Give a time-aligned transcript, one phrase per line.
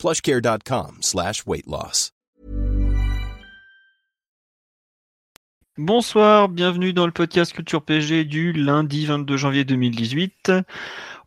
[0.00, 1.44] plushcare.com slash.
[5.76, 10.52] Bonsoir, bienvenue dans le podcast Culture PG du lundi 22 janvier 2018.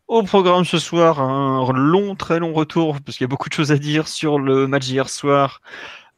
[0.08, 3.54] Au programme ce soir, un long, très long retour, parce qu'il y a beaucoup de
[3.54, 5.60] choses à dire sur le match d'hier soir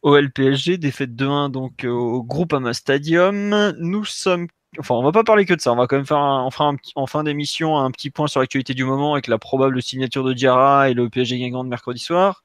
[0.00, 3.74] au LPSG, défaite 2-1 donc au Groupama Stadium.
[3.78, 4.48] Nous sommes
[4.78, 5.72] enfin, on va pas parler que de ça.
[5.72, 8.26] On va quand même faire, un, on fera un, en fin d'émission un petit point
[8.26, 11.68] sur l'actualité du moment avec la probable signature de Diarra et le PSG gagnant de
[11.68, 12.42] mercredi soir.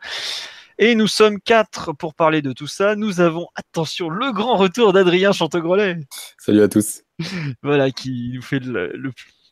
[0.78, 2.96] Et nous sommes quatre pour parler de tout ça.
[2.96, 6.00] Nous avons, attention, le grand retour d'Adrien Chantegrelet.
[6.40, 7.04] Salut à tous.
[7.62, 8.62] voilà, qui nous fait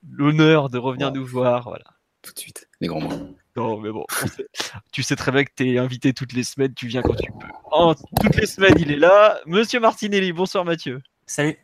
[0.01, 1.65] l'honneur de revenir nous voir.
[1.65, 1.85] Voilà.
[2.21, 3.35] Tout de suite, les grands mots.
[3.55, 4.05] Non, mais bon,
[4.91, 7.31] tu sais très bien que tu es invité toutes les semaines, tu viens quand tu
[7.31, 7.47] peux.
[7.71, 9.39] En, toutes les semaines, il est là.
[9.45, 11.01] Monsieur Martinelli, bonsoir Mathieu.
[11.25, 11.57] Salut.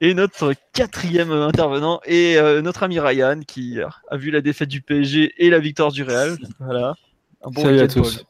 [0.00, 4.82] Et notre quatrième intervenant est euh, notre ami Ryan qui a vu la défaite du
[4.82, 6.36] PSG et la victoire du Real.
[6.60, 6.94] Voilà.
[7.42, 8.24] Un bon Salut à tous.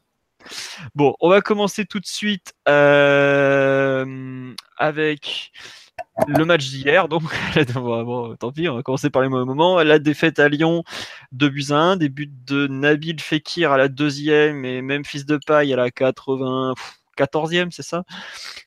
[0.95, 5.53] Bon, on va commencer tout de suite euh, avec
[6.27, 7.09] le match d'hier.
[7.09, 7.23] Donc,
[7.75, 9.83] bon, tant pis, on va commencer par les mauvais moments.
[9.83, 10.83] La défaite à Lyon
[11.33, 15.39] de buts 1, des buts de Nabil Fekir à la deuxième et même fils de
[15.47, 16.75] paille à la 80.
[17.17, 18.05] 14e, c'est ça?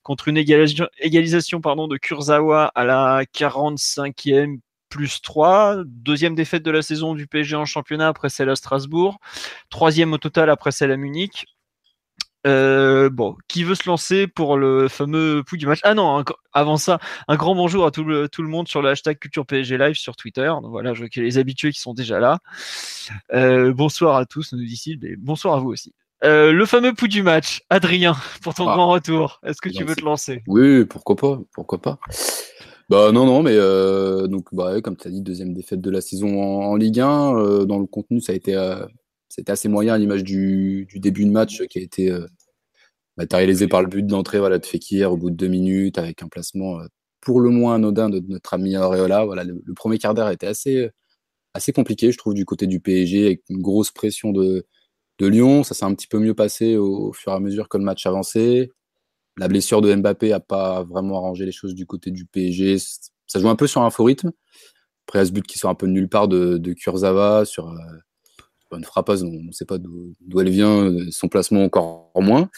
[0.03, 5.83] Contre une égalisation, pardon, de Kurzawa à la 45e plus 3.
[5.85, 9.19] Deuxième défaite de la saison du PSG en championnat après celle à Strasbourg.
[9.69, 11.45] Troisième au total après celle à Munich.
[12.45, 15.79] Euh, bon, qui veut se lancer pour le fameux pouls du match?
[15.83, 19.45] Ah non, avant ça, un grand bonjour à tout le, monde sur le hashtag Culture
[19.47, 20.53] PSG Live sur Twitter.
[20.63, 22.37] Voilà, je vois qu'il les habitués qui sont déjà là.
[23.33, 25.93] Euh, bonsoir à tous, nous dit mais bonsoir à vous aussi.
[26.25, 28.73] Euh, le fameux pouls du match, Adrien, pour ton ah.
[28.73, 29.39] grand retour.
[29.45, 30.41] Est-ce que tu veux te lancer?
[30.47, 31.99] Oui, pourquoi pas, pourquoi pas.
[32.89, 36.01] Bah non, non, mais euh, donc bah, comme tu as dit, deuxième défaite de la
[36.01, 37.35] saison en, Ligue 1.
[37.37, 38.55] Euh, dans le contenu, ça a été,
[39.29, 42.11] c'était assez moyen à l'image du, début de match qui a été
[43.17, 46.27] matérialisé par le but d'entrée voilà, de Fekir au bout de deux minutes avec un
[46.27, 46.79] placement
[47.21, 49.25] pour le moins anodin de, notre ami Auréola.
[49.25, 50.89] Voilà, le, le premier quart d'heure était assez,
[51.53, 54.65] assez compliqué, je trouve, du côté du PSG, avec une grosse pression de,
[55.19, 55.63] de Lyon.
[55.63, 58.05] Ça s'est un petit peu mieux passé au, fur et à mesure que le match
[58.05, 58.71] avançait.
[59.37, 62.77] La blessure de Mbappé n'a pas vraiment arrangé les choses du côté du PSG.
[63.27, 64.31] Ça joue un peu sur un faux rythme.
[65.07, 67.69] Après, à ce but qui sort un peu de nulle part de, de Kurzawa sur
[67.69, 67.75] euh,
[68.75, 72.49] une frappeuse, on ne sait pas d'où elle vient, son placement encore moins.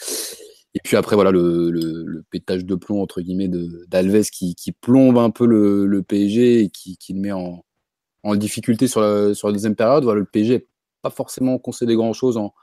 [0.74, 3.50] Et puis après, voilà, le, pétage de plomb, entre guillemets,
[3.88, 7.64] d'Alves qui, qui, plombe un peu le, PSG et qui, le met en,
[8.36, 10.04] difficulté sur la, sur la deuxième période.
[10.04, 10.67] Voilà, le PSG
[11.02, 12.54] pas forcément concédé grand-chose en,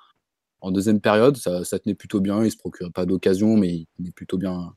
[0.71, 1.37] deuxième période.
[1.37, 2.43] Ça, tenait plutôt bien.
[2.43, 4.73] Il se procurait pas d'occasion, mais il tenait plutôt bien,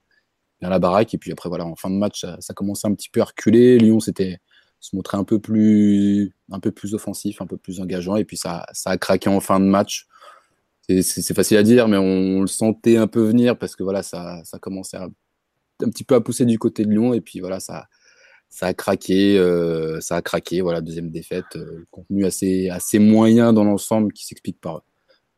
[0.60, 1.14] bien la baraque.
[1.14, 3.78] Et puis après, voilà, en fin de match, ça, commençait un petit peu à reculer.
[3.78, 4.38] Lyon s'était
[4.80, 8.16] se montrait un peu plus un peu plus offensif, un peu plus engageant.
[8.16, 10.06] Et puis ça, ça a craqué en fin de match.
[10.88, 14.40] C'est facile à dire, mais on, le sentait un peu venir parce que voilà, ça,
[14.44, 15.10] ça commençait un
[15.90, 17.12] petit peu à pousser du côté de Lyon.
[17.14, 17.88] Et puis voilà, ça,
[18.48, 23.52] ça a craqué, euh, ça a craqué, voilà, deuxième défaite, euh, contenu assez, assez moyen
[23.52, 24.82] dans l'ensemble qui s'explique par,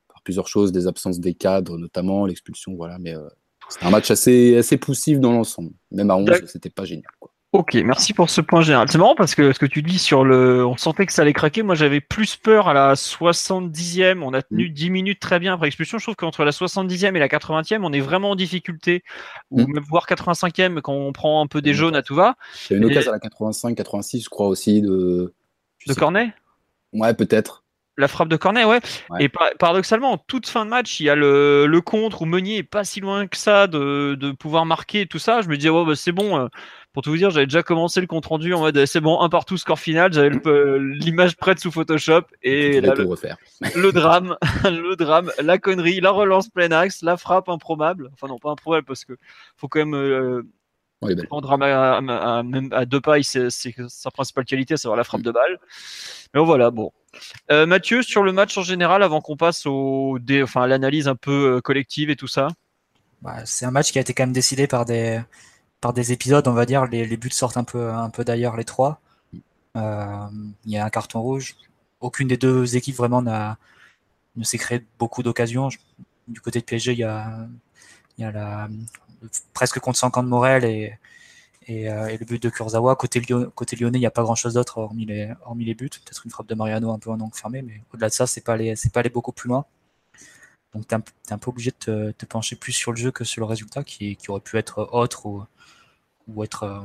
[0.08, 3.28] par plusieurs choses, des absences des cadres notamment, l'expulsion, voilà, mais euh,
[3.68, 5.72] c'est un match assez, assez poussif dans l'ensemble.
[5.90, 7.10] Même à 11, c'était pas génial.
[7.18, 7.32] Quoi.
[7.52, 8.88] Ok, merci pour ce point général.
[8.88, 10.64] C'est marrant parce que ce que tu dis sur le.
[10.64, 11.64] On sentait que ça allait craquer.
[11.64, 14.22] Moi, j'avais plus peur à la 70e.
[14.22, 14.92] On a tenu 10 mm.
[14.92, 15.98] minutes très bien après expulsion.
[15.98, 19.02] Je trouve qu'entre la 70e et la 80e, on est vraiment en difficulté.
[19.50, 19.72] Ou mm.
[19.74, 22.36] même voire 85e quand on prend un peu des jaunes à tout va.
[22.70, 24.80] Il y a une occasion à la 85, 86, je crois aussi.
[24.80, 25.34] De,
[25.88, 26.32] de Cornet?
[26.92, 27.64] Ouais, peut-être.
[27.96, 28.80] La frappe de Cornet, ouais.
[29.18, 32.58] Et paradoxalement, en toute fin de match, il y a le, le contre où Meunier
[32.58, 35.42] est pas si loin que ça de, de pouvoir marquer tout ça.
[35.42, 36.38] Je me disais, ouais, bah, c'est bon.
[36.38, 36.48] Euh,
[36.92, 39.20] pour tout vous dire, j'avais déjà commencé le compte rendu en mode eh, c'est bon,
[39.20, 40.12] un partout, score final.
[40.12, 40.30] J'avais
[40.78, 43.36] l'image prête sous Photoshop et le, refaire.
[43.76, 48.10] le drame, le drame, la connerie, la relance plein axe, la frappe improbable.
[48.12, 49.16] Enfin non, pas improbable parce que
[49.56, 50.42] faut quand même euh,
[51.28, 55.58] prendre à, à, deux pailles, c'est sa principale qualité, c'est avoir la frappe de balle.
[56.34, 56.92] Mais voilà, bon.
[57.50, 61.16] Euh, Mathieu, sur le match en général, avant qu'on passe au, enfin, à l'analyse un
[61.16, 62.48] peu euh, collective et tout ça.
[63.22, 65.20] Bah, c'est un match qui a été quand même décidé par des,
[65.80, 69.00] par des épisodes, on va dire, les, buts sortent un peu, d'ailleurs, les trois.
[69.76, 70.26] Euh,
[70.64, 71.56] il y a un carton rouge.
[72.00, 73.58] Aucune des deux équipes vraiment n'a,
[74.36, 75.68] ne s'est créé beaucoup d'occasions.
[76.28, 77.48] Du côté de PSG, il y a,
[78.18, 78.68] y a
[79.54, 80.98] presque contre 50 de Morel et,
[81.68, 82.96] euh, et, le but de Kurzawa.
[82.96, 83.22] Côté,
[83.54, 85.88] côté lyonnais, il n'y a pas grand chose d'autre hormis les, buts.
[85.88, 88.42] Peut-être une frappe de Mariano un peu en angle fermé, mais au-delà de ça, c'est
[88.42, 88.56] pas
[88.92, 89.64] pas aller beaucoup plus loin.
[90.74, 93.40] Donc tu es, un peu obligé de te, pencher plus sur le jeu que sur
[93.40, 96.64] le résultat qui, qui aurait pu être autre ou, être.
[96.64, 96.80] Euh,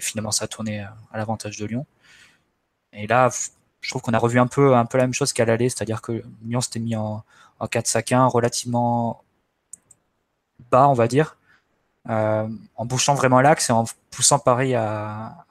[0.00, 1.86] finalement, ça a tourné à l'avantage de Lyon.
[2.92, 3.30] Et là,
[3.80, 6.60] je trouve qu'on a revu un peu, la même chose qu'à l'aller, c'est-à-dire que Lyon
[6.60, 7.24] s'était mis en,
[7.60, 9.22] en 4-5-1 relativement
[10.70, 11.36] bas, on va dire,
[12.08, 15.44] euh, en bouchant vraiment l'axe et en poussant Paris à,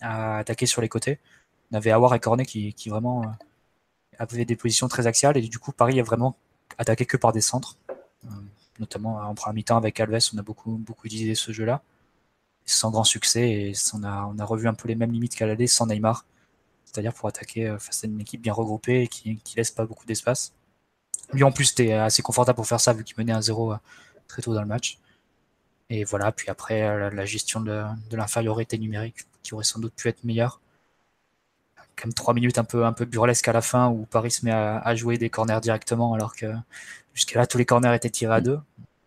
[0.00, 1.18] attaquer sur les côtés.
[1.72, 3.26] On avait Awar et Cornet qui, qui vraiment euh,
[4.18, 6.36] avaient des positions très axiales et du coup Paris a vraiment
[6.78, 7.76] attaqué que par des centres,
[8.24, 8.28] euh,
[8.78, 11.82] notamment en première mi-temps avec Alves, on a beaucoup, beaucoup utilisé ce jeu-là,
[12.64, 15.86] sans grand succès et on a, revu un peu les mêmes limites qu'à l'aller sans
[15.86, 16.24] Neymar,
[16.84, 20.06] c'est-à-dire pour attaquer face à une équipe bien regroupée et qui, qui laisse pas beaucoup
[20.06, 20.52] d'espace.
[21.32, 23.74] Lui en plus était assez confortable pour faire ça vu qu'il menait un 0
[24.28, 24.98] très tôt dans le match.
[25.90, 30.24] Et voilà, puis après, la, gestion de, l'infériorité numérique qui aurait sans doute pu être
[30.24, 30.60] meilleure.
[32.00, 34.52] Comme trois minutes un peu, un peu burlesque à la fin où Paris se met
[34.52, 36.52] à, jouer des corners directement alors que
[37.14, 38.58] jusqu'à là tous les corners étaient tirés à deux,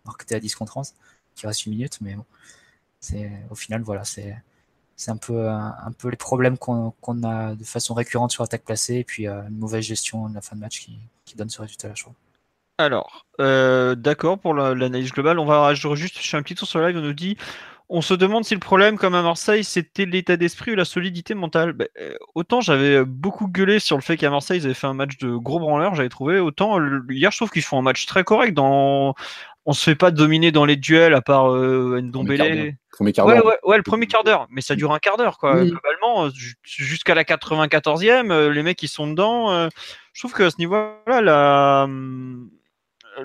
[0.04, 0.94] alors que tu à 10 contre 11,
[1.34, 2.24] qui reste 8 minutes, mais bon,
[3.00, 4.36] c'est, au final, voilà, c'est,
[4.96, 6.92] c'est un peu, un, peu les problèmes qu'on,
[7.22, 10.40] a de façon récurrente sur l'attaque placée et puis euh, une mauvaise gestion de la
[10.40, 12.14] fin de match qui, qui donne ce résultat-là, je trouve.
[12.78, 15.40] Alors, euh, d'accord pour l'analyse globale.
[15.40, 16.96] On va juste chez un petit tour sur live.
[16.96, 17.36] On nous dit
[17.90, 21.34] on se demande si le problème, comme à Marseille, c'était l'état d'esprit ou la solidité
[21.34, 21.72] mentale.
[21.72, 24.94] Ben, euh, autant j'avais beaucoup gueulé sur le fait qu'à Marseille, ils avaient fait un
[24.94, 26.38] match de gros branleur, j'avais trouvé.
[26.38, 28.52] Autant hier, je trouve qu'ils font un match très correct.
[28.52, 29.14] Dans...
[29.64, 32.76] On se fait pas dominer dans les duels, à part euh, Ndombele.
[32.90, 33.44] Premier quart d'heure.
[33.44, 34.46] Ouais, ouais, le premier quart d'heure.
[34.50, 35.54] Mais ça dure un quart d'heure, quoi.
[35.64, 36.30] Globalement,
[36.62, 39.68] jusqu'à la 94e, les mecs, ils sont dedans.
[40.12, 41.86] je trouve qu'à ce niveau-là, la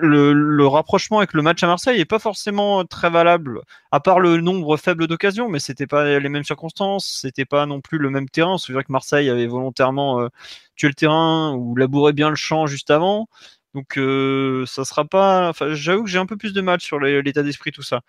[0.00, 3.60] le, rapprochement avec le match à Marseille n'est pas forcément très valable,
[3.90, 7.80] à part le nombre faible d'occasions, mais c'était pas les mêmes circonstances, c'était pas non
[7.80, 8.58] plus le même terrain.
[8.58, 10.28] C'est vrai que Marseille avait volontairement euh,
[10.76, 13.28] tué le terrain ou labouré bien le champ juste avant.
[13.74, 15.48] Donc euh, ça sera pas.
[15.50, 18.02] Enfin, j'avoue que j'ai un peu plus de mal sur l'état d'esprit tout ça.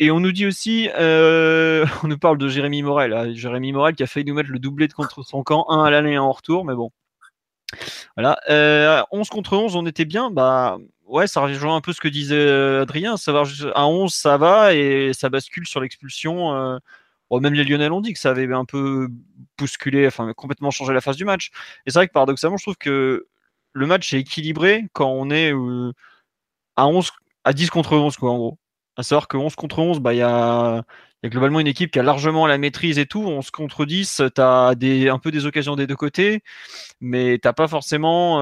[0.00, 3.32] Et on nous dit aussi, euh, on nous parle de Jérémy Morel, hein.
[3.34, 5.90] Jérémy Morel qui a failli nous mettre le doublé de contre son camp, un à
[5.90, 6.90] l'année et un en retour, mais bon.
[8.16, 8.38] Voilà.
[9.10, 10.30] 11 contre 11, on était bien.
[10.30, 13.14] Bah, ouais, ça rejoint un peu ce que disait euh, Adrien,
[13.74, 16.54] à 11 ça va et ça bascule sur l'expulsion.
[16.54, 16.78] Euh,
[17.40, 19.08] même les Lyonnais l'ont dit que ça avait un peu
[19.58, 21.50] bousculé, enfin complètement changé la phase du match.
[21.86, 23.26] Et c'est vrai que paradoxalement, je trouve que
[23.72, 25.92] le match est équilibré quand on est euh,
[26.76, 27.10] à 11,
[27.44, 28.58] à 10 contre 11 quoi en gros.
[28.96, 30.84] À savoir que 11 contre 11, bah il y a,
[31.24, 33.22] globalement une équipe qui a largement la maîtrise et tout.
[33.22, 36.42] 11 contre 10, tu as un peu des occasions des deux côtés,
[37.00, 38.40] mais t'as pas forcément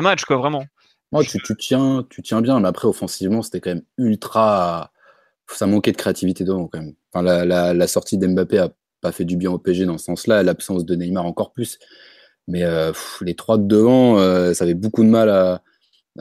[0.00, 0.64] match, quoi, vraiment.
[1.12, 4.92] Moi, tu, tiens, tu tiens bien, mais après, offensivement, c'était quand même ultra.
[5.48, 6.94] Ça manquait de créativité devant, quand même.
[7.12, 8.70] Enfin, la, sortie d'Mbappé a
[9.00, 11.78] pas fait du bien au PG dans ce sens-là, l'absence de Neymar encore plus.
[12.48, 15.62] Mais euh, les trois de devant, euh, ça avait beaucoup de mal à,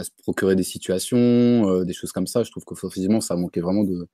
[0.04, 2.44] se procurer des situations, euh, des choses comme ça.
[2.44, 4.08] Je trouve qu'offensivement, ça manquait vraiment de,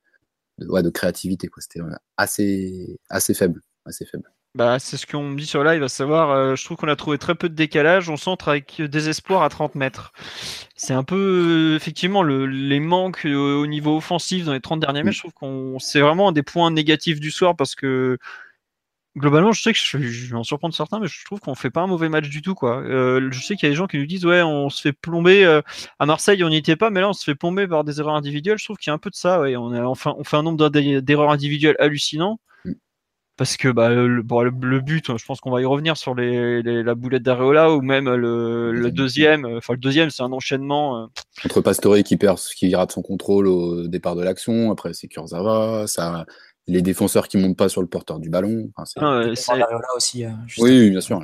[0.58, 1.50] de, de créativité.
[1.58, 1.80] C'était
[2.16, 3.60] assez, assez faible.
[3.84, 4.30] Assez faible.
[4.54, 6.96] Bah, c'est ce qu'on me dit sur live, à savoir, euh, je trouve qu'on a
[6.96, 10.12] trouvé très peu de décalage, on centre avec désespoir à 30 mètres.
[10.76, 14.80] C'est un peu, euh, effectivement, le, les manques euh, au niveau offensif dans les 30
[14.80, 18.18] derniers mètres, je trouve qu'on c'est vraiment un des points négatifs du soir parce que
[19.16, 21.70] globalement, je sais que je, je vais en surprendre certains, mais je trouve qu'on fait
[21.70, 22.82] pas un mauvais match du tout, quoi.
[22.86, 25.44] je sais qu'il y a des gens qui nous disent, ouais, on se fait plomber
[25.98, 28.16] à Marseille, on n'y était pas, mais là, on se fait plomber par des erreurs
[28.16, 28.58] individuelles.
[28.58, 29.56] Je trouve qu'il y a un peu de ça, ouais.
[29.56, 32.38] On a enfin, on fait un nombre d'erreurs individuelles hallucinant
[33.36, 36.94] parce que bah, le, le, but, je pense qu'on va y revenir sur les, la
[36.94, 39.46] boulette d'Areola ou même le, deuxième.
[39.46, 41.02] Enfin, le deuxième, c'est un enchaînement.
[41.02, 41.06] Euh.
[41.44, 45.86] Entre Pastore qui perd, qui rate son contrôle au départ de l'action, après c'est Kurzawa,
[45.86, 46.26] ça,
[46.66, 48.70] les défenseurs qui montent pas sur le porteur du ballon.
[48.76, 49.56] Enfin, c'est ah,
[49.96, 50.24] aussi.
[50.24, 51.22] Euh, oui, bien sûr.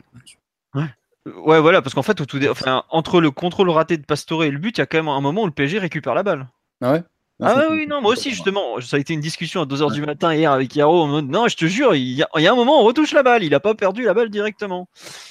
[0.75, 1.61] Ouais.
[1.61, 4.59] voilà, parce qu'en fait, au tout enfin, entre le contrôle raté de Pastore et le
[4.59, 6.49] but, il y a quand même un moment où le PSG récupère la balle.
[6.81, 7.03] Ah ouais?
[7.41, 10.35] Ah oui, non, moi aussi, justement, ça a été une discussion à 2h du matin
[10.35, 11.21] hier avec Yaro.
[11.23, 13.45] Non, je te jure, il y, a, un moment, on retouche la balle.
[13.45, 14.89] Il a pas perdu la balle directement.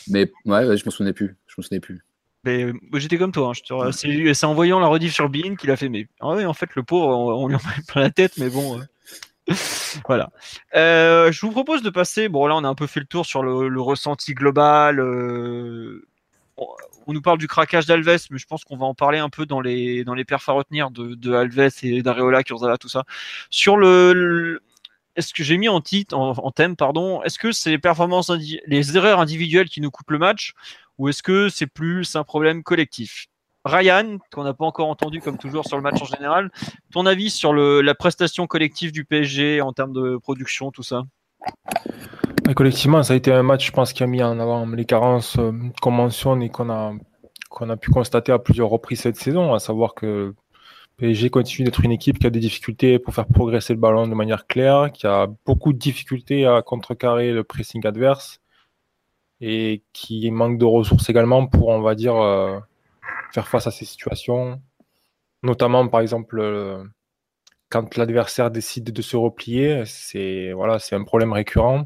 [0.08, 1.36] Mais ouais, je me souvenais plus.
[1.48, 2.06] Je me souvenais plus.
[2.46, 3.52] Mais euh, j'étais comme toi.
[3.72, 5.90] Hein, c'est en voyant la rediff sur Bean qu'il a fait.
[5.90, 8.38] Mais ah en fait, le pauvre, on, lui en met plein la tête.
[8.38, 8.80] Mais bon.
[8.80, 9.54] Euh,
[10.08, 10.30] voilà.
[10.76, 12.30] Euh, je vous propose de passer.
[12.30, 15.02] Bon, là, on a un peu fait le tour sur le, ressenti global
[17.08, 19.46] on nous parle du craquage d'Alves, mais je pense qu'on va en parler un peu
[19.46, 23.06] dans les, dans les perfs à retenir de, Alves et d'Areola, Kurzawa, tout ça.
[23.50, 24.62] Sur le,
[25.16, 28.30] est-ce que j'ai mis en titre, en, thème, pardon, est-ce que c'est les performances,
[28.68, 30.54] les erreurs individuelles qui nous coupent le match,
[30.98, 33.28] ou est-ce que c'est plus un problème collectif?
[33.64, 36.52] Ryan, qu'on n'a pas encore entendu comme toujours sur le match en général,
[36.92, 41.04] ton avis sur la prestation collective du PSG en termes de production, tout ça?
[42.56, 45.38] Collectivement, ça a été un match, je pense, qui a mis en avant les carences
[45.38, 45.52] euh,
[45.82, 46.94] qu'on mentionne et qu'on a,
[47.60, 50.34] a pu constater à plusieurs reprises cette saison, à savoir que
[50.98, 54.16] PSG continue d'être une équipe qui a des difficultés pour faire progresser le ballon de
[54.16, 58.40] manière claire, qui a beaucoup de difficultés à contrecarrer le pressing adverse
[59.42, 62.60] et qui manque de ressources également pour, on va dire, euh,
[63.34, 64.62] faire face à ces situations.
[65.44, 66.84] Notamment, par exemple, euh,
[67.70, 71.86] quand l'adversaire décide de se replier, c'est voilà, c'est un problème récurrent.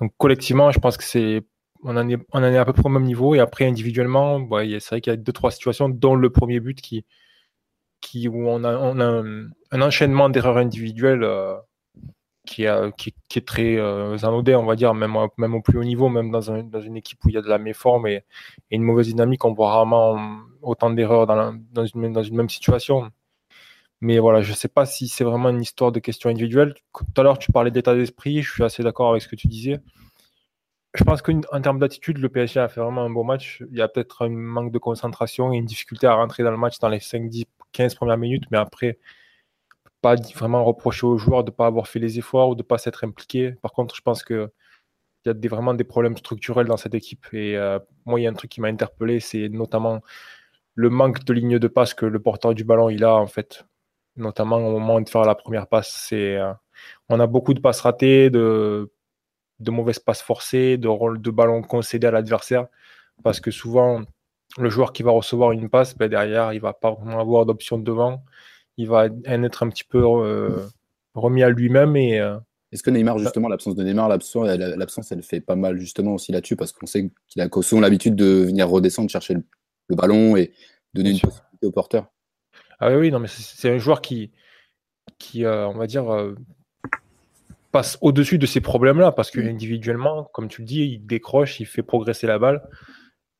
[0.00, 1.42] Donc collectivement, je pense que c'est
[1.82, 3.34] on en, est, on en est à peu près au même niveau.
[3.34, 6.80] Et après, individuellement, c'est vrai qu'il y a deux, trois situations, dont le premier but
[6.80, 7.04] qui,
[8.00, 9.22] qui, où on a, on a
[9.72, 11.56] un, enchaînement d'erreurs individuelles euh,
[12.46, 12.66] qui,
[12.96, 16.08] qui, qui, est très euh, anodin, on va dire, même, même au plus haut niveau,
[16.08, 18.24] même dans, dans une équipe où il y a de la méforme et,
[18.70, 20.18] et une mauvaise dynamique, on voit rarement
[20.62, 23.10] autant d'erreurs dans, dans, une, dans une même situation.
[24.00, 26.74] Mais voilà, je ne sais pas si c'est vraiment une histoire de questions individuelles.
[26.94, 29.46] Tout à l'heure, tu parlais d'état d'esprit, je suis assez d'accord avec ce que tu
[29.48, 29.80] disais.
[30.94, 33.62] Je pense qu'en termes d'attitude, le PSG a fait vraiment un bon match.
[33.70, 36.56] Il y a peut-être un manque de concentration et une difficulté à rentrer dans le
[36.56, 38.98] match dans les 5, 10, 15 premières minutes, mais après,
[40.00, 42.66] pas vraiment reprocher aux joueurs de ne pas avoir fait les efforts ou de ne
[42.66, 43.52] pas s'être impliqués.
[43.62, 44.48] Par contre, je pense qu'il
[45.26, 47.26] y a des, vraiment des problèmes structurels dans cette équipe.
[47.32, 50.00] Et euh, moi, il y a un truc qui m'a interpellé, c'est notamment
[50.74, 53.66] le manque de ligne de passe que le porteur du ballon il a, en fait.
[54.20, 56.06] Notamment au moment de faire la première passe.
[56.08, 56.52] C'est, euh,
[57.08, 58.90] on a beaucoup de passes ratées, de
[59.60, 62.66] de mauvaises passes forcées, de de ballon concédé à l'adversaire.
[63.22, 64.02] Parce que souvent,
[64.58, 67.78] le joueur qui va recevoir une passe, ben derrière, il va pas vraiment avoir d'option
[67.78, 68.24] devant.
[68.76, 70.66] Il va être un petit peu euh,
[71.14, 71.96] remis à lui-même.
[71.96, 72.38] Et, euh,
[72.72, 76.56] Est-ce que Neymar, justement, l'absence de Neymar, l'absence, elle fait pas mal justement aussi là-dessus?
[76.56, 80.52] Parce qu'on sait qu'il a souvent l'habitude de venir redescendre, chercher le, ballon et
[80.94, 82.06] donner une possibilité au porteur.
[82.80, 84.30] Ah oui, non, mais c'est un joueur qui,
[85.18, 86.04] qui euh, on va dire,
[87.72, 89.48] passe au-dessus de ces problèmes-là, parce que mm.
[89.48, 92.62] individuellement, comme tu le dis, il décroche, il fait progresser la balle,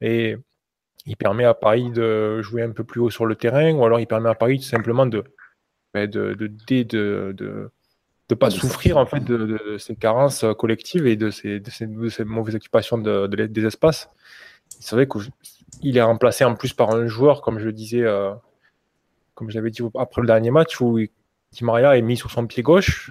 [0.00, 0.36] et
[1.06, 4.00] il permet à Paris de jouer un peu plus haut sur le terrain, ou alors
[4.00, 5.24] il permet à Paris tout simplement de
[5.92, 7.70] ben, de, de, de, de,
[8.28, 12.54] de pas souffrir en fait de, ces carences collectives et de ces, de ces, mauvaises
[12.54, 14.08] occupations de, des espaces.
[14.68, 18.32] C'est vrai qu'il est remplacé en plus par un joueur, comme je le disais, euh,
[19.40, 22.46] comme je l'avais dit après le dernier match, où Di Maria est mis sur son
[22.46, 23.10] pied gauche,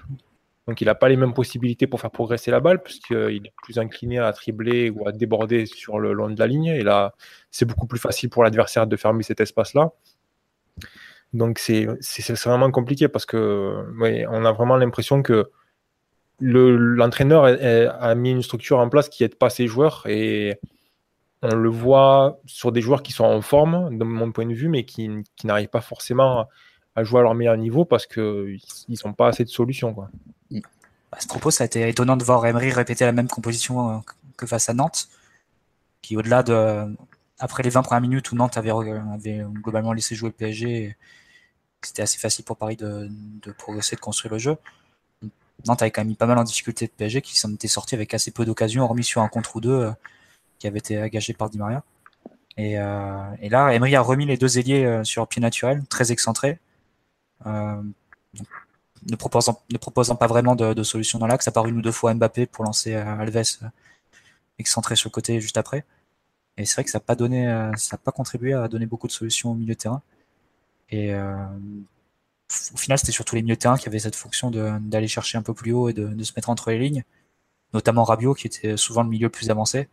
[0.68, 3.80] donc il n'a pas les mêmes possibilités pour faire progresser la balle, puisqu'il est plus
[3.80, 6.68] incliné à tribler ou à déborder sur le long de la ligne.
[6.68, 7.16] Et là,
[7.50, 9.92] c'est beaucoup plus facile pour l'adversaire de fermer cet espace-là.
[11.34, 11.88] Donc c'est
[12.46, 13.86] vraiment compliqué parce que
[14.30, 15.50] on a vraiment l'impression que
[16.40, 20.60] l'entraîneur a mis une structure en place qui n'aide pas ses joueurs et
[21.42, 24.68] on le voit sur des joueurs qui sont en forme, de mon point de vue,
[24.68, 25.10] mais qui,
[25.44, 26.48] n'arrivent pas forcément
[26.96, 28.60] à jouer à leur meilleur niveau parce qu'ils
[29.06, 29.94] n'ont pas assez de solutions.
[29.94, 30.10] Quoi.
[31.12, 34.00] À ce propos, ça a été étonnant de voir Emery répéter la même composition euh,
[34.38, 35.08] que face à Nantes,
[36.02, 36.86] qui au-delà de
[37.40, 38.72] après les 20 premières minutes où Nantes avait,
[39.54, 40.98] globalement laissé jouer le PSG,
[41.82, 43.10] c'était assez facile pour Paris de,
[43.58, 44.58] progresser, de construire le jeu.
[45.66, 47.96] Nantes avait quand même mis pas mal en difficulté de PSG, qui s'en était sorti
[47.96, 49.92] avec assez peu d'occasions, hormis sur un contre ou deux euh,
[50.60, 51.84] qui avait été agagé par Di Maria.
[52.58, 56.12] Et, euh, là, Emery a remis les deux ailiers sur pied naturel, très
[59.08, 61.92] ne proposant, ne proposant pas vraiment de, solution dans l'axe, à part une ou deux
[61.92, 63.68] fois Mbappé pour lancer euh, Alves euh,
[64.58, 65.86] excentré sur le côté juste après.
[66.58, 69.08] Et c'est vrai que ça n'a pas donné, euh, ça pas contribué à donner beaucoup
[69.08, 70.02] de solutions au milieu de terrain.
[70.92, 75.38] Et au final, c'était surtout les milieux de terrain qui avaient cette fonction d'aller chercher
[75.38, 77.04] un peu plus haut et de, se mettre entre les lignes,
[77.74, 79.88] notamment Rabiot qui était souvent le milieu le plus avancé.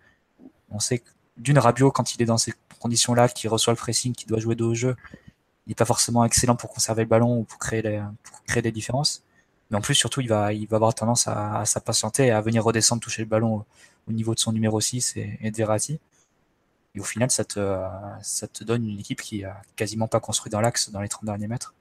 [0.70, 4.14] On sait que d'une Rabiot, quand il est dans ces conditions-là, qui reçoit le pressing,
[4.14, 4.96] qui doit jouer de haut jeu,
[5.66, 9.22] il n'est pas forcément excellent pour conserver le ballon ou pour créer, des différences.
[9.70, 13.22] Mais en plus, surtout, il va, avoir tendance à, s'impatienter et à venir redescendre, toucher
[13.22, 13.64] le ballon
[14.08, 15.98] au, niveau de son numéro 6 et, de Verratti.
[16.94, 17.58] Et au final, ça te,
[18.22, 21.24] ça te donne une équipe qui a quasiment pas construit dans l'axe dans les 30
[21.24, 21.74] derniers mètres.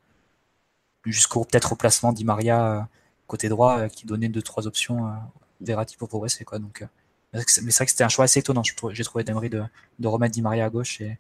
[1.05, 2.81] Jusqu'au peut-être au placement d'Imaria euh,
[3.27, 5.15] côté droit euh, qui donnait deux trois options à euh,
[5.61, 6.43] Verratti pour progresser.
[6.43, 6.57] Quoi.
[6.57, 6.83] Donc,
[7.35, 8.63] mais c'est vrai que c'était un choix assez étonnant.
[8.63, 9.63] J'ai trouvé d'Emery de,
[9.99, 11.17] de remettre Di Maria à gauche et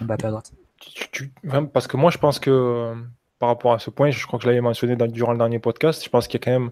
[0.00, 0.52] Mbappé à droite
[1.72, 2.94] parce que moi, je pense que
[3.38, 6.02] par rapport à ce point, je crois que je l'avais mentionné durant le dernier podcast,
[6.04, 6.70] je pense qu'il y a quand même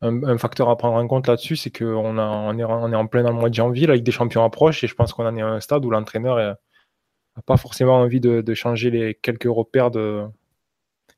[0.00, 3.22] un, facteur à prendre en compte là-dessus, c'est qu'on on est, on est en plein
[3.22, 5.36] dans le mois de janvier, là, avec des champions approches, et je pense qu'on en
[5.36, 9.90] est à un stade où l'entraîneur n'a pas forcément envie de, changer les quelques repères
[9.90, 10.24] de,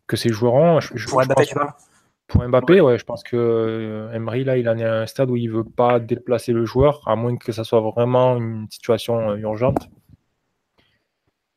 [0.06, 0.80] que ses joueurs ont.
[2.30, 5.30] Pour Mbappé, ouais, je pense que euh, Emery, là, il en est à un stade
[5.30, 9.30] où il veut pas déplacer le joueur, à moins que ça soit vraiment une situation
[9.30, 9.88] euh, urgente.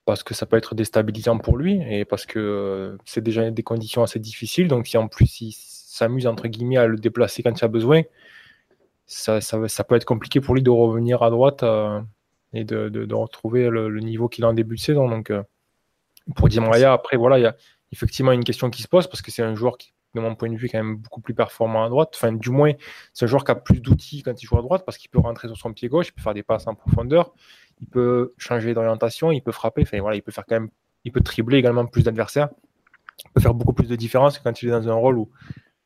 [0.05, 4.01] parce que ça peut être déstabilisant pour lui et parce que c'est déjà des conditions
[4.01, 4.67] assez difficiles.
[4.67, 8.01] Donc si en plus il s'amuse entre guillemets à le déplacer quand il a besoin,
[9.05, 11.63] ça, ça, peut être compliqué pour lui de revenir à droite
[12.53, 15.07] et de, de, retrouver le, niveau qu'il a en début de saison.
[15.07, 15.31] Donc
[16.35, 17.55] pour Di Maria, après voilà, il y a
[17.91, 20.49] effectivement une question qui se pose parce que c'est un joueur qui de mon point
[20.49, 22.13] de vue, quand même beaucoup plus performant à droite.
[22.15, 22.71] Enfin, du moins,
[23.13, 25.19] c'est un joueur qui a plus d'outils quand il joue à droite parce qu'il peut
[25.19, 27.33] rentrer sur son pied gauche, il peut faire des passes en profondeur,
[27.81, 29.81] il peut changer d'orientation, il peut frapper.
[29.81, 30.69] Enfin, voilà, il peut faire quand même,
[31.03, 32.49] il peut tribler également plus d'adversaires.
[33.25, 35.29] Il peut faire beaucoup plus de différence quand il est dans un rôle où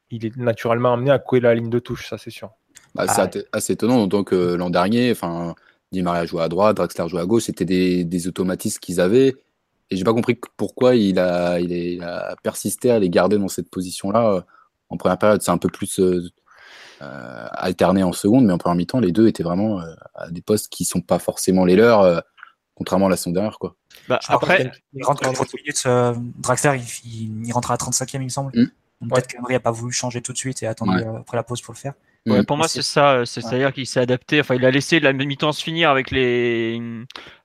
[0.10, 2.52] il est naturellement amené à couler la ligne de touche, ça c'est sûr.
[2.96, 5.56] Bah, c'est ah assez étonnant, d'autant que l'an dernier, enfin,
[5.92, 9.36] Di Maria jouait à droite, Draxler jouait à gauche, c'était des, des automatismes qu'ils avaient.
[9.90, 13.70] Et j'ai pas compris pourquoi il a, il, a persisté à les garder dans cette
[13.70, 14.34] position-là.
[14.34, 14.42] Euh,
[14.90, 16.30] en première période, c'est un peu plus euh,
[17.02, 19.80] euh, alterné en seconde, mais en première mi-temps, les deux étaient vraiment
[20.16, 22.24] à des postes qui sont pas forcément les leurs,
[22.76, 23.60] contrairement à la saison dernière.
[23.60, 23.76] Quoi.
[24.10, 25.88] Bah, après, il rentre à 30 minutes.
[26.40, 28.52] Draxler, il, il, rentre à 35e, il me semble.
[28.56, 29.10] Mm.
[29.10, 31.74] Peut-être qu'Emery n'a pas voulu changer tout de suite et attendre après la pause pour
[31.74, 31.94] le faire.
[32.28, 33.26] Ouais, pour moi, c'est ça.
[33.26, 34.40] C'est-à-dire qu'il s'est adapté.
[34.40, 36.82] Enfin, il a laissé la mi-temps se finir avec les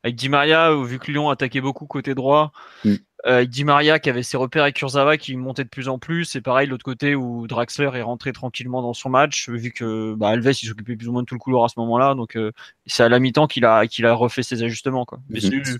[0.03, 2.53] avec Di Maria, vu que Lyon attaquait beaucoup côté droit.
[2.85, 2.95] Mm.
[3.25, 5.99] Euh, avec Di Maria qui avait ses repères avec Kurzawa qui montait de plus en
[5.99, 6.35] plus.
[6.35, 10.31] Et pareil, l'autre côté où Draxler est rentré tranquillement dans son match, vu que bah,
[10.31, 12.15] Alves il s'occupait plus ou moins de tout le couloir à ce moment-là.
[12.15, 12.51] Donc euh,
[12.87, 15.05] c'est à la mi-temps qu'il a qu'il a refait ses ajustements.
[15.05, 15.21] Quoi.
[15.31, 15.79] Mm-hmm.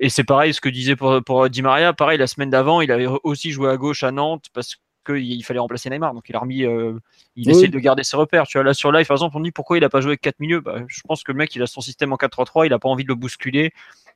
[0.00, 1.92] et c'est pareil, ce que disait pour, pour Di Maria.
[1.92, 5.44] Pareil, la semaine d'avant, il avait aussi joué à gauche à Nantes parce que qu'il
[5.44, 6.14] fallait remplacer Neymar.
[6.14, 6.98] Donc il a remis, euh,
[7.36, 8.46] il essaie de garder ses repères.
[8.46, 10.20] Tu vois, là sur live, par exemple, on dit pourquoi il a pas joué avec
[10.20, 10.60] 4 milieux?
[10.60, 12.88] Bah, je pense que le mec, il a son système en 4-3-3, il a pas
[12.88, 13.72] envie de le bousculer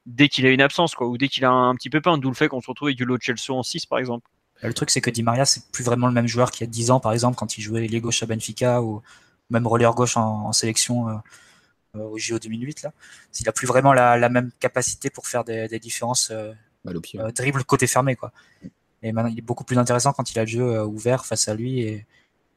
[0.07, 2.19] dès qu'il a une absence, quoi, ou dès qu'il a un, petit peu peint.
[2.19, 4.29] D'où le fait qu'on se retrouve avec du lot Chelsea en 6, par exemple.
[4.63, 6.71] Le truc, c'est que Di Maria, c'est plus vraiment le même joueur qu'il y a
[6.71, 9.03] 10 ans, par exemple, quand il jouait les gauche à Benfica ou
[9.49, 11.15] même relais gauche en, sélection euh,
[11.97, 12.83] euh, au JO 2008.
[12.83, 12.93] Là.
[13.41, 16.33] Il a plus vraiment la, même capacité pour faire des, différences
[16.85, 18.17] dribble côté fermé.
[18.17, 18.33] Quoi.
[19.03, 21.49] Et maintenant, il est beaucoup plus intéressant quand il a le jeu euh, ouvert face
[21.49, 22.07] à lui et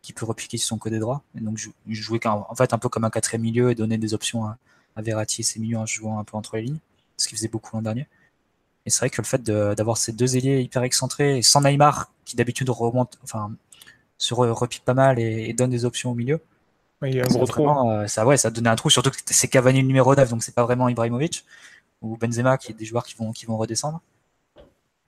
[0.02, 1.24] qui peut repliquer sur son côté droit.
[1.38, 4.46] Et donc, jouer en fait un peu comme un quatrième milieu et donner des options
[4.46, 4.58] à,
[4.98, 6.80] Verratti et ses milieux en jouant un peu entre les lignes,
[7.18, 8.08] ce qu'il faisait beaucoup l'an dernier.
[8.86, 12.36] Et c'est vrai que le fait d'avoir ces deux ailiers hyper excentrés, sans Neymar, qui
[12.36, 13.52] d'habitude remonte, enfin,
[14.18, 16.42] se repique pas mal et, donne des options au milieu.
[17.02, 17.68] il y a un gros trou.
[17.90, 20.44] Euh, ça, ouais, ça donnait un trou, surtout que c'est Cavani le numéro 9, donc
[20.44, 21.46] c'est pas vraiment Ibrahimovic,
[22.02, 24.02] ou Benzema, qui est des joueurs qui vont, qui vont redescendre.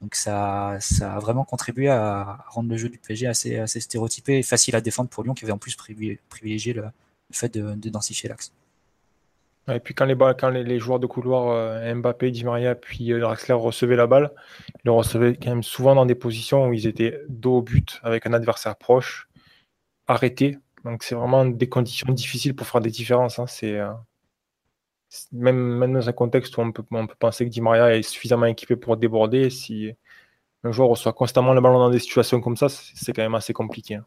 [0.06, 4.44] Donc ça, ça a vraiment contribué à rendre le jeu du PSG assez, stéréotypé et
[4.44, 5.76] facile à défendre pour Lyon, qui avait en plus
[6.30, 6.84] privilégié le,
[7.32, 8.54] fait de, densifier l'axe.
[9.68, 13.96] Et puis quand les, joueurs de couloir euh, Mbappé, Di Maria, puis euh, Draxler recevaient
[13.96, 14.30] la balle,
[14.76, 18.00] ils le recevaient quand même souvent dans des positions où ils étaient dos au but
[18.04, 19.28] avec un adversaire proche,
[20.06, 20.60] arrêté.
[20.84, 23.40] Donc c'est vraiment des conditions difficiles pour faire des différences.
[23.40, 23.48] Hein.
[23.48, 23.80] C'est
[25.32, 28.46] même, dans un contexte où on peut, on peut penser que Di Maria est suffisamment
[28.46, 29.94] équipé pour déborder, si
[30.64, 33.54] un joueur reçoit constamment le ballon dans des situations comme ça, c'est quand même assez
[33.54, 33.96] compliqué.
[33.96, 34.06] Hein.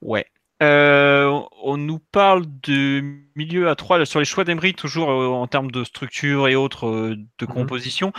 [0.00, 0.26] Ouais.
[0.62, 3.02] Euh, on nous parle de
[3.34, 6.86] milieu à 3 sur les choix d'Emery, toujours euh, en termes de structure et autres
[6.86, 7.52] euh, de mhm.
[7.52, 8.12] composition.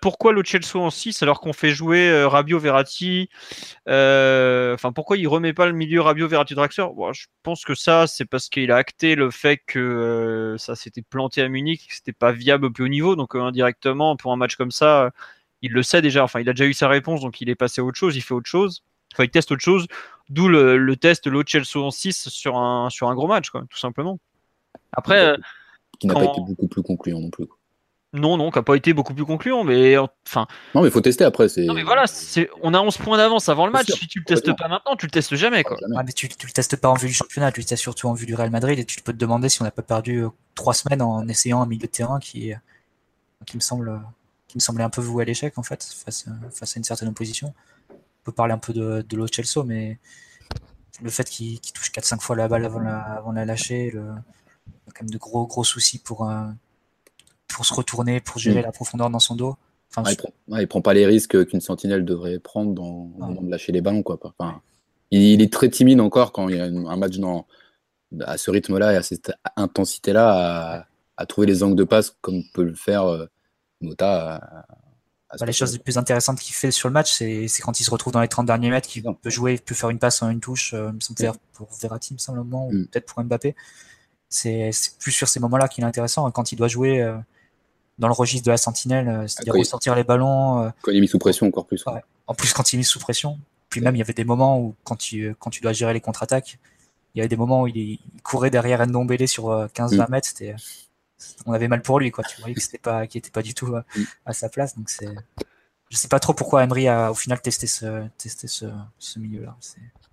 [0.00, 3.28] pourquoi le Chelsea en 6 alors qu'on fait jouer Rabio Verratti
[3.86, 6.86] Enfin, pourquoi il remet pas le milieu Rabio Verratti Draxler?
[7.12, 11.42] Je pense que ça, c'est parce qu'il a acté le fait que ça s'était planté
[11.42, 13.16] à Munich, que c'était pas viable au plus haut niveau.
[13.16, 15.10] Donc, indirectement, pour un match comme ça,
[15.62, 16.24] il le sait déjà.
[16.24, 18.22] Enfin, il a déjà eu sa réponse, donc il est passé à autre chose, il
[18.22, 18.82] fait autre chose.
[19.14, 19.86] Enfin, il teste autre chose.
[20.28, 23.64] D'où le, le, test Lo Chelsea en 6 sur un, sur un gros match, quoi,
[23.70, 24.18] tout simplement.
[24.92, 25.36] Après.
[25.98, 27.46] Qui n'a pas été beaucoup plus concluant non plus.
[28.14, 30.46] Non, non, qui n'a pas été beaucoup plus concluant, mais enfin.
[30.74, 31.46] Non, mais il faut tester après.
[31.58, 32.04] Non, mais voilà,
[32.62, 33.90] on a 11 points d'avance avant le match.
[33.90, 35.76] Si tu le testes pas maintenant, tu le testes jamais, quoi.
[35.94, 38.08] Ah, mais tu, tu le testes pas en vue du championnat, tu le testes surtout
[38.08, 40.24] en vue du Real Madrid et tu peux te demander si on n'a pas perdu
[40.54, 42.52] 3 euh, semaines en essayant un milieu de terrain qui,
[43.46, 44.00] qui me semble
[44.46, 47.08] qui me semblait un peu voué à l'échec en fait face, face à une certaine
[47.08, 47.52] opposition
[48.32, 49.98] parler un peu de, de mais
[51.02, 54.72] le fait qu'il touche 4-5 fois la balle avant la, avant la lâcher, le, il
[54.86, 56.46] y a quand même de gros, gros soucis pour, euh,
[57.46, 58.64] pour se retourner, pour gérer mm.
[58.64, 59.56] la profondeur dans son dos.
[59.96, 60.10] Enfin,
[60.58, 63.80] il, prend, pas les risques qu'une sentinelle devrait prendre dans, au moment de lâcher les
[63.80, 64.02] ballons.
[64.02, 64.18] Quoi.
[64.22, 64.60] Enfin,
[65.10, 67.46] il, est très timide encore quand il y a un match dans,
[68.20, 70.86] à ce rythme-là et à cette intensité-là à,
[71.16, 73.26] à, trouver les angles de passe comme peut le faire euh,
[73.80, 74.66] Mota
[75.36, 77.90] bah, les choses les plus intéressantes qu'il fait sur le match, c'est quand il se
[77.90, 80.40] retrouve dans les 30 derniers mètres, qu'il peut jouer, peut faire une passe en une
[80.40, 82.86] touche, euh, me semble faire pour Verratti, me semble, ou mm.
[82.86, 83.54] peut-être pour Mbappé.
[84.30, 87.16] C'est plus sur ces moments-là qu'il est intéressant, hein, quand il doit jouer euh,
[87.98, 90.72] dans le registre de la sentinelle, euh, c'est-à-dire ressortir les ballons.
[90.80, 91.84] quand il est mis sous pression, encore plus.
[92.26, 93.38] En plus, quand il est mis sous pression.
[93.68, 96.00] Puis même, il y avait des moments où, quand tu, quand tu dois gérer les
[96.00, 96.58] contre-attaques,
[97.14, 100.10] il y avait des moments où il, courait derrière Ndombele sur 15-20 mm.
[100.10, 100.56] mètres, c'était
[101.46, 102.24] on avait mal pour lui, quoi.
[102.24, 103.84] Tu voyais que c'était pas, qu'il était pas du tout à,
[104.26, 104.76] à sa place.
[104.76, 105.08] Donc c'est,
[105.90, 108.66] je sais pas trop pourquoi Emery a au final testé ce, testé ce,
[108.98, 109.56] ce milieu-là.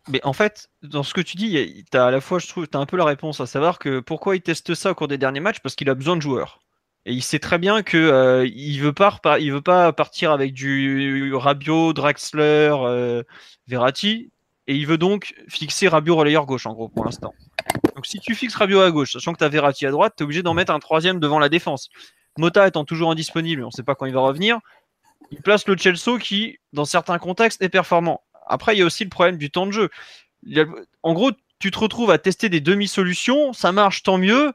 [0.08, 2.68] Mais en fait, dans ce que tu dis, tu as à la fois, je trouve,
[2.68, 5.08] tu as un peu la réponse, à savoir que pourquoi il teste ça au cours
[5.08, 6.62] des derniers matchs Parce qu'il a besoin de joueurs.
[7.08, 10.32] Et il sait très bien que euh, il veut pas repa- il veut pas partir
[10.32, 13.24] avec du Rabiot, Draxler, euh,
[13.68, 14.32] Verratti,
[14.68, 17.34] et il veut donc fixer Rabiot relayeur gauche en gros pour l'instant.
[17.96, 20.24] Donc si tu fixes Rabiot à gauche, sachant que tu as Verratti à droite, tu
[20.24, 21.90] es obligé d'en mettre un troisième devant la défense.
[22.38, 24.60] Mota étant toujours indisponible, on ne sait pas quand il va revenir,
[25.32, 28.22] il place le Chelsea qui, dans certains contextes, est performant.
[28.48, 29.90] Après, il y a aussi le problème du temps de jeu.
[31.02, 34.54] En gros, tu te retrouves à tester des demi-solutions, ça marche tant mieux.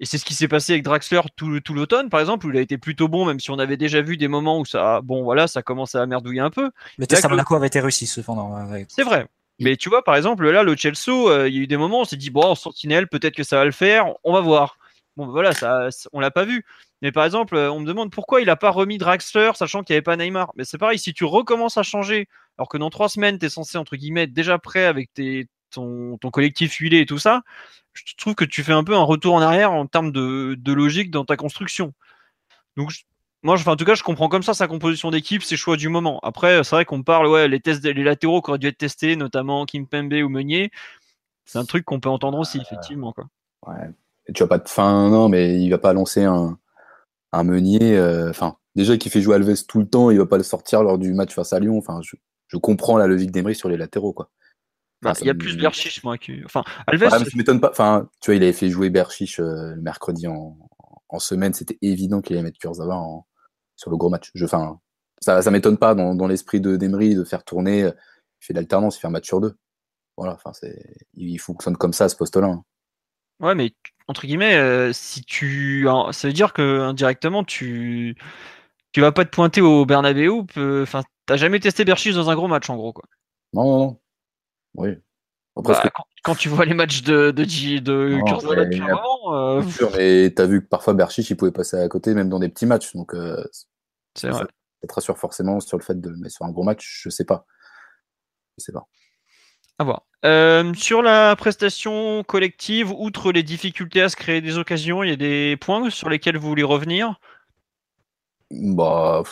[0.00, 2.56] Et c'est ce qui s'est passé avec Draxler tout, tout l'automne, par exemple, où il
[2.56, 5.22] a été plutôt bon, même si on avait déjà vu des moments où ça, bon,
[5.22, 6.64] voilà, ça commence à merdouiller un peu.
[6.64, 8.56] À Là, Monaco avait été réussi cependant.
[8.56, 9.26] avec- C'est vrai.
[9.58, 11.98] Mais tu vois, par exemple, là, le Chelsea, euh, il y a eu des moments
[11.98, 14.40] où on s'est dit, bon, en sentinelle, peut-être que ça va le faire, on va
[14.40, 14.78] voir.
[15.16, 16.64] Bon, ben voilà, ça, ça- on l'a pas vu.
[17.02, 19.92] Mais par exemple, euh, on me demande pourquoi il a pas remis Draxler, sachant qu'il
[19.92, 20.52] n'y avait pas Neymar.
[20.56, 23.48] Mais c'est pareil, si tu recommences à changer, alors que dans trois semaines, tu es
[23.50, 27.42] censé, entre guillemets, être déjà prêt avec tes, ton, ton collectif huilé et tout ça,
[27.92, 30.72] je trouve que tu fais un peu un retour en arrière en termes de, de
[30.72, 31.92] logique dans ta construction.
[32.76, 33.02] Donc, je-
[33.42, 35.76] moi, je- enfin, en tout cas, je comprends comme ça sa composition d'équipe, ses choix
[35.76, 36.20] du moment.
[36.22, 39.16] Après, c'est vrai qu'on parle, ouais, les tests, les latéraux qui auraient dû être testés,
[39.16, 40.70] notamment Kimpembe ou Meunier.
[41.46, 43.12] C'est un truc qu'on peut entendre aussi, effectivement.
[43.12, 43.24] Quoi.
[43.66, 43.90] Ouais.
[44.28, 46.58] Et tu vas pas de fin, non, mais il va pas lancer un,
[47.32, 47.96] un Meunier.
[47.96, 50.82] euh, Enfin, déjà qui fait jouer Alves tout le temps, il va pas le sortir
[50.84, 51.78] lors du match face à Lyon.
[51.78, 52.14] Enfin, je,
[52.48, 54.30] je comprends la logique d'Emery sur les latéraux, quoi.
[55.02, 56.18] Bah, Enfin, ça Il y a me- plus Berchiche, moi.
[56.18, 56.44] Que...
[56.44, 57.70] Enfin, Alves, Ouais, mais ça m'étonne pas.
[57.70, 60.56] Enfin, tu vois, il avait fait jouer Berchiche euh, le mercredi en,
[61.08, 61.54] en semaine.
[61.54, 63.26] C'était évident qu'il allait mettre Kurzawa en,
[63.76, 64.30] sur le gros match.
[64.34, 64.78] Je, enfin,
[65.20, 67.84] ça, ça m'étonne pas dans, dans l'esprit de d'Emery de faire tourner.
[67.84, 67.92] euh,
[68.42, 69.56] Il fait l'alternance, il fait un match sur deux.
[70.16, 70.34] Voilà.
[70.34, 70.52] Enfin,
[71.14, 72.48] il fonctionne comme ça à ce poste-là.
[72.48, 72.64] hein.
[73.40, 73.72] ouais, mais
[74.06, 78.16] entre guillemets, euh, si tu, ça veut dire que indirectement, tu,
[78.92, 80.30] tu vas pas te pointer au Bernabeu.
[80.82, 83.04] Enfin, t'as jamais testé Berchiche dans un gros match, en gros, quoi.
[83.54, 84.00] Non, non, non.
[84.74, 84.90] Oui.
[85.56, 87.44] Après, Bah, que- quand, quand tu vois les matchs de de,
[87.78, 91.36] de Non, mais- depuis un moment, euh, sûr, mais t'as vu que parfois Berchiche, il
[91.36, 92.94] pouvait passer à côté, même dans des petits matchs.
[92.94, 93.44] Donc, euh,
[94.14, 94.44] c'est vrai.
[94.82, 97.00] ça te rassure forcément sur le fait de mettre sur un gros match.
[97.02, 97.46] Je sais pas.
[98.58, 98.86] Je sais pas.
[99.78, 100.02] À voir.
[100.24, 105.12] Euh, sur la prestation collective, outre les difficultés à se créer des occasions, il y
[105.12, 107.18] a des points sur lesquels vous voulez revenir?
[108.50, 109.22] Bah,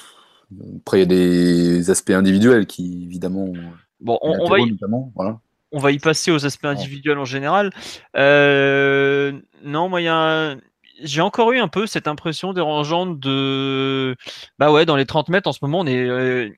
[0.80, 3.52] après, il y a des aspects individuels qui, évidemment,
[4.00, 4.70] Bon, on, va y,
[5.14, 5.40] voilà.
[5.72, 7.70] on va y passer aux aspects individuels en général.
[8.16, 9.32] Euh,
[9.64, 10.16] non, moi, il y a
[10.52, 10.56] un-
[11.02, 14.16] j'ai encore eu un peu cette impression dérangeante de.
[14.58, 15.96] Bah ouais, dans les 30 mètres, en ce moment, on est.
[16.08, 16.50] euh,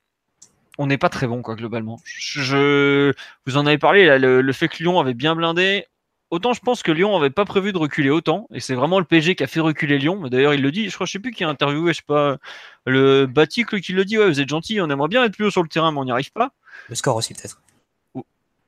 [0.78, 2.00] On n'est pas très bon, quoi, globalement.
[2.04, 3.12] Je, je-
[3.46, 5.84] Vous en avez parlé, là, le, le fait que Lyon avait bien blindé.
[6.30, 9.04] Autant je pense que Lyon avait pas prévu de reculer autant, et c'est vraiment le
[9.04, 10.28] PSG qui a fait reculer Lyon.
[10.28, 12.38] D'ailleurs, il le dit, je crois, je sais plus qui a interviewé, je sais pas,
[12.86, 15.50] le Baticle qui le dit, ouais, vous êtes gentil, on aimerait bien être plus haut
[15.50, 16.52] sur le terrain, mais on n'y arrive pas.
[16.88, 17.60] Le score aussi peut-être.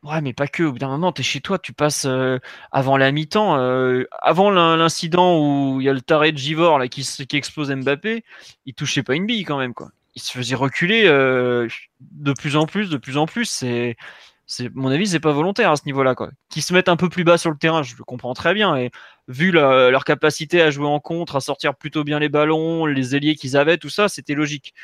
[0.03, 0.65] Ouais, mais pas que.
[0.65, 2.39] Au bout d'un moment, t'es chez toi, tu passes euh,
[2.73, 6.81] avant la mi-temps, euh, avant l'in- l'incident où il y a le taré de Givor
[6.81, 8.25] là, qui, qui explose Mbappé,
[8.67, 9.75] il touchait pas une bille quand même.
[9.75, 9.91] quoi.
[10.17, 11.69] Il se faisait reculer euh,
[12.01, 13.45] de plus en plus, de plus en plus.
[13.45, 13.97] C'est,
[14.45, 16.17] c'est, mon avis, c'est pas volontaire à ce niveau-là.
[16.17, 16.31] Quoi.
[16.51, 18.75] Qu'ils se mettent un peu plus bas sur le terrain, je le comprends très bien.
[18.75, 18.91] Et
[19.29, 23.15] vu la- leur capacité à jouer en contre, à sortir plutôt bien les ballons, les
[23.15, 24.75] ailiers qu'ils avaient, tout ça, c'était logique.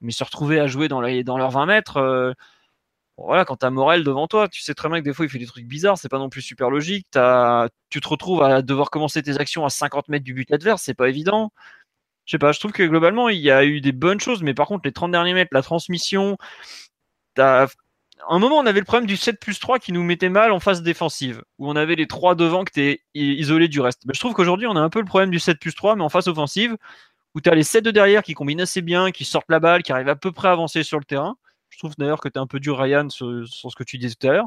[0.00, 2.34] Mais se retrouver à jouer dans, les, dans leurs 20 mètres.
[3.26, 5.38] Voilà, quand t'as Morel devant toi, tu sais très bien que des fois il fait
[5.38, 7.06] des trucs bizarres, c'est pas non plus super logique.
[7.90, 10.94] Tu te retrouves à devoir commencer tes actions à 50 mètres du but adverse, c'est
[10.94, 11.52] pas évident.
[12.26, 14.54] Je sais pas, je trouve que globalement il y a eu des bonnes choses, mais
[14.54, 16.36] par contre les 30 derniers mètres, la transmission,
[17.34, 17.68] t'as.
[18.28, 20.58] Un moment, on avait le problème du 7 plus 3 qui nous mettait mal en
[20.58, 24.02] phase défensive, où on avait les trois devant que t'es isolé du reste.
[24.06, 26.02] Mais je trouve qu'aujourd'hui, on a un peu le problème du 7 plus 3, mais
[26.02, 26.76] en phase offensive,
[27.34, 29.84] où tu as les 7 de derrière qui combinent assez bien, qui sortent la balle,
[29.84, 31.36] qui arrivent à peu près à avancer sur le terrain.
[31.70, 33.98] Je trouve d'ailleurs que tu es un peu dur, Ryan, sur, sur ce que tu
[33.98, 34.46] disais tout à l'heure.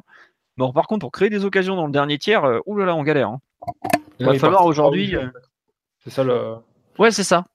[0.58, 3.30] Bon, par contre, pour créer des occasions dans le dernier tiers, euh, oulala, on galère.
[3.30, 3.42] hein.
[4.20, 5.16] Il va Ouais, falloir aujourd'hui.
[5.16, 5.32] au euh.
[6.04, 6.56] C'est ça le.
[7.00, 7.46] Ouais, c'est ça.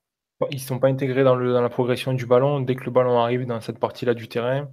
[0.51, 2.59] Ils sont pas intégrés dans, le, dans la progression du ballon.
[2.59, 4.69] Dès que le ballon arrive dans cette partie-là du terrain,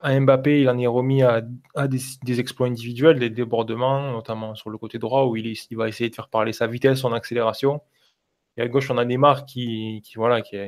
[0.00, 1.42] à Mbappé, il en est remis à,
[1.74, 5.70] à des, des exploits individuels, des débordements, notamment sur le côté droit, où il, est-
[5.70, 7.80] il va essayer de faire parler sa vitesse, son accélération.
[8.56, 10.64] Et à gauche, on a Neymar qui, qui, voilà, qui a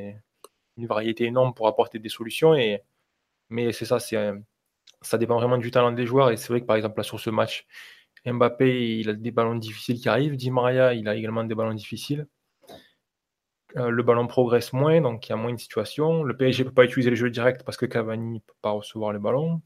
[0.76, 2.54] une variété énorme pour apporter des solutions.
[2.54, 2.82] Et,
[3.52, 4.38] mais c'est ça, euh,
[5.02, 6.30] ça dépend vraiment du talent des joueurs.
[6.30, 7.66] Et c'est vrai que par exemple, là, sur ce match,
[8.26, 10.36] Mbappé, il a des ballons difficiles qui arrivent.
[10.36, 12.26] Di Maria, il a également des ballons difficiles.
[13.76, 16.24] Euh, le ballon progresse moins, donc il y a moins de situations.
[16.24, 18.70] Le PSG ne peut pas utiliser le jeu direct parce que Cavani ne peut pas
[18.70, 19.62] recevoir le ballon.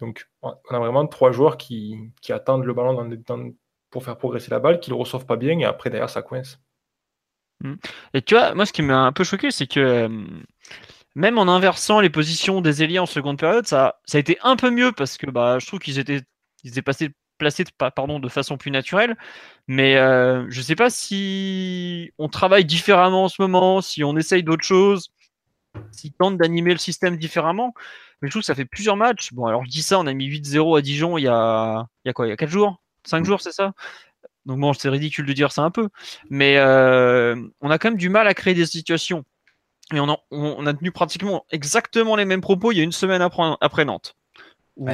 [0.00, 3.10] Donc on a vraiment trois joueurs qui, qui attendent le ballon
[3.90, 6.60] pour faire progresser la balle, qu'ils ne reçoivent pas bien et après derrière ça coince.
[7.62, 7.74] Hmm.
[8.14, 10.24] Et tu vois, moi ce qui m'a un peu choqué, c'est que euh,
[11.14, 14.70] même en inversant les positions des ailiers en seconde période, ça, a été un peu
[14.70, 16.22] mieux parce que bah, je trouve qu'ils étaient,
[16.64, 17.08] ils étaient placés
[17.64, 19.16] de, façon plus naturelle.
[19.66, 24.16] Mais euh, je ne sais pas si on travaille différemment en ce moment, si on
[24.16, 25.10] essaye d'autres choses,
[25.92, 27.74] s'ils tentent d'animer le système différemment.
[28.22, 29.32] Mais je trouve que ça fait plusieurs matchs.
[29.32, 32.08] Bon, alors je dis ça, on a mis 8-0 à Dijon il y a, il
[32.08, 32.82] y a quoi Il y a 4 jours?
[33.04, 33.72] 5 jours, c'est ça?
[34.46, 35.88] Donc bon, c'est ridicule de dire ça un peu.
[36.28, 39.24] Mais euh, on a quand même du mal à créer des situations.
[39.92, 42.92] Et on a, on a, tenu pratiquement exactement les mêmes propos il y a une
[42.92, 44.16] semaine après, après Nantes.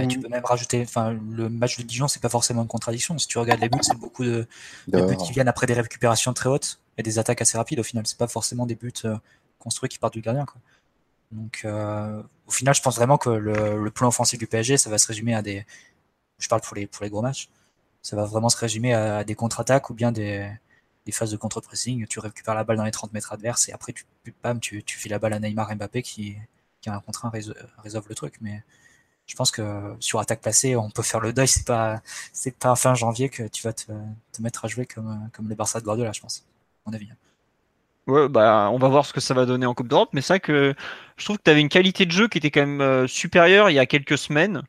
[0.09, 3.17] tu peux même rajouter, enfin, le match de Dijon, c'est pas forcément une contradiction.
[3.19, 4.47] Si tu regardes les buts, c'est beaucoup de,
[4.89, 7.81] buts qui viennent après des récupérations très hautes et des attaques assez rapides.
[7.81, 9.17] Au final, c'est pas forcément des buts euh,
[9.59, 10.47] construits qui partent du gardien.
[10.47, 10.61] Quoi.
[11.33, 14.99] Donc, euh, au final, je pense vraiment que le, plan offensif du PSG, ça va
[14.99, 15.67] se résumer à des.
[16.39, 17.49] Je parle pour les, pour les gros matchs.
[18.03, 20.51] Ça va vraiment se résumer à, des contre-attaques ou bien des,
[21.07, 22.07] des phases de contre-pressing.
[22.09, 24.05] Tu récupères la balle dans les 30 mètres adverses et après, tu,
[24.43, 26.37] bam, tu, fais la balle à Neymar Mbappé qui,
[26.81, 27.33] qui a un contre 1
[27.79, 28.35] résolve le truc.
[28.41, 28.63] Mais
[29.27, 31.49] je pense que sur attaque placée, on peut faire le deuil.
[31.49, 33.93] C'est pas, c'est pas fin janvier que tu vas te,
[34.41, 36.45] mettre à jouer comme, comme le Barça de Guardiola, je pense,
[36.85, 37.09] mon avis.
[38.07, 40.35] Ouais, bah, on va voir ce que ça va donner en Coupe d'Europe, mais c'est
[40.35, 40.75] vrai que
[41.17, 43.69] je trouve que tu avais une qualité de jeu qui était quand même euh, supérieure
[43.69, 44.63] il y a quelques semaines.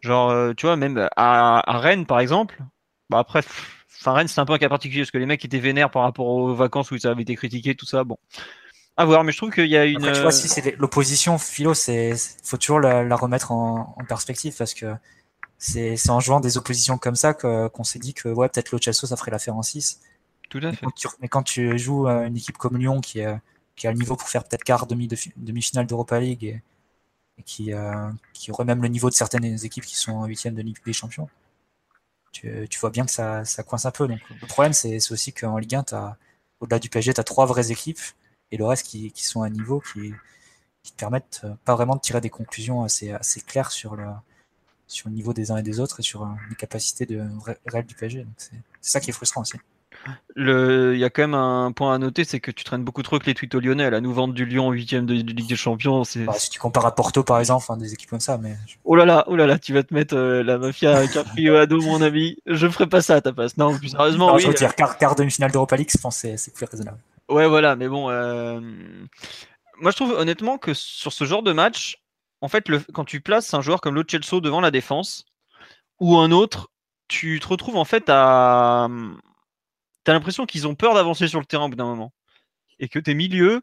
[0.00, 2.62] Genre, euh, tu vois, même à, Rennes, par exemple.
[3.10, 3.42] Bah, après,
[4.00, 6.02] enfin, Rennes, c'est un peu un cas particulier parce que les mecs étaient vénères par
[6.02, 8.04] rapport aux vacances où ça avait été critiqué, tout ça.
[8.04, 8.18] Bon,
[8.96, 10.00] à voir, mais je trouve qu'il y a une.
[10.12, 14.94] tu vois, si c'est l'opposition, Philo, c'est faut toujours la, remettre en, perspective parce que
[15.58, 19.06] c'est en jouant des oppositions comme ça qu'on s'est dit que ouais, peut-être le Chelsea,
[19.06, 20.00] ça ferait l'affaire en 6.
[20.48, 20.86] Tout à fait.
[21.20, 23.20] Mais quand tu, joues une équipe comme Lyon qui,
[23.76, 28.10] qui a le niveau pour faire peut-être quart, demi, demi-finale d'Europa League et, qui, euh,
[28.32, 30.94] qui aurait même le niveau de certaines équipes qui sont en huitième de Ligue des
[30.94, 31.28] Champions,
[32.40, 34.06] tu, vois bien que ça, ça coince un peu.
[34.08, 36.16] Donc, le problème, c'est aussi qu'en Ligue 1,
[36.60, 38.00] au-delà du PSG, tu as trois vraies équipes
[38.50, 40.12] et le reste qui, qui sont à niveau qui,
[40.82, 44.06] qui te permettent euh, pas vraiment de tirer des conclusions assez, assez claires sur le,
[44.86, 47.26] sur le niveau des uns et des autres et sur euh, les capacités de,
[47.66, 48.26] réelles du PSG.
[48.36, 49.58] C'est ça qui est frustrant aussi.
[50.36, 53.18] Il y a quand même un point à noter, c'est que tu traînes beaucoup trop
[53.18, 53.90] que les tweets au Lyonnais.
[53.90, 56.02] La nous vente du Lyon 8 de, de, Ligue des Champions.
[56.16, 58.38] Bah, si tu compares à Porto, par exemple, des équipes comme ça.
[58.38, 58.56] Mais...
[58.84, 61.54] Oh là là, oh là là, tu vas te mettre euh, la mafia avec un
[61.54, 62.36] à dos, mon ami.
[62.46, 63.56] Je ferai pas ça à ta place.
[63.56, 64.34] Non, plus sérieusement.
[64.34, 66.98] oui, je veux dire, quart, quart demi-finale d'Europa League, je pense que c'est plus raisonnable.
[67.28, 68.10] Ouais, voilà, mais bon.
[68.10, 68.60] Euh,
[69.80, 72.02] moi, je trouve honnêtement que sur ce genre de match,
[72.40, 72.80] en fait, le...
[72.92, 75.24] quand tu places un joueur comme Lo Celso devant la défense
[75.98, 76.70] ou un autre,
[77.08, 78.88] tu te retrouves en fait à
[80.06, 82.12] t'as l'impression qu'ils ont peur d'avancer sur le terrain au bout d'un moment.
[82.78, 83.62] Et que tes milieux,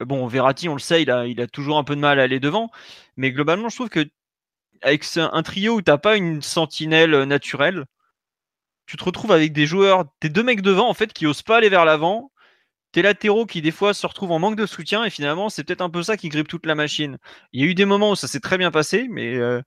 [0.00, 2.70] bon, Verratti, on le sait, il a, toujours un peu de mal à aller devant,
[3.16, 4.04] mais globalement, je trouve que
[4.82, 7.84] avec un trio où t'as pas une sentinelle naturelle,
[8.86, 11.58] tu te retrouves avec des joueurs, tes deux mecs devant, en fait, qui osent pas
[11.58, 12.32] aller vers l'avant,
[12.92, 15.82] tes latéraux qui des fois se retrouvent en manque de soutien, et finalement, c'est peut-être
[15.82, 17.18] un peu ça qui grippe toute la machine.
[17.52, 19.62] Il y a eu des moments où ça s'est très bien passé, mais euh,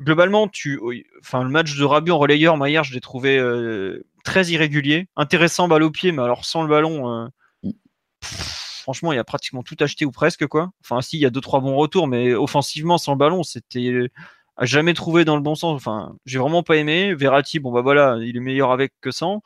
[0.00, 0.80] globalement, tu,
[1.20, 5.68] enfin, le match de Rabiot en relayeur, Maillard, je l'ai trouvé euh, très irrégulier, intéressant
[5.68, 7.28] balle au pied, mais alors sans le ballon, euh,
[7.62, 7.70] mm.
[8.22, 10.72] franchement, il y a pratiquement tout acheté ou presque quoi.
[10.84, 14.08] Enfin, si, il y a deux trois bons retours, mais offensivement sans le ballon, c'était
[14.56, 15.74] à jamais trouvé dans le bon sens.
[15.76, 17.14] Enfin, j'ai vraiment pas aimé.
[17.14, 19.42] Verratti, bon bah voilà, il est meilleur avec que sans.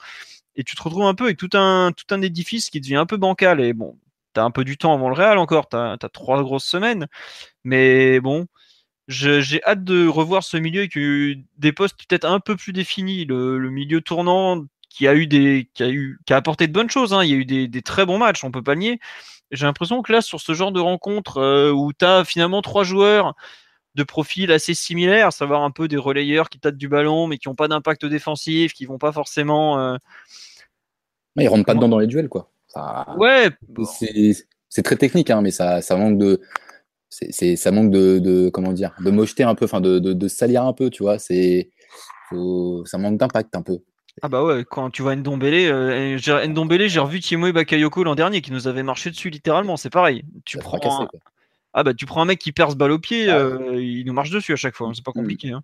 [0.56, 3.06] Et tu te retrouves un peu avec tout un tout un édifice qui devient un
[3.06, 3.60] peu bancal.
[3.60, 3.98] Et bon,
[4.32, 5.68] t'as un peu du temps avant le Real encore.
[5.68, 7.06] T'as as trois grosses semaines,
[7.64, 8.46] mais bon.
[9.08, 13.24] J'ai hâte de revoir ce milieu avec des postes peut-être un peu plus définis.
[13.24, 16.90] Le, milieu tournant qui a eu des, qui a eu, qui a apporté de bonnes
[16.90, 17.14] choses.
[17.14, 17.24] Hein.
[17.24, 19.00] Il y a eu des, très bons matchs, on peut pas nier.
[19.50, 22.84] J'ai l'impression que là, sur ce genre de rencontre euh, où tu as finalement trois
[22.84, 23.34] joueurs
[23.94, 27.38] de profil assez similaires, à savoir un peu des relayeurs qui tâtent du ballon mais
[27.38, 29.80] qui n'ont pas d'impact défensif, qui vont pas forcément.
[29.80, 29.96] Euh...
[31.36, 32.50] ils rentrent pas dedans dans les duels, quoi.
[33.16, 33.50] ouais.
[34.68, 36.42] C'est très technique, hein, mais ça, ça manque de
[37.10, 40.72] c'est ça manque de, comment dire de mocheter un peu enfin de, de, salir un
[40.72, 41.70] peu tu vois c'est
[42.30, 43.78] ça manque d'impact un peu
[44.20, 48.40] ah bah ouais quand tu vois Ndombele euh, Ndombele j'ai revu Timo Bakayoko l'an dernier
[48.40, 51.08] qui nous avait marché dessus littéralement c'est pareil tu prends un...
[51.72, 54.12] ah bah tu prends un mec qui perce balle au pied ah euh, il nous
[54.12, 55.20] marche dessus à chaque fois hein, c'est pas mm.
[55.20, 55.62] compliqué hein.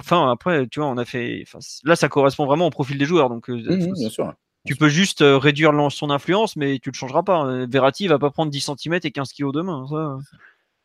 [0.00, 1.44] enfin après tu vois on a fait
[1.84, 4.32] là ça correspond vraiment au profil des joueurs donc euh, mm, bien sûr
[4.66, 7.36] tu peux juste réduire son influence, mais tu le changeras pas.
[7.36, 7.66] Hein.
[7.66, 9.86] Verratti va pas prendre 10 cm et 15 kg demain.
[9.88, 10.18] Ça.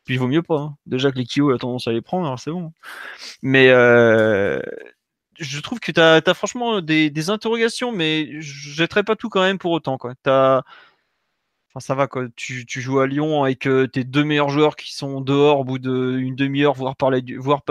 [0.04, 0.58] Puis il vaut mieux pas.
[0.60, 0.76] Hein.
[0.86, 2.72] Déjà que les Kyo a tendance à les prendre, alors c'est bon.
[3.42, 4.60] Mais euh,
[5.38, 9.58] je trouve que tu as, franchement des, interrogations, mais je jetterai pas tout quand même
[9.58, 9.98] pour autant.
[9.98, 10.14] Quoi.
[10.26, 10.62] Enfin,
[11.80, 12.26] ça va, quoi.
[12.36, 15.78] Tu, joues à Lyon avec euh, tes deux meilleurs joueurs qui sont dehors au bout
[15.78, 17.10] d'une demi-heure, voire, pas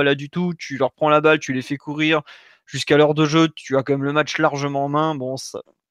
[0.04, 0.54] là du tout.
[0.58, 2.22] Tu leur prends la balle, tu les fais courir.
[2.66, 5.16] jusqu'à l'heure de jeu, tu as quand même le match largement en main.
[5.16, 5.36] Bon,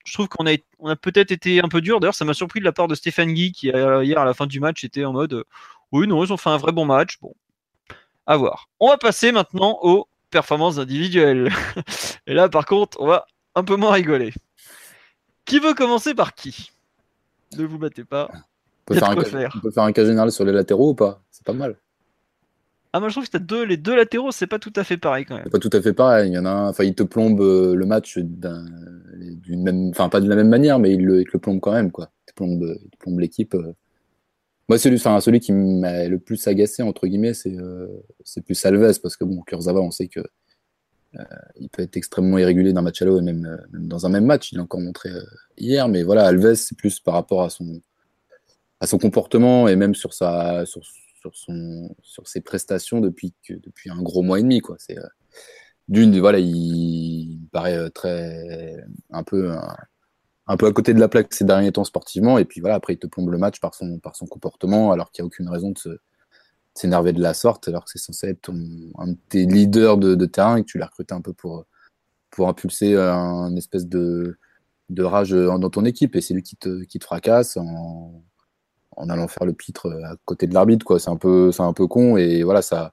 [0.04, 0.52] je trouve qu'on a,
[0.90, 2.00] a peut-être été un peu dur.
[2.00, 4.46] D'ailleurs, ça m'a surpris de la part de Stéphane Guy qui, hier, à la fin
[4.46, 5.44] du match, était en mode
[5.92, 7.18] Oui, non, ils ont fait un vrai bon match.
[7.20, 7.34] Bon,
[8.26, 8.68] à voir.
[8.80, 11.50] On va passer maintenant aux performances individuelles.
[12.26, 14.32] Et là, par contre, on va un peu moins rigoler.
[15.44, 16.70] Qui veut commencer par qui?
[17.58, 18.30] Ne vous battez pas.
[18.32, 20.94] On peut, faire un, cas, on peut faire un cas général sur les latéraux ou
[20.94, 21.22] pas?
[21.30, 21.76] C'est pas mal.
[22.92, 25.24] Ah, moi je trouve que deux, les deux latéraux, c'est pas tout à fait pareil
[25.24, 25.48] quand même.
[25.48, 26.30] Pas tout à fait pareil.
[26.30, 30.08] Il y en a un, enfin, il te plombe euh, le match d'une même, enfin,
[30.08, 32.10] pas de la même manière, mais il le, il le plombe quand même, quoi.
[32.28, 33.54] Il plombe, il plombe l'équipe.
[33.54, 33.74] Euh.
[34.72, 37.88] Moi, celui, enfin, qui m'a le plus agacé, entre guillemets, c'est euh,
[38.24, 40.20] c'est plus Alves, parce que bon, Kurzawa, on sait que
[41.60, 44.50] il peut être extrêmement irrégulier d'un match à l'autre, et même, dans un même match,
[44.50, 45.10] il l'a encore montré
[45.58, 47.82] hier, mais voilà, Alves, c'est plus par rapport à son,
[48.98, 50.80] comportement et même sur sa, sur,
[52.24, 54.60] ses prestations depuis, depuis un gros mois et demi.
[54.60, 54.78] Quoi.
[54.88, 55.02] Euh,
[55.88, 59.54] d'une, voilà, il, paraît euh, très, un peu,
[60.56, 62.38] peu à côté de la plaque ces derniers temps sportivement.
[62.38, 65.26] Et puis voilà, après, il te plombe le match par son, comportement, alors qu'il n'y
[65.26, 66.00] a aucune raison de
[66.74, 70.56] s'énerver de la sorte, alors que c'est censé être un de tes leaders de, terrain
[70.56, 71.66] et que tu l'as recruté un peu pour,
[72.38, 74.38] impulser un espèce de,
[74.98, 76.16] rage dans ton équipe.
[76.16, 77.58] Et c'est lui qui te, qui fracasse
[78.96, 80.84] en allant faire le pitre euh, à côté de l'arbitre.
[80.84, 80.98] quoi.
[80.98, 82.92] C'est un, peu, un peu con et voilà, ça,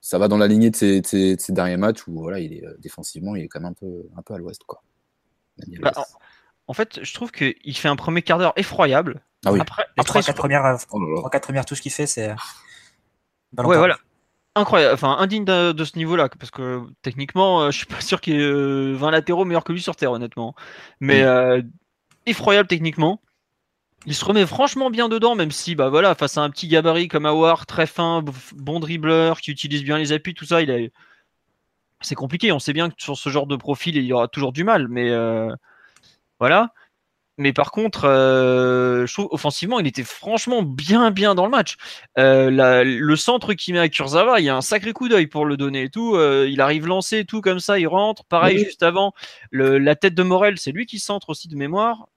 [0.00, 3.36] ça va dans la lignée de ces, derniers matchs où voilà, il est, euh, défensivement,
[3.36, 4.62] il est quand même un peu, un peu à l'ouest.
[5.80, 5.92] Bah,
[6.66, 9.22] en, fait, je trouve qu'il fait un premier quart d'heure effroyable.
[9.44, 12.30] Ah après, les 3-4 premières, oh premières touches qu'il fait, c'est.
[13.56, 13.98] Ouais, voilà.
[14.54, 18.34] Incroyable, enfin indigne de, ce niveau-là, parce que techniquement, euh, je suis pas sûr qu'il
[18.34, 20.54] y ait 20 latéraux meilleurs que lui sur Terre, honnêtement.
[21.00, 21.24] Mais
[22.26, 23.20] effroyable techniquement
[24.06, 27.08] il se remet franchement bien dedans, même si, bah voilà, face à un petit gabarit
[27.08, 30.92] comme Awar, très fin, bon dribbleur, qui utilise bien les appuis, tout ça, il est
[32.00, 32.52] c'est compliqué.
[32.52, 34.88] On sait bien que sur ce genre de profil, il y aura toujours du mal,
[34.88, 35.54] mais euh,
[36.38, 36.72] voilà.
[37.40, 41.76] Mais par contre, euh, je trouve offensivement, il était franchement bien, bien dans le match.
[42.18, 45.44] Euh, le centre qui met à Kurzawa, il y a un sacré coup d'œil pour
[45.46, 46.18] le donner et tout.
[46.18, 48.24] il arrive lancé et tout comme ça, il rentre.
[48.24, 49.12] Pareil, juste avant,
[49.52, 52.08] la tête de Morel, c'est lui qui centre aussi de mémoire.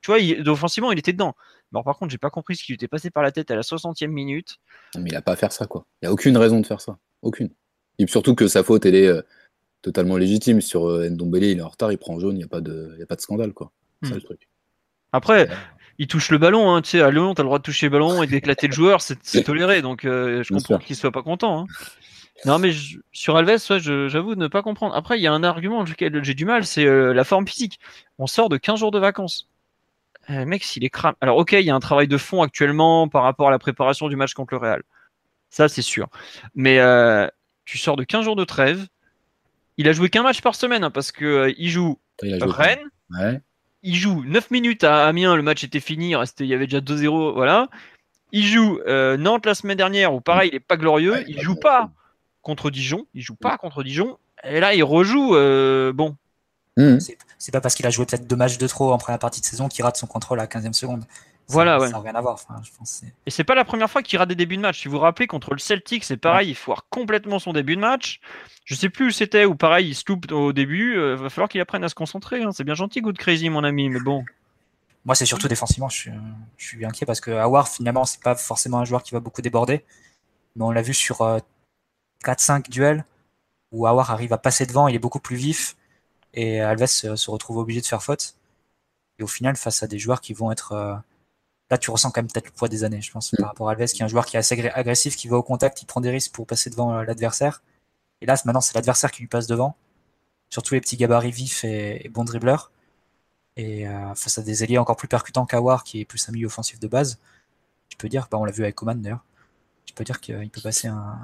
[0.00, 1.34] Tu vois, il, offensivement, il était dedans.
[1.72, 3.56] Mais par contre, j'ai pas compris ce qui lui était passé par la tête à
[3.56, 4.58] la 60e minute.
[4.96, 5.86] Mais il a pas à faire ça, quoi.
[6.00, 6.98] Il n'y a aucune raison de faire ça.
[7.22, 7.50] Aucune.
[7.98, 9.22] Et surtout que sa faute, elle est euh,
[9.82, 10.60] totalement légitime.
[10.60, 12.96] Sur euh, Ndombele, il est en retard, il prend jaune, il n'y a, pas de,
[13.00, 13.72] a pas de scandale, quoi.
[14.02, 14.14] Hmm.
[14.14, 14.48] le truc.
[15.12, 15.48] Après,
[15.98, 16.72] il touche le ballon.
[16.72, 16.82] Hein.
[16.82, 18.72] Tu sais, à Lyon, tu as le droit de toucher le ballon et d'éclater le
[18.72, 19.82] joueur, c'est toléré.
[19.82, 21.60] Donc, euh, je comprends qu'il soit pas content.
[21.60, 21.66] Hein.
[22.44, 22.70] Non, mais
[23.10, 24.94] sur Alves, j'avoue ne pas comprendre.
[24.94, 27.80] Après, il y a un argument auquel j'ai du mal, c'est la forme physique.
[28.18, 29.48] On sort de 15 jours de vacances.
[30.30, 31.16] Euh, mec, s'il est cramé.
[31.20, 34.08] Alors, ok, il y a un travail de fond actuellement par rapport à la préparation
[34.08, 34.82] du match contre le Real.
[35.50, 36.08] Ça, c'est sûr.
[36.54, 37.26] Mais euh,
[37.68, 38.86] tu sors de 15 jours de trêve.
[39.76, 42.88] Il a joué qu'un match par semaine hein, parce qu'il euh, joue Rennes.
[43.82, 45.36] Il joue 9 minutes à Amiens.
[45.36, 46.14] Le match était fini.
[46.40, 47.34] Il, y avait déjà 2-0.
[47.34, 47.68] Voilà.
[48.32, 51.22] Il joue Nantes la semaine dernière où, pareil, il n'est pas glorieux.
[51.28, 51.90] il joue pas
[52.40, 53.06] contre Dijon.
[53.12, 54.16] Il joue pas contre Dijon.
[54.44, 55.32] Et là, il rejoue.
[55.92, 56.16] bon,
[56.78, 56.98] Mmh.
[57.38, 59.46] C'est pas parce qu'il a joué peut-être deux matchs de trop en première partie de
[59.46, 61.04] saison qu'il rate son contrôle à 15e seconde.
[61.48, 62.38] Voilà, ça n'a rien à voir.
[62.62, 64.82] je pense et c'est pas la première fois qu'il rate des débuts de match.
[64.82, 67.80] Si vous vous rappelez, contre le Celtic, c'est pareil, il foire complètement son début de
[67.80, 68.20] match.
[68.64, 70.92] Je sais plus où c'était, ou pareil, il se loupe au début.
[70.92, 72.42] Il euh, va falloir qu'il apprenne à se concentrer.
[72.42, 72.52] Hein.
[72.52, 74.24] C'est bien gentil, Good Crazy, mon ami, mais bon.
[75.06, 76.10] Moi, c'est surtout défensivement, je suis,
[76.58, 79.40] je suis inquiet parce que Awar, finalement, c'est pas forcément un joueur qui va beaucoup
[79.40, 79.84] déborder.
[80.54, 81.20] Mais on l'a vu sur
[82.24, 83.04] 4-5 euh, duels
[83.72, 85.76] où Awar arrive à passer devant, il est beaucoup plus vif
[86.34, 88.34] et Alves se, retrouve obligé de faire faute.
[89.18, 90.72] Et au final, face à des joueurs qui vont être.
[90.72, 90.94] Euh,
[91.70, 93.48] là, tu ressens quand même peut-être le poids des années, je pense, par mm.
[93.48, 95.78] rapport à Alves, qui est un joueur qui est assez agressif, qui va au contact,
[95.78, 97.62] qui prend des risques pour passer devant euh, l'adversaire.
[98.20, 99.76] Et là, maintenant, c'est l'adversaire qui lui passe devant.
[100.50, 102.72] Surtout les petits gabarits vifs et, bons dribbleurs.
[103.56, 106.46] Et euh, face à des ailiers encore plus percutants qu'Awar, qui est plus un milieu
[106.46, 107.18] offensif de base,
[107.88, 109.24] tu peux dire, bah, on l'a vu avec Coman d'ailleurs,
[109.84, 111.18] tu peux dire qu'il peut passer un,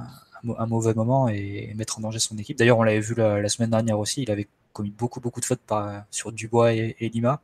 [0.66, 2.58] mauvais moment et mettre en danger son équipe.
[2.58, 5.60] D'ailleurs, on l'avait vu la, semaine dernière aussi, il avait commis beaucoup, beaucoup de fautes
[5.60, 7.40] par, sur Dubois et, Lima.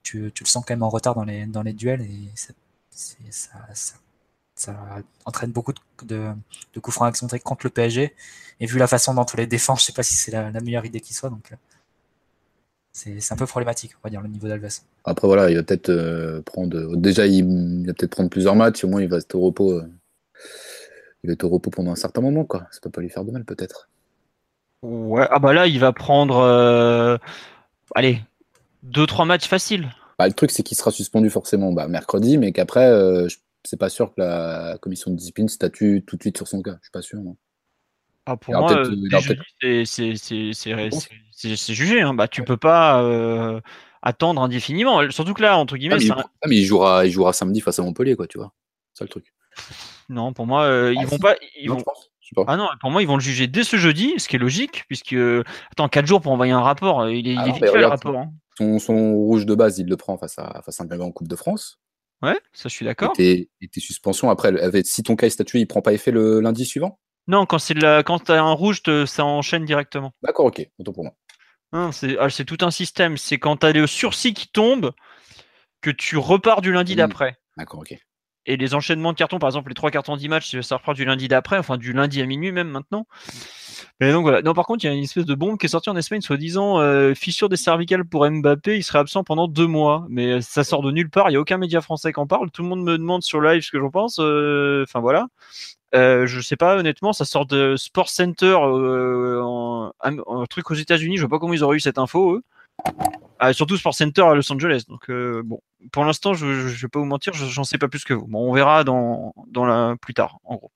[0.00, 0.30] Mm.
[0.30, 2.52] Tu, le sens quand même en retard dans les, dans les duels et ça,
[4.54, 4.74] ça,
[5.24, 6.32] entraîne beaucoup de,
[6.74, 8.14] de, coups francs excentriques contre le PSG.
[8.60, 10.84] Et vu la façon dont on les défend, je sais pas si c'est la, meilleure
[10.84, 11.30] idée qui soit.
[11.30, 11.56] Donc, euh,
[12.92, 14.68] c'est un peu problématique, on va dire, le niveau d'Alves.
[15.04, 16.96] Après, voilà, il va peut-être euh, prendre.
[16.96, 19.72] Déjà, il, va peut-être prendre plusieurs matchs, au moins il va être au repos.
[19.72, 19.90] Euh,
[21.22, 22.66] il va être au repos pendant un certain moment, quoi.
[22.70, 23.88] Ça peut pas lui faire de mal, peut-être.
[24.82, 26.38] Ouais, ah bah là, il va prendre.
[26.38, 27.18] Euh,
[27.94, 28.20] allez,
[28.82, 29.90] 2-3 matchs faciles.
[30.18, 33.26] Bah, le truc, c'est qu'il sera suspendu forcément bah, mercredi, mais qu'après, euh,
[33.64, 36.76] c'est pas sûr que la commission de discipline statue tout de suite sur son cas.
[36.80, 37.18] Je suis pas sûr.
[38.26, 38.84] Ah, pour Alors, moi, euh,
[39.84, 42.00] c'est- jugé.
[42.02, 42.14] Hein.
[42.14, 43.60] Bah, tu peux pas euh,
[44.02, 45.10] attendre indéfiniment.
[45.10, 47.32] Surtout que là, entre Ah, guillemets, mais, il, un- ah, mais il jouera, il jouera
[47.32, 48.52] samedi face à Montpellier, quoi, tu vois.
[48.92, 49.32] C'est ça le truc.
[50.10, 51.18] non, pour moi, euh, ils Ah, vont si.
[51.22, 51.36] pas.
[51.58, 51.84] Ils Non, vont...
[52.46, 54.84] Ah non, pour moi, ils vont le juger dès ce jeudi, ce qui est logique,
[54.86, 55.16] puisque
[55.72, 57.68] attends, 4 jours pour envoyer un rapport, il est, il Ah est non, vite mais
[57.68, 58.16] fait le rapport.
[58.18, 58.32] hein.
[58.60, 61.28] Son, son rouge de base, il le prend face à, face à un en Coupe
[61.28, 61.80] de France.
[62.20, 63.14] Ouais, ça, je suis Et d'accord.
[63.14, 66.10] tes, et tes suspensions, après, avec- si ton cas est statué, il prend pas effet
[66.10, 67.00] le lundi suivant?
[67.26, 68.02] Non, quand c'est la...
[68.02, 70.12] quand t'as un rouge, te- ça enchaîne directement.
[70.22, 70.68] D'accord, ok.
[70.78, 71.14] Autant pour moi.
[71.72, 73.16] Hein, c'est ah, c'est tout un système.
[73.16, 74.92] C'est quand t'as le sursis qui tombe
[75.82, 76.98] que tu repars du lundi Mm.
[76.98, 77.38] d'après.
[77.56, 77.94] D'accord, ok.
[78.46, 81.28] Et les enchaînements de cartons, par exemple, les trois cartons d'e-match, ça repart du lundi
[81.28, 83.06] d'après, enfin du lundi à minuit même maintenant.
[84.00, 84.40] Mais donc voilà.
[84.42, 86.20] Non, par contre, il y a une espèce de bombe qui est sortie en Espagne,
[86.22, 90.06] soi-disant euh, fissure des cervicales pour Mbappé, il serait absent pendant deux mois.
[90.08, 92.26] Mais euh, ça sort de nulle part, il n'y a aucun média français qui en
[92.26, 92.50] parle.
[92.50, 94.18] Tout le monde me demande sur live ce que j'en pense.
[94.20, 95.28] euh, Enfin voilà.
[95.94, 100.70] Euh, je sais pas, honnêtement, ça sort de Sports Center, euh, en- un, un truc
[100.70, 101.16] aux États-Unis.
[101.16, 102.42] Je vois pas comment ils auraient eu cette info, eux.
[103.38, 104.84] Ah, surtout Sports Center à Los Angeles.
[104.88, 105.60] Donc euh, bon,
[105.92, 108.26] pour l'instant, je, je vais pas vous mentir, je- j'en sais pas plus que vous.
[108.26, 110.70] Bon, on verra dans, dans la plus tard, en gros.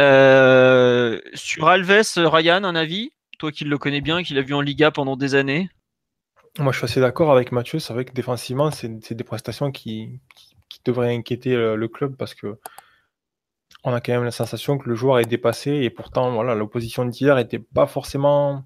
[0.00, 3.12] Euh, sur Alves, Ryan, un avis?
[3.38, 5.70] Toi qui le connais bien, qui l'a vu en Liga pendant des années?
[6.58, 7.78] Moi, je suis assez d'accord avec Mathieu.
[7.78, 10.20] C'est vrai que défensivement, c'est des prestations qui,
[10.84, 12.58] devraient inquiéter le, le club parce que
[13.84, 17.04] on a quand même la sensation que le joueur est dépassé et pourtant, voilà, l'opposition
[17.04, 18.64] d'hier n'était pas forcément.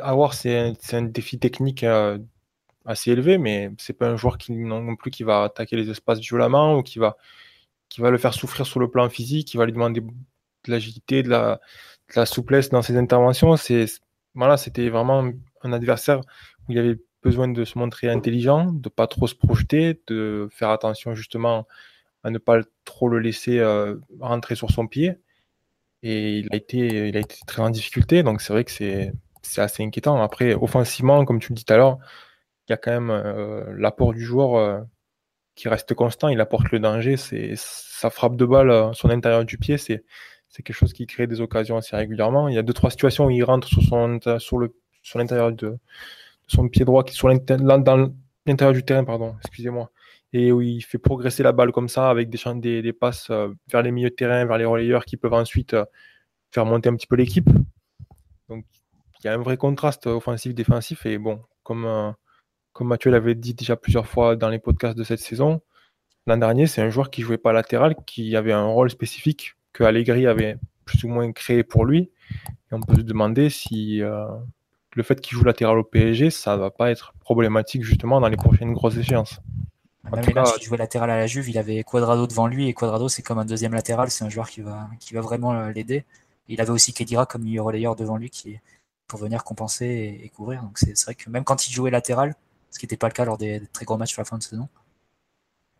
[0.00, 2.18] Avoir, c'est un, défi technique euh,
[2.84, 6.20] assez élevé, mais c'est pas un joueur qui non plus qui va attaquer les espaces
[6.20, 7.16] violemment ou qui va,
[7.88, 11.22] qui va le faire souffrir sur le plan physique, qui va lui demander de l'agilité,
[11.22, 11.60] de la,
[12.10, 13.56] de la souplesse dans ses interventions.
[13.56, 13.86] C'est
[14.34, 15.30] voilà, c'était vraiment
[15.62, 20.00] un adversaire où il avait besoin de se montrer intelligent, de pas trop se projeter,
[20.06, 21.66] de faire attention justement
[22.24, 25.18] à ne pas trop le laisser euh, rentrer sur son pied.
[26.02, 29.12] Et il a été, il a été très en difficulté, donc c'est vrai que c'est
[29.42, 30.22] c'est assez inquiétant.
[30.22, 31.98] Après, offensivement, comme tu le dis tout à l'heure,
[32.68, 34.80] il y a quand même euh, l'apport du joueur euh,
[35.54, 36.28] qui reste constant.
[36.28, 37.16] Il apporte le danger.
[37.16, 40.04] Sa frappe de balle euh, sur l'intérieur du pied, c'est
[40.54, 42.48] quelque chose qui crée des occasions assez régulièrement.
[42.48, 45.52] Il y a deux trois situations où il rentre sur son sur le sur l'intérieur
[45.52, 45.78] de,
[46.46, 49.90] son pied droit, qui sur l'intérieur du terrain, pardon, excusez-moi,
[50.32, 53.30] et où il fait progresser la balle comme ça avec des, des, des passes
[53.70, 55.76] vers les milieux de terrain, vers les relayeurs qui peuvent ensuite
[56.50, 57.48] faire monter un petit peu l'équipe.
[58.48, 58.64] Donc
[59.20, 62.10] il y a un vrai contraste offensif-défensif et bon, comme, euh,
[62.72, 65.60] comme Mathieu l'avait dit déjà plusieurs fois dans les podcasts de cette saison,
[66.26, 69.84] l'an dernier, c'est un joueur qui jouait pas latéral, qui avait un rôle spécifique que
[69.84, 72.10] Allegri avait plus ou moins créé pour lui.
[72.70, 74.26] Et on peut se demander si euh,
[74.94, 78.36] le fait qu'il joue latéral au PSG, ça va pas être problématique justement dans les
[78.36, 79.40] prochaines grosses échéances.
[80.04, 82.72] Même matchs cas, qu'il jouait latéral à la Juve, il avait Quadrado devant lui et
[82.72, 85.70] Quadrado c'est comme un deuxième latéral, c'est un joueur qui va, qui va vraiment euh,
[85.70, 86.04] l'aider.
[86.48, 88.58] Il avait aussi Kedira comme milieu relayeur devant lui qui
[89.08, 90.62] pour venir compenser et, et couvrir.
[90.62, 92.34] Donc c'est vrai que même quand il jouait latéral,
[92.70, 94.38] ce qui n'était pas le cas lors des, des très gros matchs sur la fin
[94.38, 94.68] de saison.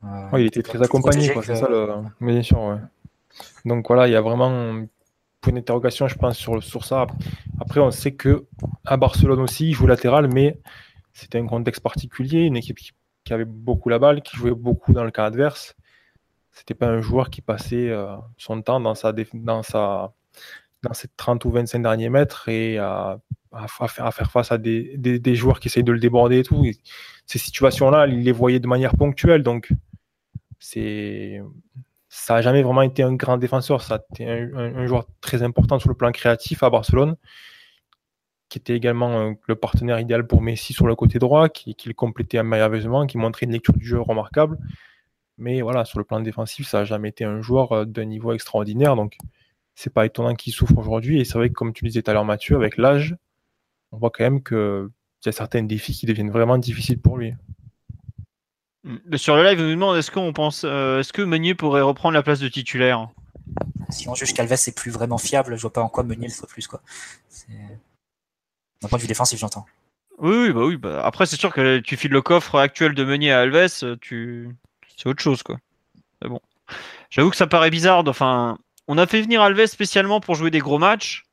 [0.05, 1.89] euh, Ouais, il était très accompagné, quoi, que- c'est ça le.
[2.21, 2.79] Mais bien sûr, ouais.
[3.65, 4.85] Donc voilà, il y a vraiment
[5.41, 7.07] point d'interrogation, je pense, sur, sur ça.
[7.61, 8.47] Après, on sait que
[8.85, 10.59] à Barcelone aussi, il joue latéral, mais
[11.13, 12.93] c'était un contexte particulier, une équipe qui,
[13.25, 15.75] qui avait beaucoup la balle, qui jouait beaucoup dans le camp adverse.
[16.53, 20.13] C'était pas un joueur qui passait euh, son temps dans sa, dans sa
[20.83, 23.19] dans ses 30 ou 25 derniers mètres et à,
[23.89, 26.65] faire, face à des, des, joueurs qui essayent de le déborder et tout.
[27.27, 29.73] Ces situations-là, il les voyait de manière ponctuelle, donc
[30.59, 31.43] c'est
[32.09, 33.83] ça n'a jamais vraiment été un grand défenseur.
[33.83, 37.17] Ça a un, joueur très important sur le plan créatif à Barcelone,
[38.49, 41.89] qui était également euh, le partenaire idéal pour Messi sur le côté droit, qui, qui
[41.89, 44.59] le complétait merveilleusement, qui montrait une lecture du jeu remarquable.
[45.37, 48.33] Mais voilà, sur le plan défensif, ça n'a jamais été un joueur euh, d'un niveau
[48.33, 48.97] extraordinaire.
[48.97, 49.19] Donc,
[49.79, 51.21] c'est pas étonnant qu'il souffre aujourd'hui.
[51.21, 53.15] Et c'est vrai que, comme tu le disais tout à l'heure, Mathieu, avec l'âge,
[53.93, 54.89] on voit quand même qu'il
[55.25, 57.35] y a certains défis qui deviennent vraiment difficiles pour lui.
[58.83, 61.83] Mais Sur le live, on nous demande est-ce qu'on pense, euh, est-ce que Meunier pourrait
[61.83, 63.09] reprendre la place de titulaire?
[63.89, 66.33] Si on juge qu'Alves est plus vraiment fiable, je vois pas en quoi Meunier le
[66.33, 66.83] soit plus quoi.
[67.49, 69.65] D'un point de vue défensif, j'entends.
[70.19, 70.77] Oui, oui, bah oui.
[70.77, 73.97] Bah, après, c'est sûr que tu files le coffre actuel de Meunier à Alves, euh,
[74.01, 74.57] tu,
[74.97, 75.59] c'est autre chose, quoi.
[76.21, 76.41] Mais bon,
[77.11, 78.03] j'avoue que ça paraît bizarre.
[78.09, 78.59] Enfin,
[78.89, 81.25] on a fait venir Alves spécialement pour jouer des gros matchs.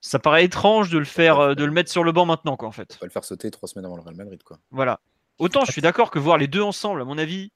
[0.00, 2.68] Ça paraît étrange de le faire, euh, de le mettre sur le banc maintenant, quoi,
[2.68, 2.96] en fait.
[3.00, 4.58] On va le faire sauter trois semaines avant le Real Madrid, quoi.
[4.70, 5.00] Voilà.
[5.38, 7.50] Autant je suis d'accord que voir les deux ensemble, à mon avis,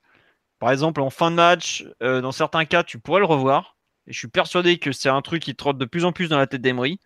[0.59, 3.77] par exemple en fin de match, euh, dans certains cas, tu pourrais le revoir.
[4.07, 6.39] Et je suis persuadé que c'est un truc qui trotte de plus en plus dans
[6.39, 6.99] la tête d'Emery.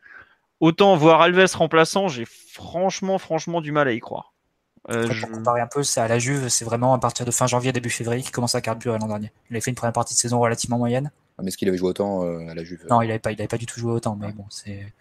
[0.61, 4.33] Autant voir Alves remplaçant, j'ai franchement, franchement du mal à y croire.
[4.91, 7.27] Euh, Après, je- Pour comparer un peu, c'est à la Juve, c'est vraiment à partir
[7.27, 9.33] de fin janvier, début février qu'il commence à carburer l'an dernier.
[9.51, 11.11] Il avait fait une première partie de saison relativement moyenne.
[11.39, 12.87] Ah, mais est-ce qu'il avait joué autant euh, à la Juve?
[12.91, 14.33] Non, il n'avait pas, il avait pas du tout joué autant, mais Ouais.
[14.33, 14.93] bon, c'est,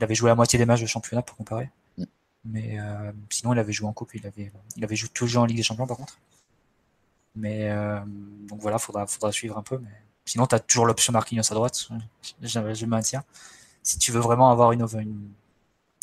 [0.00, 1.70] il avait joué la moitié des matchs de championnat pour comparer.
[1.98, 2.04] Mm.
[2.46, 5.40] Mais euh, sinon, il avait joué en coupe, il avait, il avait joué, tout joué
[5.40, 6.18] en Ligue des Champions par contre.
[7.34, 8.00] Mais euh,
[8.48, 9.78] donc voilà, faudra, faudra suivre un peu.
[9.78, 9.90] Mais
[10.24, 11.88] sinon, tu as toujours l'option Marquinhos à droite.
[12.42, 13.24] Je, maintiens.
[13.82, 15.28] Si tu veux vraiment avoir une, une,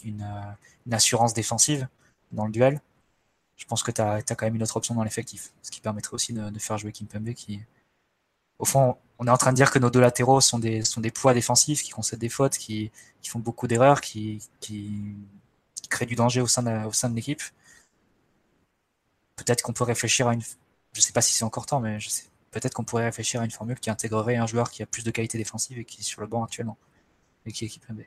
[0.05, 0.27] une,
[0.86, 1.88] une assurance défensive
[2.31, 2.81] dans le duel,
[3.57, 5.51] je pense que tu as, quand même une autre option dans l'effectif.
[5.61, 7.61] Ce qui permettrait aussi de, de faire jouer Kimpembe qui,
[8.59, 10.99] au fond, on est en train de dire que nos deux latéraux sont des, sont
[10.99, 15.15] des poids défensifs qui concèdent des fautes, qui, qui font beaucoup d'erreurs, qui, qui,
[15.89, 17.41] créent du danger au sein de, au sein de l'équipe.
[19.38, 20.41] Peut-être qu'on peut réfléchir à une.
[20.93, 21.97] Je sais pas si c'est encore temps, mais.
[22.51, 25.09] Peut-être qu'on pourrait réfléchir à une formule qui intégrerait un joueur qui a plus de
[25.09, 26.78] qualité défensive et qui est sur le banc actuellement.
[27.47, 28.01] Et qui est équipe MB.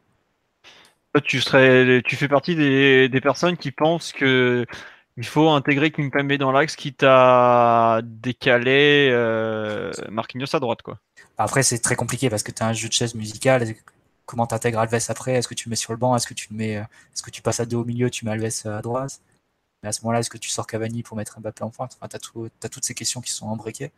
[1.25, 4.67] Tu, serais, tu fais partie des, des personnes qui pensent que
[5.17, 10.83] il faut intégrer Kimpembe dans l'axe quitte à décaler euh, Marquinhos à droite.
[10.83, 10.99] Quoi.
[11.39, 13.75] Après, c'est très compliqué parce que tu as un jeu de chaise musicale.
[14.27, 15.33] Comment tu intègres Alves après?
[15.33, 16.14] Est-ce que tu le mets sur le banc?
[16.14, 18.33] Est-ce que tu le mets Est-ce que tu passes à deux au milieu Tu mets
[18.33, 19.21] Alves à droite?
[19.83, 21.97] Mais à ce moment-là, est-ce que tu sors Cavani pour mettre Mbappé en pointe?
[21.99, 23.93] Enfin, Tu as, tout, as, toutes ces questions qui sont embriquées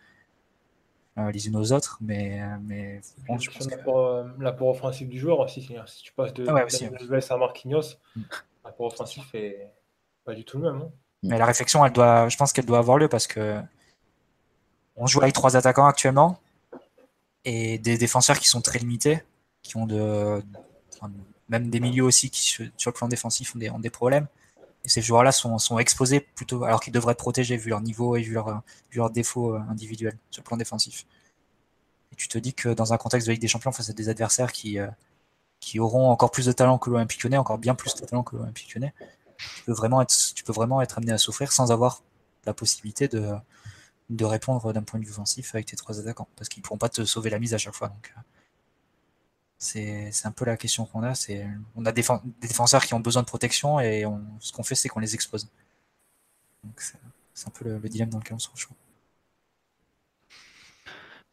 [1.18, 1.98] euh, les unes aux autres.
[2.00, 3.66] Mais, mais bon, je pense
[4.38, 5.62] l'apport, offensif du joueur aussi.
[5.62, 8.22] Si tu passes de ah ouais, aussi, Alves à Marquinhos, mm.
[8.64, 9.68] l'apport offensif est
[10.24, 10.82] pas du tout le même.
[10.82, 10.92] Hein
[11.22, 13.60] mais la réflexion, je pense qu'elle doit avoir lieu parce que
[14.96, 16.40] on joue avec trois attaquants actuellement
[17.44, 19.22] et des défenseurs qui sont très limités,
[19.62, 20.42] qui ont de,
[21.48, 24.26] même des milieux aussi qui sur le plan défensif ont des, ont des problèmes.
[24.84, 28.16] Et ces joueurs-là sont, sont, exposés plutôt, alors qu'ils devraient être protégés vu leur niveau
[28.16, 28.62] et vu leurs
[28.92, 31.04] leur défauts individuels sur le plan défensif.
[32.12, 34.08] Et tu te dis que dans un contexte de Ligue des Champions face à des
[34.08, 34.78] adversaires qui,
[35.60, 38.36] qui auront encore plus de talent que l'Olympique Lyonnais, encore bien plus de talent que
[38.36, 38.94] l'Olympique Lyonnais,
[39.38, 42.02] tu peux vraiment être, tu peux vraiment être amené à souffrir sans avoir
[42.46, 43.32] la possibilité de,
[44.10, 46.28] de répondre d'un point de vue offensif avec tes trois attaquants.
[46.36, 47.88] Parce qu'ils ne pourront pas te sauver la mise à chaque fois.
[47.88, 48.14] Donc,
[49.58, 51.12] c'est un peu la question qu'on a.
[51.76, 54.74] On a des, des, défenseurs qui ont besoin de protection et on, ce qu'on fait,
[54.74, 55.48] c'est qu'on les expose.
[56.76, 56.96] C'est
[57.46, 58.76] un peu le, le, dilemme dans lequel on se retrouve.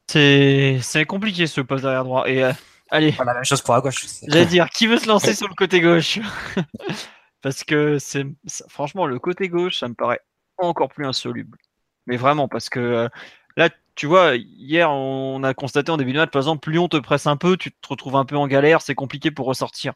[0.08, 2.28] C'est compliqué ce poste derrière droit.
[2.28, 2.54] Et euh,
[2.90, 3.12] allez.
[3.12, 4.06] La même chose pour la gauche.
[4.28, 6.20] J'allais dire, qui veut se lancer sur le côté gauche?
[7.46, 8.26] parce que c'est
[8.68, 10.22] franchement le côté gauche, ça me paraît
[10.58, 11.60] encore plus insoluble.
[12.08, 13.10] Mais vraiment, parce que euh,
[13.56, 16.88] là, tu vois, hier, on a constaté en début de match, par exemple, plus on
[16.88, 19.94] te presse un peu, tu te retrouves un peu en galère, c'est compliqué pour ressortir.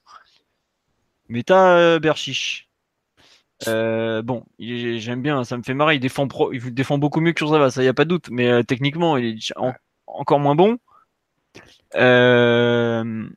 [1.27, 2.69] Mais t'as euh, Berchiche.
[3.67, 5.95] Euh, bon, j'aime bien, ça me fait marrer.
[5.95, 8.29] Il défend, pro, il défend beaucoup mieux que Kurzawa, ça y a pas de doute.
[8.29, 9.73] Mais techniquement, il est en,
[10.05, 10.77] encore moins bon.
[11.95, 13.27] Euh,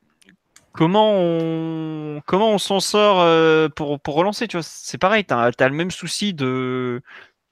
[0.73, 4.65] comment on comment on s'en sort euh, pour, pour relancer tu vois?
[4.65, 7.03] C'est pareil t'as as le même souci de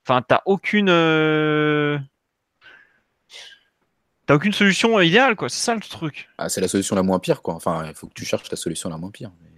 [0.06, 1.98] enfin t'as aucune euh...
[4.26, 5.48] t'as aucune solution idéale quoi.
[5.48, 6.28] C'est ça le truc.
[6.38, 7.54] Ah, c'est la solution la moins pire quoi.
[7.54, 9.50] Enfin il faut que tu cherches la solution la moins pire mais...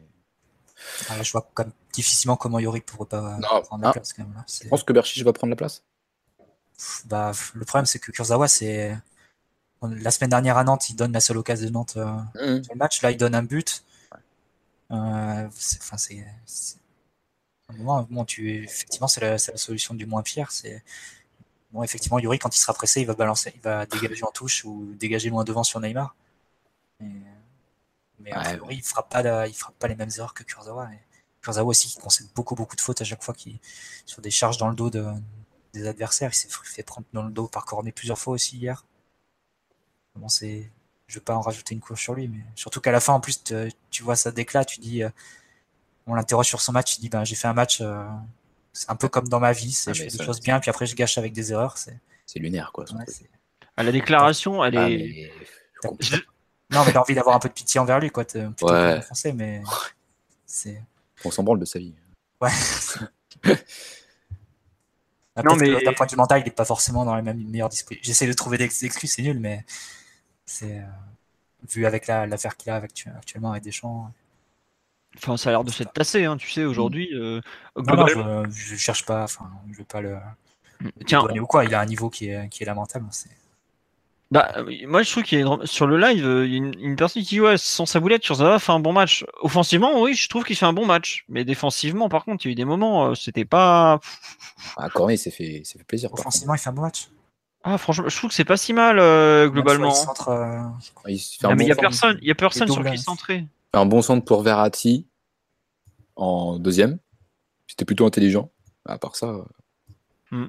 [1.10, 4.12] ah, je vois quand même difficilement comment Yorick pourrait pas non, prendre la ah, place
[4.12, 4.44] quand même, là.
[4.48, 5.84] je pense que Berchiche va prendre la place?
[7.04, 8.98] Bah le problème c'est que Kurzawa c'est
[9.82, 12.64] la semaine dernière à Nantes, il donne la seule occasion de Nantes euh, mmh.
[12.64, 13.02] sur le match.
[13.02, 13.84] Là, il donne un but.
[14.90, 16.24] Euh, enfin, c'est
[17.78, 20.50] moment, bon, tu, effectivement, c'est la, la, solution du moins pire.
[20.50, 20.82] C'est
[21.72, 24.64] bon, effectivement, Yuri, quand il sera pressé, il va balancer, il va dégager en touche
[24.64, 26.14] ou dégager loin devant sur Neymar.
[27.00, 27.08] Mais,
[28.20, 28.42] mais ouais.
[28.42, 30.92] priori, il fera pas, la, il fera pas les mêmes erreurs que Kurzawa.
[30.92, 30.98] Et
[31.42, 33.60] Kurzawa aussi, qui concède beaucoup, beaucoup de fautes à chaque fois, qui
[34.06, 35.06] sur des charges dans le dos de,
[35.72, 36.30] des adversaires.
[36.32, 38.84] Il s'est fait prendre dans le dos par Cornet plusieurs fois aussi hier.
[40.16, 40.70] Bon, c'est,
[41.06, 43.20] je vais pas en rajouter une couche sur lui, mais surtout qu'à la fin, en
[43.20, 45.10] plus, te, tu vois ça déclat, tu dis, euh,
[46.06, 48.04] on l'interroge sur son match, il dit, ben, j'ai fait un match, euh,
[48.72, 50.70] c'est un peu comme dans ma vie, c'est, ah, je fais des choses bien, puis
[50.70, 51.78] après je gâche avec des erreurs.
[51.78, 52.84] C'est, c'est lunaire, quoi.
[52.92, 53.04] Ouais,
[53.76, 54.96] à la déclaration, elle ah, est.
[54.98, 55.30] Mais...
[56.70, 58.96] Non, mais t'as envie d'avoir un peu de pitié envers lui, quoi, plutôt ouais.
[58.98, 59.62] que français, mais
[60.46, 60.82] c'est.
[61.24, 61.94] On s'en branle de sa vie.
[62.40, 62.50] Ouais.
[65.44, 67.68] non, mais d'un point de vue mental, il n'est pas forcément dans les mêmes meilleurs
[67.68, 68.02] dispositions.
[68.04, 69.64] J'essaie de trouver des excuses, c'est nul, mais
[70.44, 70.82] c'est euh,
[71.68, 74.10] vu avec l'affaire la, qu'il a avec, actuellement avec Deschamps.
[75.16, 77.10] Enfin, ça a l'air de s'être tassé, hein, tu sais, aujourd'hui.
[77.12, 77.40] Euh,
[77.76, 80.16] non, non, je, je, cherche pas, enfin, je veux pas le.
[81.06, 83.06] Tiens, ou quoi, il a un niveau qui est, qui est lamentable.
[83.10, 83.30] C'est...
[84.30, 84.50] Bah,
[84.86, 85.66] moi, je trouve qu'il y a une...
[85.66, 88.22] sur le live, il y a une, une personne qui dit ouais, sans sa boulette,
[88.22, 89.26] Kurzawa fait un bon match.
[89.42, 92.50] Offensivement, oui, je trouve qu'il fait un bon match, mais défensivement, par contre, il y
[92.50, 94.00] a eu des moments, euh, c'était pas.
[94.78, 96.10] Ah, Cornet, c'est fait, fait plaisir.
[96.12, 97.10] Offensivement, il fait un bon match.
[97.64, 99.90] Ah, franchement, je trouve que c'est pas si mal euh, globalement.
[99.90, 100.62] Il centre, euh...
[101.06, 101.80] il fait non, un mais il bon y a centre.
[101.80, 103.46] personne, il y a personne sur qui centrer.
[103.72, 105.06] Un bon centre pour Verratti
[106.16, 106.98] en deuxième.
[107.68, 108.50] C'était plutôt intelligent.
[108.84, 109.44] À part ça.
[110.30, 110.46] Mm.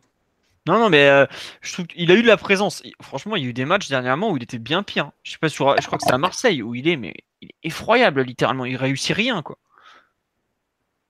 [0.66, 1.26] Non, non, mais euh,
[1.61, 2.84] je trouve qu'il a eu de la présence.
[3.01, 5.11] Franchement, il y a eu des matchs dernièrement où il était bien pire.
[5.24, 7.49] Je sais pas sur, je crois que c'est à Marseille où il est, mais il
[7.49, 8.66] est effroyable littéralement.
[8.66, 9.57] Il réussit rien, quoi.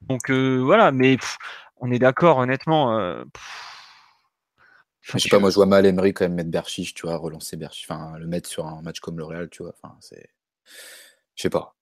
[0.02, 1.18] Donc euh, voilà, mais
[1.78, 2.98] on est d'accord, honnêtement.
[2.98, 3.24] Euh,
[5.04, 7.58] je sais pas, moi je vois mal Emery quand même mettre Berchiche, tu vois, relancer
[7.58, 9.74] Berchiche, enfin le mettre sur un match comme le Real, tu vois.
[9.82, 10.30] Enfin, c'est.
[11.36, 11.76] Je sais pas.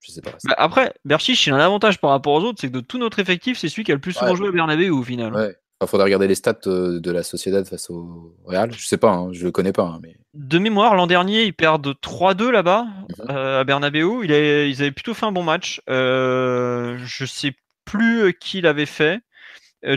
[0.00, 0.32] Je sais pas.
[0.44, 2.98] Bah, après, Berchiche, il a un avantage par rapport aux autres, c'est que de tout
[2.98, 5.34] notre effectif, c'est celui qui a le plus souvent joué à Bernabeu au final.
[5.34, 5.56] Ouais.
[5.82, 8.72] Il faudrait regarder les stats euh, de la Sociedad face au Real.
[8.72, 9.82] Je sais pas, hein, je le connais pas.
[9.82, 10.16] Hein, mais...
[10.34, 13.30] De mémoire, l'an dernier, ils perdent 3-2 là-bas mhm.
[13.30, 14.24] euh, à Bernabeu.
[14.24, 15.80] Il ils avaient plutôt fait un bon match.
[15.90, 17.54] Euh, je sais
[17.84, 19.20] plus qui l'avait fait.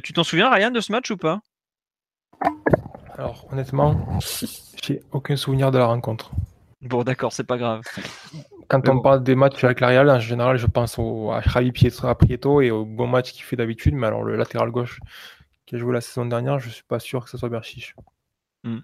[0.03, 1.41] tu t'en souviens, Ryan, de ce match ou pas?
[3.18, 4.20] Alors, honnêtement,
[4.84, 6.32] j'ai aucun souvenir de la rencontre.
[6.82, 7.82] Bon, d'accord, c'est pas grave.
[8.68, 11.72] Quand on parle des matchs avec la Real, en général, je pense au, à Javi
[11.72, 15.00] Prieto et au bon match qu'il fait d'habitude, mais alors le latéral gauche
[15.66, 17.96] qui a joué la saison dernière, je suis pas sûr que ce soit Berchiche.
[18.64, 18.80] Hmm.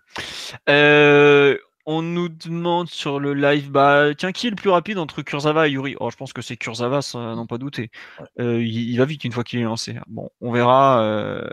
[0.69, 5.21] Euh, on nous demande sur le live, bah, tiens, qui est le plus rapide entre
[5.21, 5.95] Kurzawa et Yuri?
[5.99, 7.91] Oh, Je pense que c'est Kurzawa, sans n'en pas douter.
[8.39, 9.95] Euh, il, va vite une fois qu'il est lancé.
[10.07, 11.01] Bon, on verra.
[11.03, 11.47] Euh...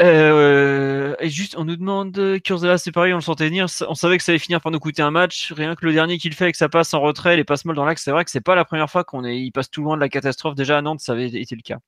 [0.00, 3.66] Euh, et juste, on nous demande Kurzawa, c'est pareil, on le sentait venir.
[3.88, 5.52] On savait que ça allait finir par nous coûter un match.
[5.52, 7.84] Rien que le dernier qu'il fait avec sa passe en retrait, les passes molles dans
[7.84, 9.96] l'axe, c'est vrai que c'est pas la première fois qu'on est, il passe tout loin
[9.96, 10.54] de la catastrophe.
[10.54, 11.78] Déjà à Nantes, ça avait été le cas.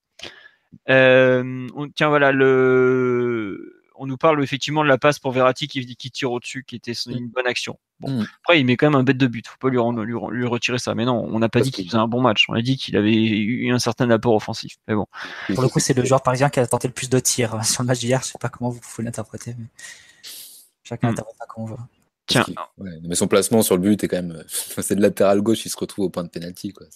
[0.90, 6.10] Euh, tiens, voilà, le, on nous parle effectivement de la passe pour Verratti qui, qui
[6.10, 7.10] tire au-dessus, qui était mm.
[7.10, 7.78] une bonne action.
[8.00, 8.26] Bon, mm.
[8.42, 9.46] Après, il met quand même un bête de but.
[9.46, 10.94] Faut pas lui, lui, retirer ça.
[10.94, 12.46] Mais non, on n'a pas dit qu'il faisait un bon match.
[12.48, 14.76] On a dit qu'il avait eu un certain apport offensif.
[14.88, 15.06] Mais bon.
[15.54, 17.62] Pour le coup, c'est le joueur parisien qui a tenté le plus de tirs euh,
[17.62, 18.20] sur le match d'hier.
[18.22, 19.66] Je sais pas comment vous pouvez l'interpréter, mais
[20.82, 21.14] chacun mm.
[21.14, 21.76] pas comme on veut.
[22.26, 22.46] Tiens.
[22.78, 24.44] mais son placement sur le but est quand même.
[24.48, 26.72] c'est de latéral gauche, il se retrouve au point de pénalty.
[26.72, 26.86] Quoi.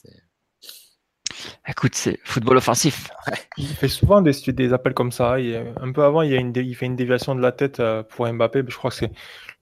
[1.68, 3.10] Écoute, c'est football offensif.
[3.56, 5.36] Il fait souvent des, des appels comme ça.
[5.80, 8.02] un peu avant, il, y a une il fait une déviation de la tête euh,
[8.02, 8.62] pour Mbappé.
[8.66, 9.12] Je crois que c'est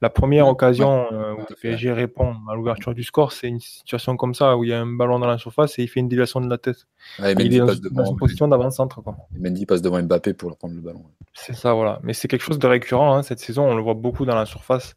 [0.00, 3.32] la première occasion euh, où le PSG répond à l'ouverture du score.
[3.32, 5.82] C'est une situation comme ça où il y a un ballon dans la surface et
[5.82, 6.86] il fait une déviation de la tête.
[7.18, 9.00] il est dans, une position d'avant-centre.
[9.38, 11.04] Mendy passe devant Mbappé pour prendre le ballon.
[11.32, 12.00] C'est ça, voilà.
[12.02, 13.68] Mais c'est quelque chose de récurrent hein, cette saison.
[13.68, 14.96] On le voit beaucoup dans la surface.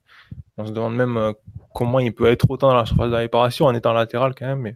[0.58, 1.32] On se demande même euh,
[1.74, 4.46] comment il peut être autant dans la surface de la réparation en étant latéral quand
[4.46, 4.60] même.
[4.60, 4.76] Mais.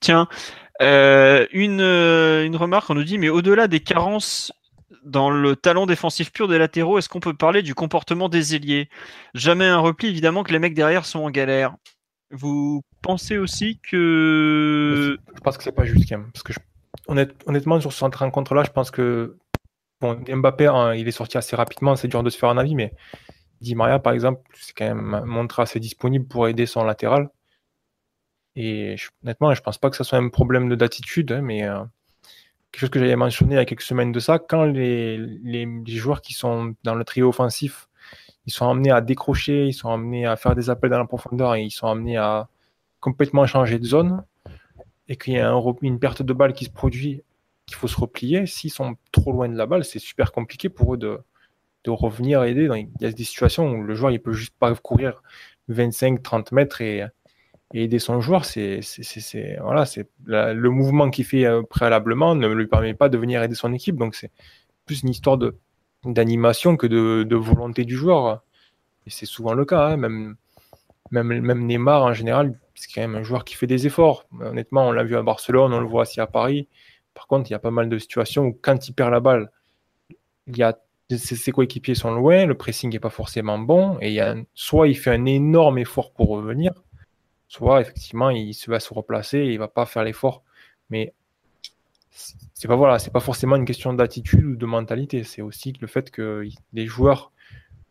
[0.00, 0.28] Tiens,
[0.80, 4.52] euh, une, euh, une remarque, on nous dit, mais au-delà des carences
[5.04, 8.88] dans le talent défensif pur des latéraux, est-ce qu'on peut parler du comportement des ailiers?
[9.34, 11.74] Jamais un repli, évidemment que les mecs derrière sont en galère.
[12.30, 15.16] Vous pensez aussi que...
[15.34, 16.30] Je pense que c'est pas juste quand même.
[16.32, 16.52] Parce que
[17.46, 19.36] honnêtement, sur cette rencontre-là, je pense que
[20.00, 22.74] bon, Mbappé, hein, il est sorti assez rapidement, c'est dur de se faire un avis,
[22.74, 22.92] mais
[23.60, 27.28] Di Maria, par exemple, c'est quand même montré assez disponible pour aider son latéral.
[28.60, 31.78] Et honnêtement, je pense pas que ce soit un problème d'attitude, hein, mais euh,
[32.72, 35.66] quelque chose que j'avais mentionné il y a quelques semaines de ça, quand les, les,
[35.86, 37.88] joueurs qui sont dans le trio offensif,
[38.46, 41.54] ils sont amenés à décrocher, ils sont amenés à faire des appels dans la profondeur
[41.54, 42.48] et ils sont amenés à
[42.98, 44.24] complètement changer de zone,
[45.06, 47.22] et qu'il y a une perte de balle qui se produit,
[47.64, 50.94] qu'il faut se replier, s'ils sont trop loin de la balle, c'est super compliqué pour
[50.94, 51.20] eux de,
[51.84, 52.68] de revenir aider.
[52.74, 55.22] Il y a des situations où le joueur il peut juste pas courir
[55.70, 57.04] 25-30 mètres et
[57.74, 58.80] et aider son joueur, c'est
[59.60, 59.84] voilà,
[60.54, 63.96] le mouvement qu'il fait euh, préalablement ne lui permet pas de venir aider son équipe.
[63.96, 64.30] Donc c'est
[64.86, 65.38] plus une histoire
[66.04, 68.42] d'animation que de, de, volonté du joueur.
[69.06, 69.88] Et c'est souvent le cas.
[69.88, 69.96] Hein.
[69.98, 70.36] Même,
[71.10, 74.26] même, même Neymar en général, c'est quand même un joueur qui fait des efforts.
[74.40, 76.68] Honnêtement, on l'a vu à Barcelone, on le voit aussi à Paris.
[77.12, 79.50] Par contre, il y a pas mal de situations où quand il perd la balle,
[80.46, 80.78] il y a
[81.16, 84.88] ses coéquipiers sont loin, le pressing n'est pas forcément bon, et il y a soit
[84.88, 86.72] il fait un énorme effort pour revenir,
[87.48, 90.42] soit effectivement il va se replacer et il va pas faire l'effort.
[90.90, 91.14] Mais
[92.10, 95.24] c'est pas voilà, c'est pas forcément une question d'attitude ou de mentalité.
[95.24, 97.32] C'est aussi le fait que les joueurs,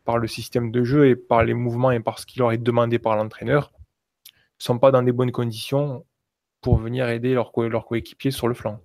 [0.04, 2.58] par le système de jeu et par les mouvements et par ce qui leur est
[2.58, 3.72] demandé par l'entraîneur,
[4.58, 6.04] sont pas dans des bonnes conditions
[6.60, 8.80] pour venir aider leurs leur coéquipiers sur le flanc.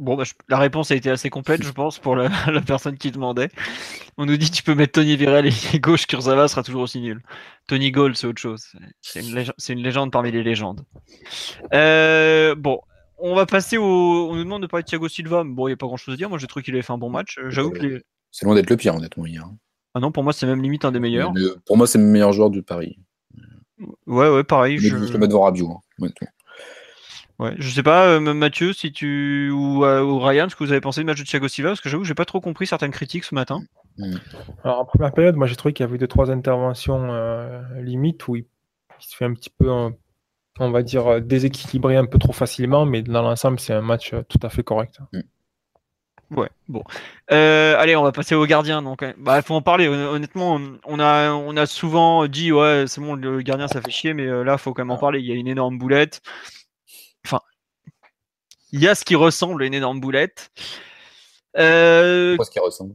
[0.00, 2.30] Bon, bah, la réponse a été assez complète, je pense, pour la,
[2.66, 3.50] personne qui demandait.
[4.16, 7.22] On nous dit tu peux mettre Tony Virel et gauche, Kurzawa sera toujours aussi nul.
[7.68, 8.72] Tony Gold, c'est autre chose.
[9.02, 10.86] C'est une, légende parmi les légendes.
[11.74, 12.80] Euh, bon,
[13.18, 13.84] on va passer au.
[13.84, 15.44] On nous demande de parler de Thiago Silva.
[15.44, 16.30] Bon, il n'y a pas grand chose à dire.
[16.30, 17.38] Moi, j'ai trouvé qu'il avait fait un bon match.
[17.38, 18.02] Euh, j'avoue que.
[18.30, 19.46] C'est loin d'être le pire, honnêtement, hier.
[19.94, 21.32] Ah non, pour moi, c'est même limite un des meilleurs.
[21.66, 22.96] pour moi, c'est le meilleur joueur du Paris.
[24.06, 24.78] Ouais, ouais, pareil.
[24.78, 24.94] Je, je...
[24.94, 26.08] le mettre devant Rabiot, hein,
[27.40, 30.72] Ouais, je sais pas, euh, Mathieu, si tu ou, euh, ou, Ryan, ce que vous
[30.72, 32.90] avez pensé du match de Thiago Silva, parce que j'avoue, j'ai pas trop compris certaines
[32.90, 33.62] critiques ce matin.
[33.96, 34.16] Mm.
[34.62, 38.28] Alors en première période, moi j'ai trouvé qu'il y avait deux trois interventions euh, limites
[38.28, 38.44] où il,
[38.98, 39.70] se fait un petit peu
[40.58, 44.40] on va dire, déséquilibré un peu trop facilement, mais dans l'ensemble, c'est un match tout
[44.42, 45.00] à fait correct.
[45.14, 45.20] Mm.
[46.30, 46.84] Ouais, bon.
[47.32, 48.82] Euh, allez, on va passer au gardien.
[48.82, 49.88] Donc, bah, faut en parler.
[49.88, 54.14] Honnêtement, on a, on a souvent dit, ouais, c'est bon, le gardien, ça fait chier,
[54.14, 55.18] mais euh, là, faut quand même en parler.
[55.18, 56.22] Il y a une énorme boulette.
[58.72, 60.50] Il y a ce qui ressemble à une énorme boulette.
[61.58, 62.94] Euh, Quoi ce qui ressemble?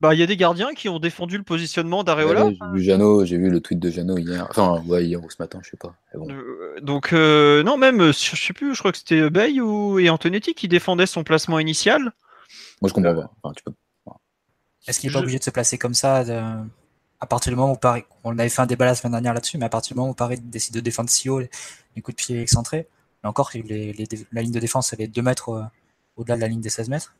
[0.00, 2.46] Bah, il y a des gardiens qui ont défendu le positionnement d'Areola.
[2.46, 4.46] Ouais, J'ai vu Jeannot, j'ai vu le tweet de Jeannot hier.
[4.48, 5.94] Enfin, ouais, hier ou ce matin, je sais pas.
[6.14, 6.30] Bon.
[6.30, 9.98] Euh, donc, euh, non, même, euh, je sais plus, je crois que c'était Bay ou
[9.98, 12.12] et Antonetti qui défendaient son placement initial.
[12.80, 13.30] Moi, je comprends pas.
[13.42, 13.72] Enfin, tu peux...
[14.86, 16.64] Est-ce qu'il n'est pas Je- obligé de se placer comme ça de-
[17.20, 19.58] à partir du moment où Paris, on avait fait un débat la semaine dernière là-dessus,
[19.58, 21.50] mais à partir du moment où Paris décide de défendre si haut, les,
[22.00, 22.86] coups de pied excentrés,
[23.28, 23.62] encore, les,
[23.92, 25.64] les- la ligne de défense, elle est 2 mètres euh,
[26.16, 27.14] au-delà de la ligne des 16 mètres.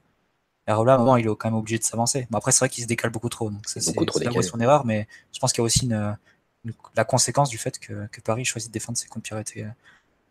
[0.66, 2.26] Et alors là, à un moment, il est quand même obligé de s'avancer.
[2.30, 5.08] Bon, après, c'est vrai qu'il se décale beaucoup trop, donc c'est là son erreur, mais
[5.32, 6.16] je pense qu'il y a aussi une,
[6.64, 9.68] une- la conséquence du fait que, que Paris choisit de défendre ses pied arrêtés euh,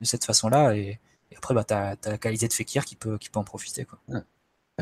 [0.01, 0.99] de cette façon-là, et,
[1.31, 3.85] et après, bah, t'as as la qualité de Fekir qui peut, qui peut en profiter.
[3.85, 3.99] Quoi.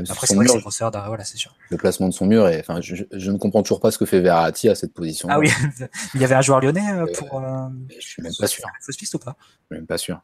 [0.10, 1.56] Après, c'est vrai que mur, c'est grosseur d'Areola, c'est sûr.
[1.70, 4.20] le placement de son mur, et, enfin, je, ne comprends toujours pas ce que fait
[4.20, 5.30] Verratti à cette position.
[5.32, 5.50] Ah oui,
[6.16, 7.40] il y avait un joueur lyonnais euh, Euh, pour.
[7.42, 8.66] euh, Je suis même pas sûr.
[8.82, 9.38] Fausse piste ou pas?
[9.40, 10.22] Je suis même pas sûr.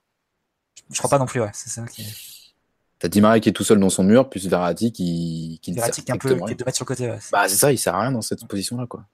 [0.91, 1.49] Je crois pas non plus, ouais.
[1.53, 2.05] C'est ça qui est.
[2.99, 5.75] T'as Di Maria qui est tout seul dans son mur, plus Verratti qui, qui ne
[5.77, 7.09] sert Verratti qui est un peu qui est deux mètres sur le côté.
[7.09, 7.17] Ouais.
[7.31, 9.05] Bah, c'est ça, il sert à rien dans cette position-là, quoi.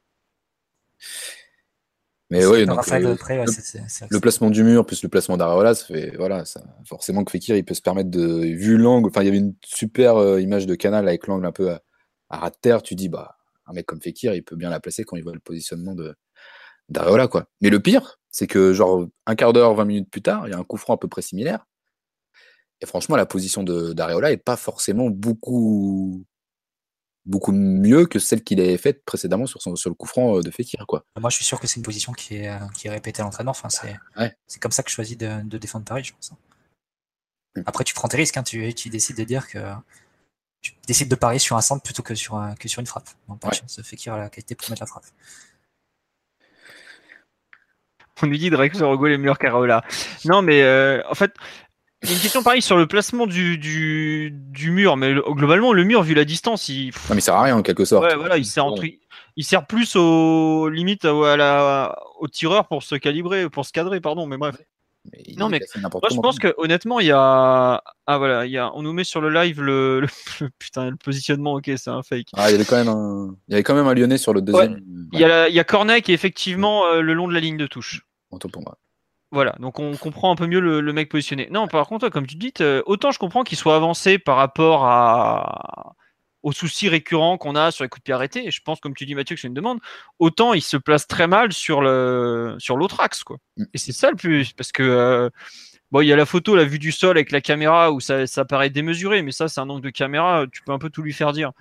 [2.30, 5.38] Mais oui, donc, Raphaël, euh, après, ouais, le- le placement du mur plus le placement
[5.38, 9.08] d'Areola, ça fait voilà, ça, forcément que Fekir il peut se permettre de vu l'angle.
[9.10, 11.82] Enfin, il y avait une super euh, image de canal avec l'angle un peu à,
[12.30, 12.84] à ras de terre.
[12.84, 15.34] Tu dis bah un mec comme Fekir, il peut bien la placer quand il voit
[15.34, 16.18] le positionnement de
[16.89, 17.45] d'Areola quoi.
[17.62, 20.53] Mais le pire, c'est que genre un quart d'heure, 20 minutes plus tard, il y
[20.53, 21.65] a un coup franc à peu près similaire.
[22.81, 26.23] Et franchement, la position de d'Areola est pas forcément beaucoup
[27.25, 30.41] beaucoup mieux que celle qu'il avait faite précédemment sur son sur le coup franc euh,
[30.41, 31.03] de Fekir quoi.
[31.19, 33.25] Moi, je suis sûr que c'est une position qui est, euh, qui est répétée à
[33.25, 33.51] l'entraînement.
[33.51, 34.31] Enfin, c'est Ouais.
[34.61, 36.31] comme ça que je choisis de, de défendre Paris, je pense.
[36.31, 36.38] hein.
[37.57, 37.61] Mm.
[37.65, 38.38] Après, tu prends tes risques.
[38.38, 39.57] Hein, tu, tu décides de dire que
[40.61, 43.09] tu décides de parier sur un centre plutôt que sur, que sur une frappe.
[43.27, 43.57] Donc, par Ouais.
[43.57, 45.05] chance, Fekir a la qualité pour mettre la frappe.
[48.22, 49.84] On nous dit Drake se Rogo est meilleur qu'Areola.
[50.26, 51.34] Non, mais euh, en fait,
[52.03, 54.97] il y a une question pareil sur le placement du, du, du mur.
[54.97, 57.55] Mais le- globalement, le mur, vu la distance, il, Non mais il sert à rien
[57.55, 58.05] en quelque sorte.
[58.05, 58.84] ouais, voilà, il sert, entre-
[59.36, 63.99] il sert plus au limite à, la, au tireur pour se calibrer, pour se cadrer,
[64.01, 64.26] pardon.
[64.28, 64.55] Mais bref.
[65.13, 67.82] Mais Non, mais Moi, je pense que honnêtement, il y a.
[68.07, 68.72] Ah voilà, il y a...
[68.76, 70.05] on nous met sur le live le,
[70.59, 72.28] putain, le positionnement, ok, c'est un fake.
[72.36, 74.34] Ah, il y avait quand même un, il y avait quand même un Lyonnais sur
[74.34, 74.82] le deuxième.
[75.13, 77.34] Il y a, la- il y a Cornet qui est effectivement euh, le long de
[77.34, 78.01] la ligne de touche.
[78.38, 78.77] Autant pour moi.
[79.31, 81.49] Voilà, donc on comprend un peu mieux le, le mec positionné.
[81.51, 84.85] Non, par contre, comme tu dis, euh, autant je comprends qu'il soit avancé par rapport
[84.85, 85.95] à
[86.43, 88.47] aux soucis récurrents qu'on a sur les coups de pied arrêtés.
[88.47, 89.79] Et je pense, comme tu dis, Mathieu, que c'est une demande.
[90.19, 93.38] Autant il se place très mal sur le sur l'autre axe, quoi.
[93.57, 93.63] Mm.
[93.73, 95.29] Et c'est ça le plus, parce que euh,
[95.91, 98.27] bon, il y a la photo, la vue du sol avec la caméra où ça,
[98.27, 101.01] ça paraît démesuré, mais ça, c'est un angle de caméra, tu peux un peu tout
[101.01, 101.51] lui faire dire.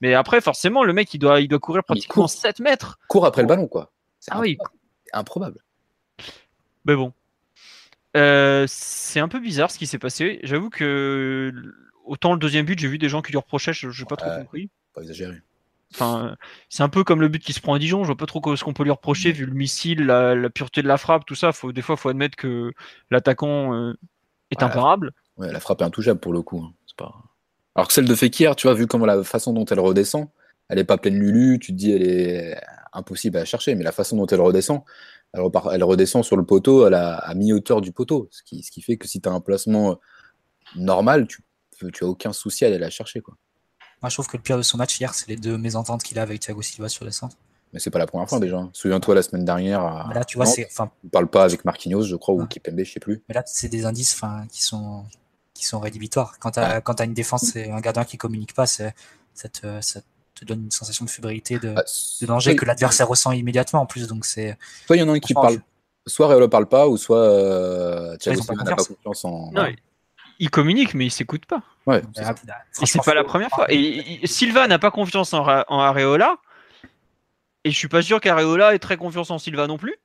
[0.00, 2.30] Mais après, forcément, le mec, il doit, il doit courir pratiquement court.
[2.30, 2.98] 7 mètres.
[3.08, 3.90] Cours après le ballon, quoi.
[4.20, 4.58] C'est Ah oui,
[5.12, 5.58] improbable.
[6.86, 7.12] Mais bon.
[8.16, 10.40] Euh, c'est un peu bizarre ce qui s'est passé.
[10.42, 11.52] J'avoue que
[12.04, 14.30] autant le deuxième but, j'ai vu des gens qui lui reprochaient, je n'ai pas trop
[14.30, 14.36] Ouais.
[14.38, 14.70] compris.
[14.94, 15.42] Pas exagéré.
[15.94, 16.36] Enfin,
[16.68, 18.02] c'est un peu comme le but qui se prend à Dijon.
[18.02, 20.82] Je vois pas trop ce qu'on peut lui reprocher vu le missile, la, la pureté
[20.82, 21.52] de la frappe, tout ça.
[21.52, 22.72] Faut, des fois, faut admettre que
[23.10, 23.92] l'attaquant euh,
[24.50, 24.64] est Ouais.
[24.64, 25.12] imparable.
[25.36, 26.58] Ouais, la frappe est intouchable pour le coup.
[26.64, 26.72] hein.
[26.86, 27.14] C'est pas...
[27.74, 30.28] Alors que celle de Fekir, tu vois, vu comment la façon dont elle redescend,
[30.68, 32.58] elle est pas pleine Lulu, tu te dis elle est
[32.92, 34.82] impossible à chercher, mais la façon dont elle redescend,
[35.36, 38.62] elle, repart- elle redescend sur le poteau à, la, à mi-hauteur du poteau, ce qui,
[38.62, 39.94] ce qui fait que si tu as un placement euh,
[40.76, 41.44] normal, tu,
[41.92, 43.20] tu as aucun souci à aller la chercher.
[43.20, 43.36] Quoi.
[44.02, 46.18] Moi, je trouve que le pire de son match hier, c'est les deux mésententes qu'il
[46.18, 47.36] a avec Thiago Silva sur les centres.
[47.72, 48.58] Mais c'est pas la première fois déjà.
[48.58, 48.70] hein.
[48.72, 52.02] Souviens-toi la semaine dernière, à là, tu vois, c'est, enfin, il parle pas avec Marquinhos,
[52.02, 52.46] je crois, ou.
[52.46, 53.22] Kipembe, je sais plus.
[53.28, 55.04] mais là, c'est des indices, enfin, qui sont,
[55.52, 56.38] qui sont rédhibitoires.
[56.38, 56.52] Quand
[56.84, 58.94] quand t'as une défense et un gardien qui communique pas, c'est,
[59.34, 60.00] ça te, ça
[60.36, 61.82] te donne une sensation de fébrilité, de, Ah,
[62.20, 64.06] de danger soit- que l'adversaire ressent immédiatement en plus.
[64.06, 64.56] Donc c'est,
[64.86, 65.58] Soit il y en a un qui parle,
[66.06, 68.96] soit Réolo parle pas, ou soit euh, Thiago ils ont pas Silva n'a pas confiance.
[68.96, 69.50] confiance en.
[69.52, 69.76] Non, il-
[70.38, 71.62] il communique, mais il s'écoute pas.
[71.86, 72.22] Ouais, c'est.
[72.24, 72.34] Ah,
[72.82, 73.66] Et c'est pas la première fois.
[73.72, 76.36] Et, et- Silva n'a pas confiance en, en Areola.
[77.64, 79.96] Et je suis pas sûr qu'Areola ait très confiance en Silva non plus.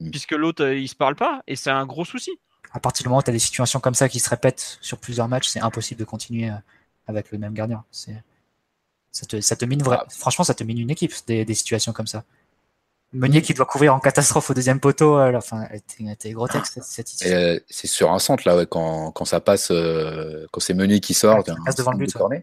[0.00, 0.10] Mm.
[0.10, 1.42] Puisque l'autre, euh, il se parle pas.
[1.46, 2.30] Et c'est un gros souci.
[2.72, 4.98] à partir du moment où tu as des situations comme ça qui se répètent sur
[4.98, 6.54] plusieurs matchs, c'est impossible de continuer euh,
[7.06, 7.84] avec le même gardien.
[7.90, 8.16] C'est,
[9.14, 9.96] ça te, ça te mine vrai.
[10.00, 10.06] Ah.
[10.10, 12.24] Franchement, ça te mine une équipe, des, des situations comme ça.
[13.12, 16.32] Meunier qui doit couvrir en catastrophe au deuxième poteau, euh, enfin, elle était, elle était
[16.32, 17.38] grotesque cette, cette Et, situation.
[17.38, 20.98] euh, c'est sur un centre là, ouais, quand, quand ça passe, euh, quand c'est Meunier
[20.98, 22.42] qui sort, Ouais, un passe devant le but, de corner.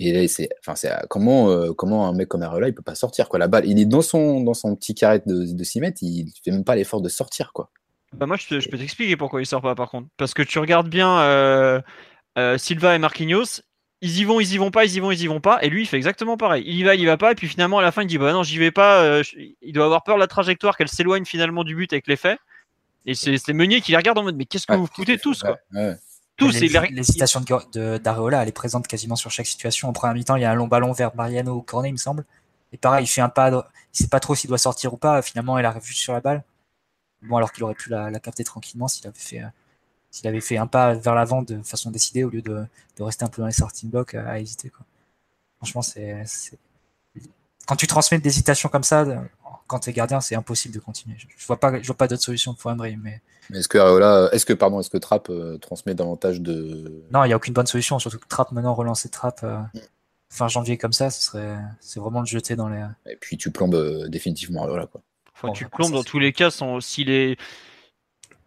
[0.00, 3.28] Et c'est, enfin, c'est comment, euh, comment un mec comme Areola il peut pas sortir
[3.28, 5.98] quoi La balle, il est dans son, dans son petit carré de, de 6 mètres,
[6.02, 7.70] il fait même pas l'effort de sortir quoi.
[8.16, 10.08] Bah moi, je, peux t'expliquer pourquoi il sort pas, par contre.
[10.16, 11.80] Parce que tu regardes bien euh,
[12.38, 13.60] euh, Silva et Marquinhos,
[14.00, 15.58] ils y vont, ils y vont pas, ils y vont, ils y vont pas.
[15.62, 16.62] Et lui, il fait exactement pareil.
[16.66, 17.32] Il y va, il y va pas.
[17.32, 19.02] Et puis finalement, à la fin, il dit Bah non, j'y vais pas.
[19.02, 19.22] Euh,
[19.62, 22.38] il doit avoir peur de la trajectoire, qu'elle s'éloigne finalement du but avec l'effet.
[23.06, 25.58] Et c'est Meunier qui les regarde en mode Mais qu'est-ce que vous foutez tous quoi
[26.36, 27.42] Tous, L'hésitation
[27.72, 29.88] d'Areola, elle est présente quasiment sur chaque situation.
[29.88, 31.96] En première mi-temps, il y a un long ballon vers Mariano ou Cornet, il me
[31.96, 32.24] semble.
[32.72, 35.22] Et pareil, il fait un pas, il sait pas trop s'il doit sortir ou pas.
[35.22, 36.44] Finalement, il arrive juste sur la balle.
[37.22, 39.48] Bon, alors qu'il aurait pu la, capter tranquillement s'il avait fait, euh,
[40.10, 42.64] s'il avait fait un pas vers l'avant de façon décidée au lieu de,
[43.00, 44.70] rester un peu dans les starting blocks à, hésiter.
[44.70, 44.84] Quoi.
[45.58, 46.24] Franchement, c'est,
[47.66, 49.06] quand tu transmets des hésitations comme ça,
[49.66, 51.16] quand tu es gardien, c'est impossible de continuer.
[51.18, 52.96] Je, ne vois pas, je vois pas d'autre solution pour Embry.
[52.96, 57.04] Mais, mais est-ce que là, est-ce que pardon, est-ce que Trapp euh, transmet davantage de
[57.12, 57.98] Non, il y a aucune bonne solution.
[57.98, 59.40] Surtout que Trapp maintenant relancer Trapp.
[59.42, 59.80] Euh, mm.
[60.30, 62.82] fin janvier comme ça, ce serait, c'est vraiment le jeter dans les.
[63.06, 65.02] Et puis tu plombes définitivement là quoi
[65.54, 66.50] tu plombes dans tous les cas,
[66.80, 67.38] s'il est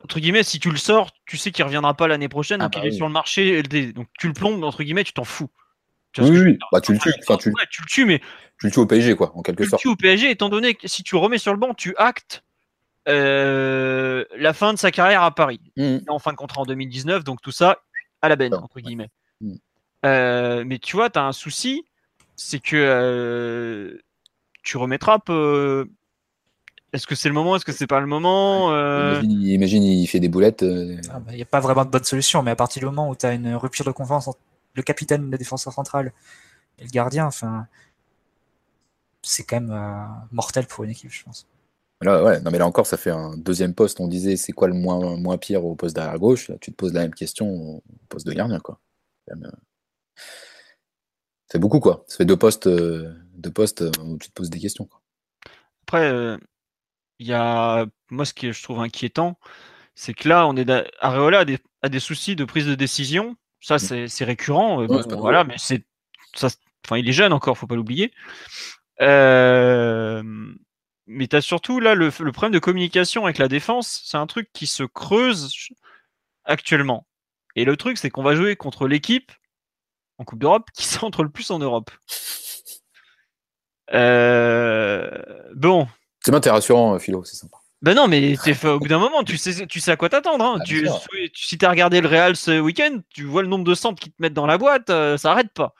[0.03, 2.73] entre guillemets, si tu le sors, tu sais qu'il reviendra pas l'année prochaine, ah donc
[2.73, 5.49] bah il est sur le marché Donc tu le plombes, entre guillemets, tu t'en fous.
[6.13, 6.59] Tu oui, oui.
[6.71, 7.13] Bah, tu le tues.
[7.39, 7.49] tu...
[7.49, 8.19] le tues, mais.
[8.59, 9.81] Tu le tues au PSG, quoi, en quelque sorte.
[9.81, 11.73] Tu le tues au PSG, étant donné que si tu le remets sur le banc,
[11.73, 12.43] tu actes
[13.07, 15.61] euh, la fin de sa carrière à Paris.
[15.77, 15.99] Mmh.
[16.07, 17.79] En fin de contrat en 2019, donc tout ça
[18.21, 19.09] à la benne, entre guillemets.
[19.39, 19.55] Mmh.
[20.05, 21.85] Euh, mais tu vois, tu as un souci,
[22.35, 23.97] c'est que euh,
[24.63, 25.89] tu remettras peu
[26.93, 27.55] est-ce que c'est le moment?
[27.55, 28.73] Est-ce que c'est pas le moment?
[28.73, 30.63] Euh imagine, il fait des boulettes.
[30.63, 30.97] Euh.
[31.09, 33.09] Ah, bah, il n'y a pas vraiment de bonne solution, mais à partir du moment
[33.09, 34.39] où tu as une rupture de confiance entre
[34.73, 36.11] le capitaine, le défenseur central
[36.79, 37.67] et le gardien, enfin,
[39.21, 41.47] c'est quand même euh, mortel pour une équipe, je pense.
[42.01, 43.99] Là, ouais, non, mais là encore, ça fait un deuxième poste.
[43.99, 46.49] On disait c'est quoi le moins, moins pire au poste d'arrière gauche?
[46.49, 48.79] Là, tu te poses la même question au poste de gardien, quoi.
[51.47, 52.03] C'est beaucoup, quoi.
[52.07, 54.85] Ça fait deux postes, deux postes où tu te poses des questions.
[54.85, 54.99] Quoi.
[55.83, 56.37] Après,
[57.21, 59.37] il y a moi ce que je trouve inquiétant,
[59.95, 60.69] c'est que là on est
[60.99, 63.37] Areola a des, a des soucis de prise de décision.
[63.61, 64.07] Ça mmh.
[64.07, 64.81] c'est récurrent.
[64.81, 65.85] Euh, voilà, mais c'est
[66.33, 66.47] ça.
[66.83, 68.11] Enfin, il est jeune encore, faut pas l'oublier.
[69.01, 70.23] Euh,
[71.05, 74.25] mais tu as surtout là le, le, problème de communication avec la défense, c'est un
[74.25, 75.53] truc qui se creuse
[76.43, 77.05] actuellement.
[77.55, 79.31] Et le truc, c'est qu'on va jouer contre l'équipe
[80.17, 81.91] en Coupe d'Europe qui centre le plus en Europe.
[83.93, 85.11] Euh,
[85.55, 85.87] bon,
[86.21, 87.57] c'est bien, t'es rassurant, euh, Philo, c'est sympa.
[87.81, 90.45] Ben non, mais au bout d'un moment, tu sais, tu sais à quoi t'attendre.
[90.45, 90.57] Hein.
[90.59, 90.87] Ah, tu,
[91.33, 94.21] si t'as regardé le Real ce week-end, tu vois le nombre de centres qui te
[94.21, 95.73] mettent dans la boîte, euh, ça arrête pas.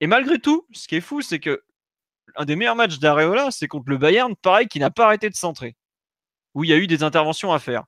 [0.00, 1.62] Et malgré tout, ce qui est fou, c'est que
[2.34, 5.36] un des meilleurs matchs d'Areola, c'est contre le Bayern, pareil, qui n'a pas arrêté de
[5.36, 5.76] centrer,
[6.54, 7.84] où il y a eu des interventions à faire.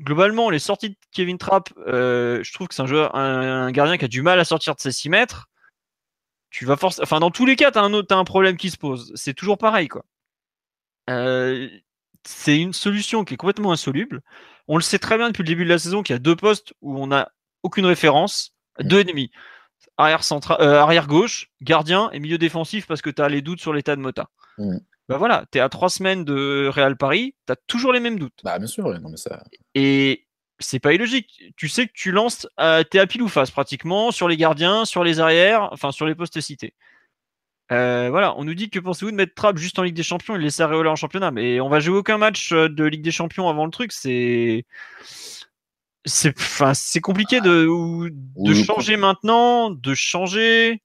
[0.00, 3.96] Globalement, les sorties de Kevin Trapp, euh, je trouve que c'est un joueur, un, gardien
[3.96, 5.48] qui a du mal à sortir de ses 6 mètres.
[6.50, 8.70] Tu vas force, enfin, dans tous les cas, t'as un autre, as un problème qui
[8.70, 9.12] se pose.
[9.14, 10.04] C'est toujours pareil, quoi.
[11.10, 11.68] Euh,
[12.24, 14.22] c'est une solution qui est complètement insoluble.
[14.68, 16.36] On le sait très bien depuis le début de la saison qu'il y a deux
[16.36, 17.30] postes où on n'a
[17.62, 18.84] aucune référence, mmh.
[18.84, 19.30] deux ennemis.
[19.96, 23.60] Arrière, central, euh, arrière gauche, gardien et milieu défensif parce que tu as les doutes
[23.60, 24.28] sur l'état de Mota.
[24.58, 24.78] Mmh.
[25.08, 28.18] Bah voilà, tu es à trois semaines de Real Paris, tu as toujours les mêmes
[28.18, 28.40] doutes.
[28.42, 29.44] Bah bien sûr, non, mais ça...
[29.74, 30.26] Et
[30.58, 31.42] c'est pas illogique.
[31.56, 34.38] Tu sais que tu lances, euh, tu es à pile ou face pratiquement sur les
[34.38, 36.74] gardiens, sur les arrières, enfin sur les postes cités.
[37.72, 40.36] Euh, voilà, on nous dit que pensez-vous de mettre Trapp juste en Ligue des Champions
[40.36, 43.10] et laisser Areola en championnat, mais on va jouer aucun match euh, de Ligue des
[43.10, 44.66] Champions avant le truc, c'est
[46.04, 50.82] c'est enfin c'est compliqué de de changer maintenant, de changer.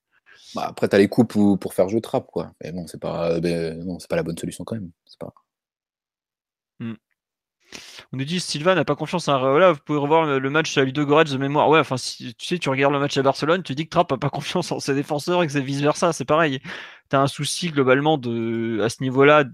[0.55, 3.75] Bah, après t'as les coupes pour faire jouer Trapp quoi, mais bon c'est pas euh,
[3.99, 5.33] c'est pas la bonne solution quand même, c'est pas.
[8.11, 9.71] On nous dit Silva n'a pas confiance en Areola.
[9.71, 11.69] Vous pouvez revoir le, match à Ludo Goretz de mémoire.
[11.69, 14.17] Ouais, enfin, tu sais, tu regardes le match à Barcelone, tu dis que Trapp n'a
[14.17, 16.11] pas confiance en ses défenseurs et que c'est vice versa.
[16.13, 16.59] C'est pareil.
[17.09, 19.45] Tu as un souci globalement à ce niveau-là,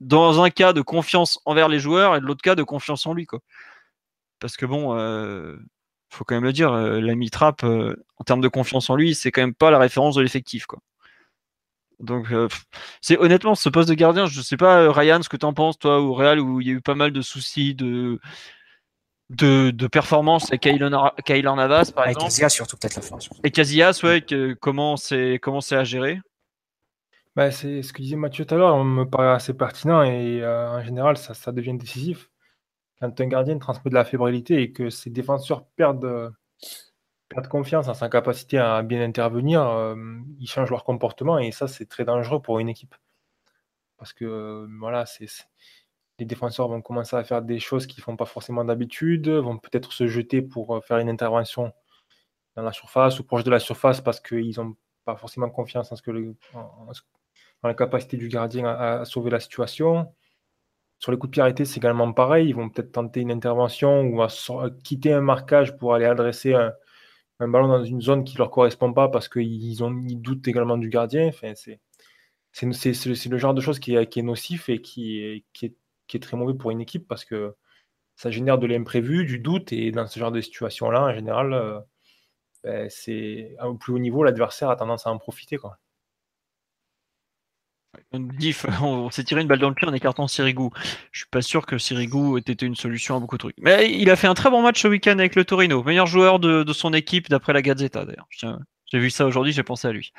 [0.00, 3.14] dans un cas de confiance envers les joueurs et de l'autre cas de confiance en
[3.14, 3.26] lui.
[3.26, 3.40] Quoi.
[4.38, 5.56] Parce que bon, euh,
[6.10, 9.14] faut quand même le dire, euh, l'ami Trapp, euh, en termes de confiance en lui,
[9.14, 10.66] c'est quand même pas la référence de l'effectif.
[10.66, 10.80] quoi.
[12.04, 12.48] Donc, euh,
[13.00, 15.54] c'est honnêtement ce poste de gardien, je sais pas, euh, Ryan, ce que tu en
[15.54, 18.20] penses, toi, au Real, où il y a eu pas mal de soucis de,
[19.30, 22.26] de, performance avec Kaylor Navas, par exemple.
[22.26, 23.18] Et Casillas, surtout, peut-être la fin.
[23.42, 24.24] Et Casillas, ouais,
[24.60, 25.40] comment c'est
[25.72, 26.20] à gérer?
[27.36, 30.40] Bah, C'est ce que disait Mathieu tout à l'heure, on me paraît assez pertinent et
[30.42, 32.30] euh, en général, ça, ça, devient décisif.
[33.00, 36.32] Quand un gardien transmet de la fébrilité et que ses défenseurs perdent
[37.30, 39.96] de confiance en sa capacité à bien intervenir, euh,
[40.38, 42.94] ils changent leur comportement et ça, c'est très dangereux pour une équipe.
[43.96, 45.04] Parce que euh, voilà,
[46.18, 49.92] les défenseurs vont commencer à faire des choses qu'ils font pas forcément d'habitude, vont peut-être
[49.92, 51.72] se jeter pour euh, faire une intervention
[52.56, 56.86] dans la surface ou proche de la surface parce qu'ils n'ont pas forcément confiance en,
[57.64, 60.12] la capacité du gardien à, sauver la situation.
[60.98, 62.48] sur les coups de pied arrêtés, c'est également pareil.
[62.48, 64.24] Ils vont peut-être tenter une intervention ou
[64.84, 66.74] quitter un marquage pour aller adresser un,
[67.40, 70.88] ballon dans une zone qui ne leur correspond pas parce qu'ils ils doutent également du
[70.88, 71.28] gardien.
[71.28, 71.80] Enfin, c'est,
[72.62, 76.80] le genre de choses qui est, qui nocif et qui est, très mauvais pour une
[76.80, 77.54] équipe parce que
[78.16, 79.72] ça génère de l'imprévu, du doute.
[79.72, 81.80] Et dans ce genre de situation-là, en général, euh,
[82.62, 85.58] ben, c'est au plus haut niveau, l'adversaire a tendance à en profiter.
[88.82, 90.68] On s'est tiré une balle dans le pied en écartant Sirigu.
[91.12, 93.56] Je suis pas sûr que Sirigu ait été une solution à beaucoup de trucs.
[93.58, 95.82] Mais il a fait un très bon match ce week-end avec le Torino.
[95.82, 98.28] Meilleur joueur de, son équipe d'après la Gazzetta d'ailleurs.
[98.90, 100.12] J'ai vu ça aujourd'hui, j'ai pensé à lui.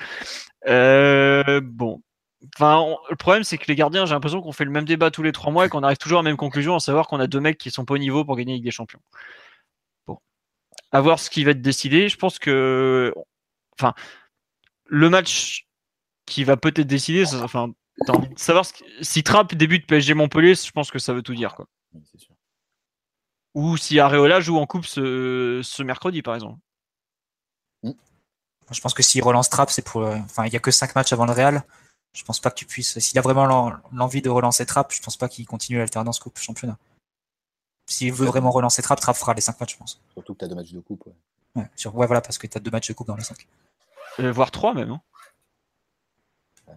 [0.67, 2.01] Euh, bon.
[2.55, 5.23] Enfin, le problème, c'est que les gardiens, j'ai l'impression qu'on fait le même débat tous
[5.23, 7.27] les trois mois et qu'on arrive toujours à la même conclusion, à savoir qu'on a
[7.27, 8.99] deux mecs qui sont pas au niveau pour gagner avec des champions.
[10.05, 10.19] Bon.
[10.91, 12.09] À voir ce qui va être décidé.
[12.09, 13.13] Je pense que.
[13.79, 13.93] Enfin,
[14.85, 15.65] le match
[16.25, 17.25] qui va peut-être décider.
[17.35, 17.71] Enfin,
[18.07, 18.65] envie de savoir
[19.01, 21.55] si Trapp débute PSG Montpellier, je pense que ça veut tout dire.
[21.55, 21.67] Quoi.
[23.53, 26.59] Ou si Areola joue en coupe ce, mercredi, par exemple.
[28.71, 30.01] Je pense que s'il relance Trapp, c'est pour.
[30.01, 31.63] Enfin, il n'y a que 5 matchs avant le Real.
[32.13, 32.97] Je pense pas que tu puisses.
[32.97, 36.77] S'il a vraiment l'envie de relancer Trapp, je pense pas qu'il continue l'alternance coupe championnat.
[37.87, 40.01] S'il veut vraiment relancer Trapp, Trapp fera les 5 matchs, je pense.
[40.13, 41.07] Surtout que tu as deux matchs de coupe.
[41.55, 41.63] Ouais.
[41.63, 43.47] ouais, voilà, parce que tu as deux matchs de coupe dans les 5.
[44.21, 44.91] Euh, voire 3 même.
[44.91, 45.01] Hein.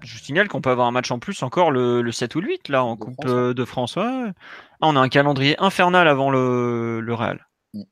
[0.02, 2.68] Je signale qu'on peut avoir un match en plus encore le, 7 ou le 8
[2.68, 3.96] là en Coupe euh, de France.
[3.96, 4.32] Ah,
[4.80, 7.46] on a un calendrier infernal avant le, le Real.
[7.74, 7.82] Mm.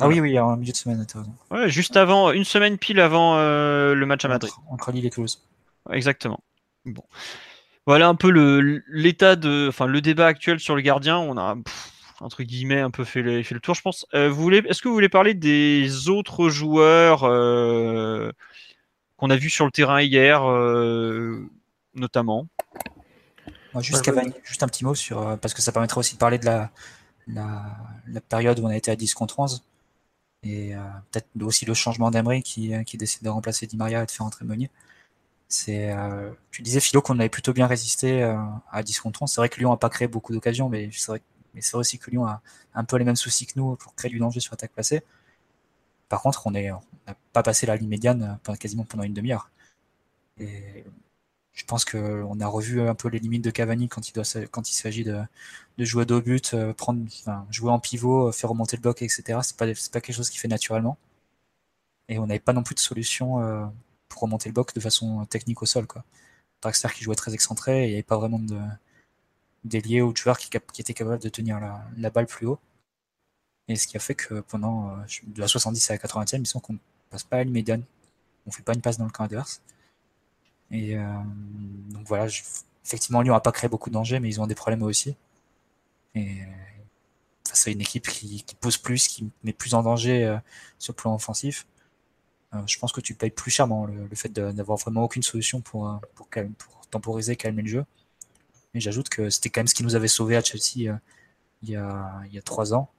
[0.00, 1.06] Ah oui, oui, en milieu de semaine,
[1.50, 4.50] Ouais, juste avant, une semaine pile avant euh, le match à Madrid.
[4.70, 5.46] Entre, Lille et Toulouse.
[5.90, 6.40] Exactement.
[6.86, 7.04] Bon.
[7.86, 8.30] Voilà un peu
[8.88, 11.18] l'état de, enfin le débat actuel sur le gardien.
[11.18, 11.56] On a
[12.20, 14.06] entre guillemets un peu fait, fait le tour, je pense.
[14.14, 17.24] Euh, vous voulez, est-ce que vous voulez parler des autres joueurs
[19.20, 21.46] qu'on a vu sur le terrain hier, euh,
[21.94, 22.46] notamment.
[23.80, 24.10] juste,
[24.44, 26.70] juste un petit mot sur, euh, parce que ça permettrait aussi de parler de la,
[27.28, 29.62] la, période où on a été à 10 contre 11
[30.42, 30.78] et euh,
[31.10, 34.24] peut-être aussi le changement d'Emery qui, qui décide de remplacer Di Maria et de faire
[34.24, 34.70] entrer Meunier.
[35.48, 35.94] C'est,
[36.52, 38.22] tu disais Philo qu'on avait plutôt bien résisté
[38.70, 39.30] à 10 contre 11.
[39.30, 41.22] C'est vrai que Lyon n'a pas créé beaucoup d'occasions, mais c'est vrai,
[41.54, 42.40] mais c'est vrai aussi que Lyon a
[42.74, 45.02] un peu les mêmes soucis que nous pour créer du danger sur attaque placée.
[46.10, 46.80] Par contre, on n'a
[47.32, 49.50] pas passé la ligne médiane pendant, quasiment pendant une demi-heure.
[50.38, 50.84] Et
[51.52, 55.22] je pense qu'on a revu un peu les limites de Cavani quand il, s'agit de,
[55.78, 57.04] jouer deux buts, euh, prendre,
[57.50, 59.38] jouer en pivot, euh, faire remonter le bloc, etc.
[59.42, 60.98] C'est pas, pas quelque chose qui fait naturellement.
[62.08, 63.64] Et on n'avait pas non plus de solution euh,
[64.08, 65.86] pour remonter le bloc de façon technique au sol.
[65.86, 66.04] Quoi.
[66.60, 68.58] Draxler qui jouait très excentré, il n'y avait pas vraiment de
[69.64, 71.60] d'ailier ou de joueur qui, qui était capable de tenir
[71.96, 72.58] la balle plus haut.
[73.70, 74.96] Et ce qui a fait que pendant euh,
[75.28, 77.84] de la 70 à la 80e, il semble qu'on ne passe pas à l'immédiane.
[78.44, 79.62] On fait pas une passe dans le camp adverse.
[80.72, 81.04] Et euh,
[81.90, 82.26] donc voilà,
[82.84, 85.14] effectivement, Lyon n'a pas créé beaucoup de dangers, mais ils ont des problèmes eux aussi.
[86.16, 86.38] Et
[87.48, 90.36] face à une équipe qui, pose plus, qui met plus en danger euh,
[90.80, 91.64] sur le plan offensif,
[92.66, 96.28] je pense que tu payes plus chèrement le, fait d'avoir vraiment aucune solution pour, pour,
[96.28, 97.84] pour, temporiser, calmer le jeu.
[98.74, 100.92] Et j'ajoute que c'était quand même ce qui nous avait sauvé à Chelsea
[101.62, 102.90] il, y a, il y a trois ans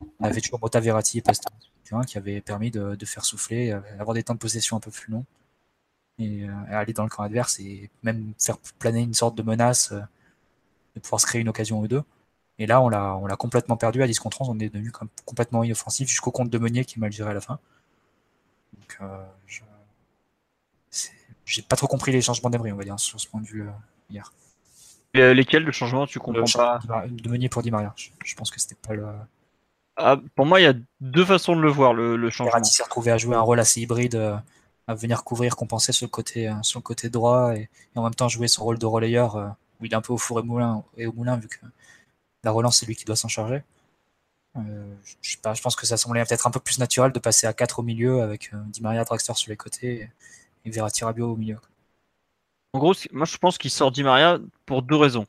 [0.00, 1.52] on avait toujours Mota Verratti et Pastore
[2.06, 5.12] qui avait permis de, faire souffler, euh, avoir des temps de possession un peu plus
[5.12, 5.24] longs
[6.18, 9.92] et, euh, aller dans le camp adverse et même faire planer une sorte de menace
[9.92, 10.00] euh,
[10.96, 12.02] de pouvoir se créer une occasion ou deux.
[12.58, 14.50] Et là, on l'a, on l'a complètement perdu à 10 contre 11.
[14.50, 14.92] On est devenu
[15.24, 17.58] complètement inoffensif jusqu'au compte de Meunier qui est mal géré à la fin.
[18.78, 19.00] Donc,
[19.46, 19.60] je...
[21.44, 23.66] j'ai pas trop compris les changements d'Emery, on va dire, sur ce point de vue
[24.08, 24.32] hier.
[25.14, 26.80] lesquels de changements tu comprends pas?
[27.08, 27.92] De Meunier pour Di Maria.
[27.96, 29.04] Je, pense que c'était pas le.
[29.96, 32.50] Ah, pour moi, il y a deux façons de le voir, le, le changement.
[32.50, 34.36] Verratti s'est retrouvé à jouer un rôle assez hybride, euh,
[34.88, 38.14] à venir couvrir, compenser sur le côté, euh, sur le côté droit et, en même
[38.14, 39.48] temps jouer son rôle de relayeur euh,
[39.80, 41.58] où il est un peu au four et, moulin, et au moulin vu que
[42.42, 43.62] la relance, c'est lui qui doit s'en charger.
[44.56, 47.46] je, sais pas, je pense que ça semblait peut-être un peu plus naturel de passer
[47.46, 50.10] à 4 au milieu avec Di Maria Draxler sur les côtés
[50.64, 51.58] et, Verratti Rabiot au milieu.
[52.72, 55.26] En gros, moi je pense qu'il sort Di Maria pour deux raisons.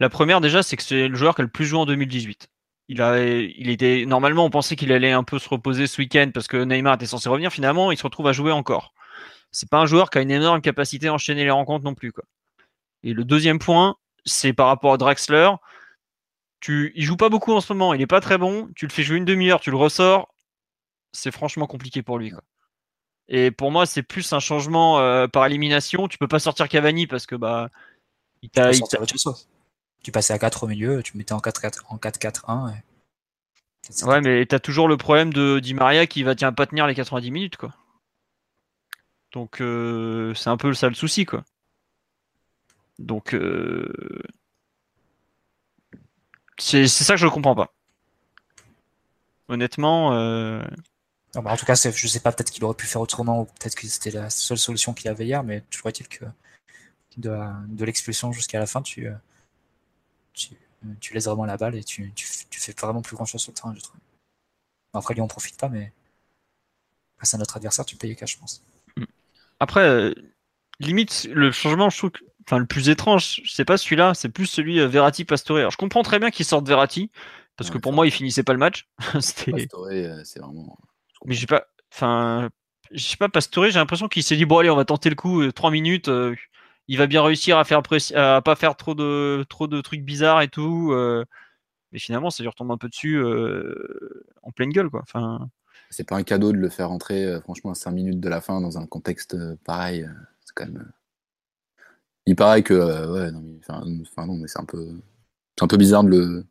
[0.00, 2.48] La première déjà, c'est que c'est le joueur qui a le plus joué en 2018
[2.88, 6.30] il, a, il était normalement on pensait qu'il allait un peu se reposer ce week-end
[6.32, 7.52] parce que Neymar était censé revenir.
[7.52, 8.92] Finalement, il se retrouve à jouer encore.
[9.50, 12.12] C'est pas un joueur qui a une énorme capacité à enchaîner les rencontres non plus.
[12.12, 12.24] Quoi.
[13.02, 15.50] Et le deuxième point, c'est par rapport à Draxler.
[16.60, 18.68] Tu, il joue pas beaucoup en ce moment, il est pas très bon.
[18.76, 20.32] Tu le fais jouer une demi-heure, tu le ressors.
[21.12, 22.30] C'est franchement compliqué pour lui.
[22.30, 22.42] Quoi.
[23.28, 26.08] Et pour moi, c'est plus un changement euh, par élimination.
[26.08, 27.68] Tu peux pas sortir Cavani parce que bah
[28.42, 28.70] il t'a
[30.02, 32.74] tu passais à 4 au milieu, tu mettais en 4-4-1.
[34.04, 36.86] Ouais, mais tu as toujours le problème de Di Maria qui va tiens, pas tenir
[36.86, 37.56] les 90 minutes.
[37.56, 37.74] quoi.
[39.32, 41.24] Donc euh, c'est un peu ça le souci.
[41.24, 41.44] quoi.
[42.98, 44.22] Donc euh,
[46.58, 47.72] c'est ça que je ne comprends pas.
[49.48, 50.14] Honnêtement.
[50.14, 50.62] Euh...
[51.34, 53.74] bah en tout cas, je sais pas, peut-être qu'il aurait pu faire autrement, ou peut-être
[53.74, 56.24] que c'était la seule solution qu'il avait hier, mais toujours est-il que
[57.16, 57.36] de,
[57.68, 59.08] de l'expulsion jusqu'à la fin, tu,
[60.32, 60.56] tu,
[61.00, 63.52] tu, laisses vraiment la balle et tu, tu, tu fais vraiment plus grand chose sur
[63.52, 64.00] le terrain, je trouve.
[64.94, 65.92] Après, Lyon on profite pas, mais
[67.18, 68.62] face à notre adversaire, tu payes cash, je pense.
[68.96, 69.04] Mm.
[69.60, 70.14] Après, euh,
[70.80, 72.10] limite, le changement, je trouve
[72.46, 75.58] enfin, le plus étrange, c'est pas celui-là, c'est plus celui euh, Verratti-Pastore.
[75.58, 77.10] Alors, je comprends très bien qu'il sorte Verratti,
[77.56, 78.88] parce que pour moi, il finissait pas le match.
[79.12, 80.78] Pastore, euh, c'est vraiment.
[81.24, 81.66] Mais j'ai pas.
[81.92, 82.50] Enfin,
[82.90, 85.16] je sais pas, Pastore, j'ai l'impression qu'il s'est dit bon, allez, on va tenter le
[85.16, 86.10] coup, 3 minutes.
[86.88, 87.82] Il va bien réussir à faire
[88.14, 90.94] à pas faire trop de trop de trucs bizarres et tout.
[91.92, 93.22] mais finalement, ça lui retombe un peu dessus
[94.42, 95.02] en pleine gueule, quoi.
[95.02, 95.48] Enfin
[95.92, 98.40] c'est pas un cadeau de le faire entrer, euh, franchement, à 5 minutes de la
[98.40, 100.04] fin dans un contexte euh, pareil.
[100.04, 100.12] Euh,
[100.44, 100.90] c'est quand même.
[102.26, 102.74] Il paraît que.
[102.74, 104.88] ouais, non, mais, enfin, non, mais c'est un peu.
[105.56, 106.46] C'est un peu bizarre de le,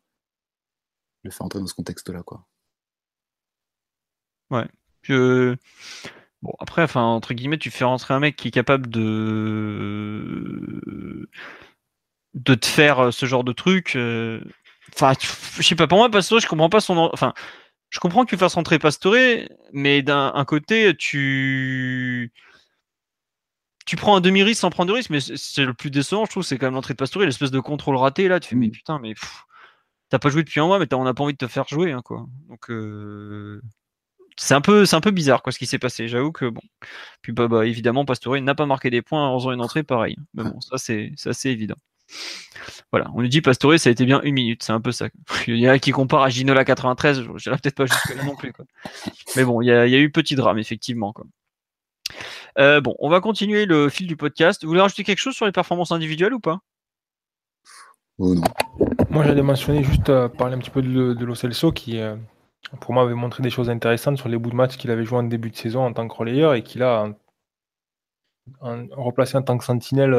[1.24, 2.46] le faire entrer dans ce contexte-là, quoi.
[4.50, 4.68] Ouais.
[5.02, 5.56] Je...
[6.42, 10.42] Bon, après, enfin, entre guillemets, tu fais rentrer un mec qui est capable de
[12.34, 13.96] de te faire ce genre de truc.
[14.94, 15.12] Enfin,
[15.58, 17.10] je sais pas, pour moi, que je comprends pas son.
[17.12, 17.34] Enfin,
[17.90, 19.14] je comprends que tu fasses rentrer Pastore,
[19.72, 22.32] mais d'un côté, tu
[23.84, 26.42] tu prends un demi-risque sans prendre de risque, mais c'est le plus décevant, je trouve,
[26.42, 28.40] c'est quand même l'entrée de Pastore, l'espèce de contrôle raté là.
[28.40, 28.72] Tu fais, mais mm.
[28.72, 29.14] putain, mais
[30.08, 31.92] t'as pas joué depuis un mois, mais on n'a pas envie de te faire jouer,
[31.92, 32.26] hein, quoi.
[32.48, 33.60] Donc euh,
[34.36, 36.08] c'est un peu, c'est un peu bizarre, quoi, ce qui s'est passé.
[36.08, 36.60] J'avoue que bon.
[37.22, 40.16] Puis bah, bah évidemment, Pastore n'a pas marqué des points en faisant une entrée pareille.
[40.34, 41.76] Mais bon, ça c'est, assez évident.
[42.90, 45.08] Voilà, on nous dit Pastore, ça a été bien une minute, c'est un peu ça.
[45.46, 48.24] Il y en a qui compare à Ginola 93, je dirais peut-être pas jusque là
[48.24, 48.52] non plus.
[49.36, 51.14] Mais bon, il y, a, eu petit drame, effectivement.
[52.58, 54.62] Euh, bon, on va continuer le fil du podcast.
[54.62, 56.60] Vous voulez rajouter quelque chose sur les performances individuelles ou pas?
[58.18, 58.42] Oh non.
[59.10, 62.16] Moi, j'allais mentionner juste euh, parler un petit peu de, de Lo qui, euh,
[62.80, 65.18] pour moi, avait montré des choses intéressantes sur les bouts de match qu'il avait joué
[65.18, 67.14] en début de saison en tant que relayeur et qu'il a
[68.60, 70.14] replacé en tant que sentinelle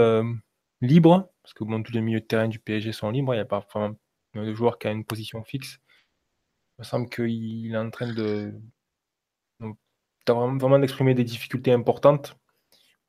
[0.82, 3.42] libre, parce que bon, tous les milieux de terrain du PSG sont libres, il n'y
[3.42, 3.96] a pas vraiment
[4.36, 5.80] de joueur qui a une position fixe.
[6.78, 8.54] Il me semble qu'il est en train de
[10.28, 12.38] vraiment, d'exprimer des difficultés importantes.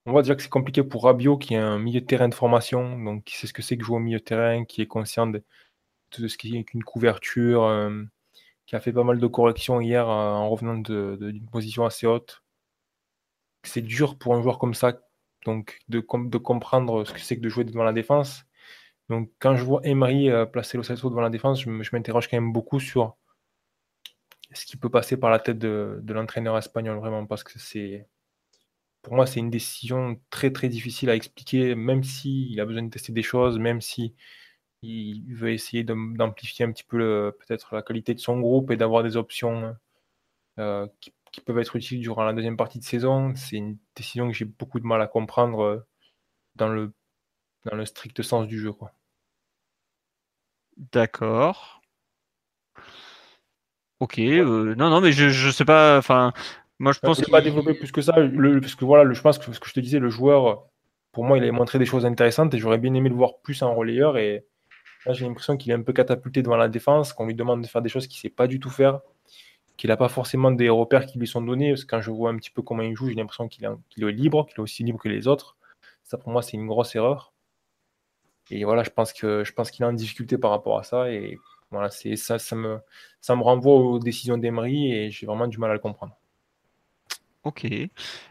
[0.06, 2.34] On voit déjà que c'est compliqué pour Rabiot, qui est un milieu de terrain de
[2.34, 4.86] formation, donc qui sait ce que c'est que jouer au milieu de terrain, qui est
[4.86, 5.42] conscient de,
[6.10, 8.02] tout ce qui est une couverture, euh,
[8.66, 12.42] qui a fait pas mal de corrections hier euh, en revenant d'une position assez haute.
[13.62, 15.00] C'est dur pour un joueur comme ça
[15.44, 18.44] donc de, comprendre ce que c'est que de jouer devant la défense.
[19.08, 22.36] Donc quand je vois Emery euh, placer le Celso devant la défense, je, m'interroge quand
[22.38, 23.16] même beaucoup sur
[24.52, 28.06] ce qui peut passer par la tête de, l'entraîneur espagnol vraiment parce que c'est
[29.02, 32.90] pour moi c'est une décision très très difficile à expliquer même s'il a besoin de
[32.90, 34.14] tester des choses, même si
[34.84, 39.02] il veut essayer d'amplifier un petit peu peut-être la qualité de son groupe et d'avoir
[39.02, 39.76] des options
[40.58, 43.34] euh, qui qui peuvent être utiles durant la deuxième partie de saison.
[43.34, 45.84] C'est une décision que j'ai beaucoup de mal à comprendre euh,
[46.54, 46.92] dans le,
[47.64, 48.72] dans le strict sens du jeu.
[50.92, 51.82] D'accord.
[53.98, 54.20] Ok.
[54.20, 55.98] Euh, non, non, mais je, je sais pas.
[55.98, 56.32] Enfin,
[56.78, 57.20] moi, je pense.
[57.20, 58.16] Je pas développer plus que ça.
[58.18, 60.68] Le, parce que voilà, je pense que ce que je te disais, le joueur,
[61.10, 63.60] pour moi, il a montré des choses intéressantes et j'aurais bien aimé le voir plus
[63.62, 64.18] en relayeur.
[64.18, 64.46] Et
[65.06, 67.66] là, j'ai l'impression qu'il est un peu catapulté devant la défense, qu'on lui demande de
[67.66, 69.00] faire des choses qu'il ne sait pas du tout faire
[69.76, 71.70] qu'il n'a pas forcément des repères qui lui sont donnés.
[71.70, 74.12] Parce que quand je vois un petit peu comment il joue, j'ai l'impression qu'il est,
[74.12, 75.56] libre, qu'il est aussi libre que les autres.
[76.02, 77.32] Ça, pour moi, c'est une grosse erreur.
[78.50, 81.10] Et voilà, je pense qu'il est en difficulté par rapport à ça.
[81.10, 81.38] Et
[81.70, 82.78] voilà, ça, ça me,
[83.20, 86.16] ça me renvoie aux décisions d'Emery et j'ai vraiment du mal à le comprendre.
[87.42, 87.66] Ok.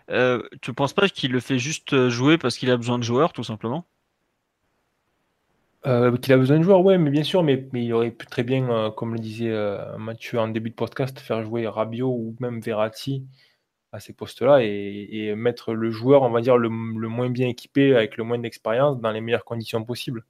[0.10, 3.04] Euh, tu ne penses pas qu'il le fait juste jouer parce qu'il a besoin de
[3.04, 3.86] joueurs, tout simplement?
[5.86, 8.44] Euh, qu'il a besoin de joueurs, ouais, mais bien sûr, mais, il aurait pu très
[8.44, 12.36] bien, euh, comme le disait euh, Mathieu en début de podcast, faire jouer Rabiot ou
[12.40, 13.26] même Verratti
[13.92, 18.18] à ces postes-là et, mettre le joueur, on va dire, le, moins bien équipé, avec
[18.18, 20.26] le moins d'expérience, dans les meilleures conditions possibles.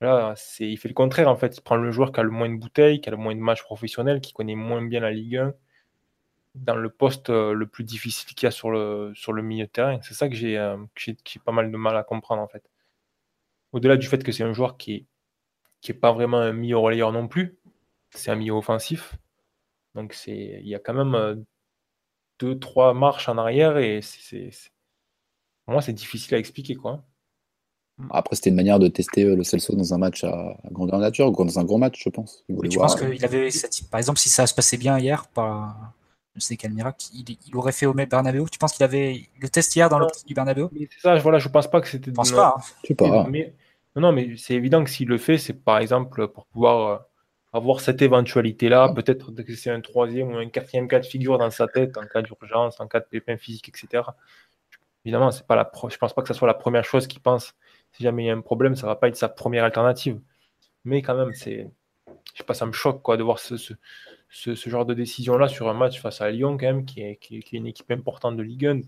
[0.00, 1.56] Là, c'est, il fait le contraire, en fait.
[1.56, 3.40] Il prend le joueur qui a le moins de bouteilles, qui a le moins de
[3.40, 5.54] matchs professionnels, qui connaît moins bien la Ligue 1,
[6.56, 9.70] dans le poste le plus difficile qu'il y a sur le, sur le milieu de
[9.70, 10.00] terrain.
[10.02, 10.54] C'est ça que j'ai,
[10.94, 12.71] que j'ai pas mal de mal à comprendre, en fait
[13.72, 15.06] au-delà du fait que c'est un joueur qui est,
[15.80, 17.58] qui est pas vraiment un milieu relayeur non plus,
[18.10, 19.16] c'est un milieu offensif.
[19.94, 21.36] Donc c'est, il y a quand même euh,
[22.38, 24.50] deux, trois marches en arrière et c'est,
[25.64, 27.04] pour moi c'est difficile à expliquer quoi.
[28.10, 31.28] Après, c'était une manière de tester euh, le Celso dans un match à, grandeur nature,
[31.28, 32.44] ou dans un gros match, je pense.
[32.48, 33.50] Je pense qu'il avait,
[33.90, 35.92] par exemple, si ça se passait bien hier, par,
[36.34, 38.46] je sais quel miracle, il, aurait fait au Bernabeu?
[38.50, 40.70] Tu penses qu'il avait le test hier dans l'optique du Bernabeu?
[40.74, 42.10] C'est ça, voilà, je pense pas que c'était.
[42.10, 42.56] Je pense pas.
[42.90, 42.94] Hein.
[42.94, 43.26] pas.
[43.28, 43.54] Mais,
[43.96, 47.06] non, non, mais c'est évident que s'il le fait, c'est par exemple pour pouvoir
[47.52, 51.50] avoir cette éventualité-là, peut-être que c'est un troisième ou un quatrième cas de figure dans
[51.50, 54.04] sa tête en cas d'urgence, en cas de pépin physique, etc.
[55.04, 57.54] Évidemment, c'est pas la je pense pas que ce soit la première chose qu'il pense.
[57.92, 60.20] Si jamais il y a un problème, ça va pas être sa première alternative.
[60.84, 61.70] Mais quand même, c'est,
[62.32, 63.74] je sais pas, ça me choque quoi de voir ce, ce,
[64.54, 67.36] ce genre de décision-là sur un match face à Lyon quand même, qui est, qui
[67.36, 68.80] est, une équipe importante de Ligue 1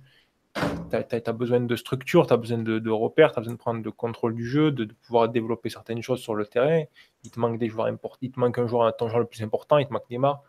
[0.54, 3.82] tu as, besoin de structure, tu as besoin de, repères, tu as besoin de prendre
[3.82, 6.84] le contrôle du jeu, de, pouvoir développer certaines choses sur le terrain.
[7.24, 9.42] Il te manque des joueurs importants, il te manque un joueur, ton joueur le plus
[9.42, 10.42] important, il te manque Neymar.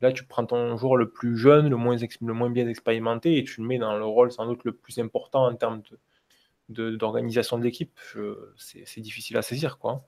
[0.00, 3.44] Là, tu prends ton joueur le plus jeune, le moins, le moins bien expérimenté, et
[3.44, 5.82] tu le mets dans le rôle sans doute le plus important en termes
[6.68, 7.98] d'organisation de, l'équipe.
[8.56, 9.78] C'est difficile à saisir.
[9.78, 10.04] quoi.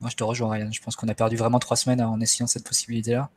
[0.00, 0.70] Moi, je te rejoins, Ryan.
[0.70, 3.30] Je pense qu'on a perdu vraiment trois semaines en essayant cette possibilité-là.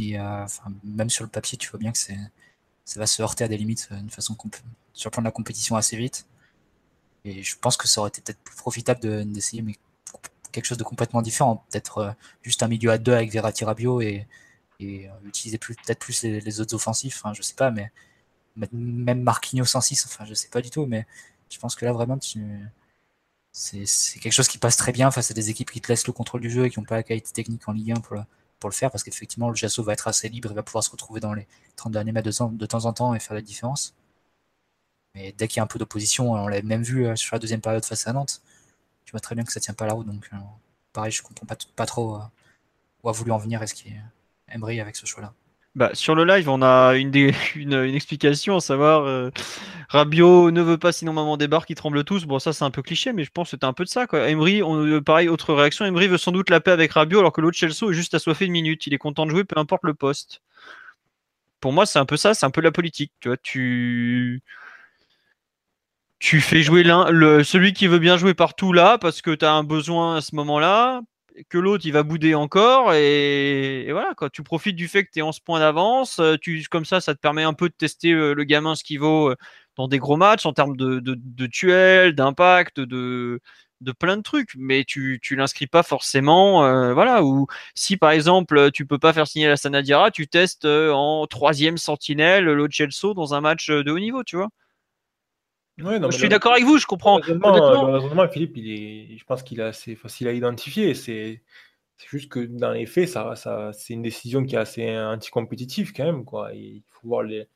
[0.00, 0.46] Euh,
[0.84, 2.18] même sur le papier, tu vois bien que c'est
[2.88, 4.34] ça va se heurter à des limites euh, d'une façon
[4.94, 6.26] sur le plan de la compétition assez vite.
[7.24, 9.62] Et je pense que ça aurait été peut-être plus profitable d'essayer
[10.52, 11.66] quelque chose de complètement différent.
[11.70, 12.10] Peut-être euh,
[12.42, 14.26] juste un milieu à deux avec Verratti Rabio et,
[14.80, 17.20] euh, utiliser peut-être plus les, autres offensifs.
[17.22, 17.92] Enfin, je sais pas, mais
[18.72, 20.86] même Marquinhos 106, enfin, je sais pas du tout.
[20.86, 21.06] Mais
[21.50, 22.18] je pense que là, vraiment,
[23.52, 26.14] c'est quelque chose qui passe très bien face à des équipes qui te laissent le
[26.14, 28.16] contrôle du jeu et qui n'ont pas la qualité technique en Ligue 1 pour,
[28.60, 30.90] pour le faire parce qu'effectivement, le Jasso va être assez libre, il va pouvoir se
[30.90, 33.94] retrouver dans les 30 derniers mètres de, temps en temps et faire la différence.
[35.14, 37.38] Mais dès qu'il y a un peu d'opposition, on l'a même vu euh, sur la
[37.40, 38.42] deuxième période face à Nantes,
[39.04, 40.06] tu vois très bien que ça tient pas la route.
[40.06, 40.36] Donc, euh,
[40.92, 42.20] pareil, je comprends pas, trop euh,
[43.02, 43.92] où a voulu en venir est-ce qu'il
[44.48, 45.34] Emery avec ce choix-là.
[45.78, 47.14] Bah, sur le live, on a une,
[47.54, 49.30] une, explication, à savoir euh,
[49.88, 52.24] Rabio ne veut pas sinon maman débarque, ils tremblent tous.
[52.24, 54.06] Bon, ça c'est un peu cliché, mais je pense que c'était un peu de ça.
[54.12, 57.40] Emery, euh, pareil, autre réaction, Emery veut sans doute la paix avec Rabio alors que
[57.40, 58.88] l'autre Chelsea est juste assoiffé de minutes.
[58.88, 60.42] Il est content de jouer, peu importe le poste.
[61.60, 63.12] Pour moi, c'est un peu ça, c'est un peu la politique.
[63.20, 64.42] Tu vois, tu
[66.18, 67.06] tu fais jouer l'un,
[67.44, 70.34] celui qui veut bien jouer partout là parce que tu as un besoin à ce
[70.34, 71.02] moment-là
[71.48, 74.30] que l'autre il va bouder encore et, voilà quoi.
[74.30, 77.00] Tu profites du fait que tu es en ce point d'avance, euh, tu comme ça
[77.00, 79.36] ça te permet un peu de tester euh, le gamin ce qu'il vaut euh,
[79.76, 83.40] dans des gros matchs en termes de, de, d'impact, de,
[83.98, 86.62] plein de trucs, mais tu tu l'inscris pas forcément,
[86.94, 87.22] voilà.
[87.22, 91.78] Ou si par exemple tu peux pas faire signer la Sanadiara, tu testes en troisième
[91.78, 94.48] sentinelle Chelsea dans un match de haut niveau, tu vois
[95.78, 97.18] je suis d'accord avec vous, je comprends.
[97.18, 100.94] Le raisonnement, Philippe, il est, je pense qu'il est assez facile à identifier.
[100.94, 101.42] C'est
[102.10, 106.04] juste que dans les faits, ça, ça, c'est une décision qui est assez anticompétitive quand
[106.04, 106.24] même.
[106.24, 106.52] Quoi.
[106.54, 107.48] il faut voir les,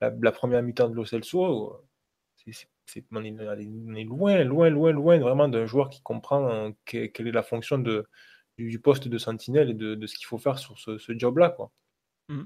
[0.00, 1.84] la, première mi-temps de l'Ocelso.
[2.86, 7.42] C'est, on, est, loin, loin, loin, loin vraiment d'un joueur qui comprend quelle est la
[7.42, 8.06] fonction de,
[8.58, 11.50] du, poste de sentinelle et de, ce qu'il faut faire sur ce, job-là.
[11.50, 11.70] Quoi.
[12.28, 12.42] Mmh.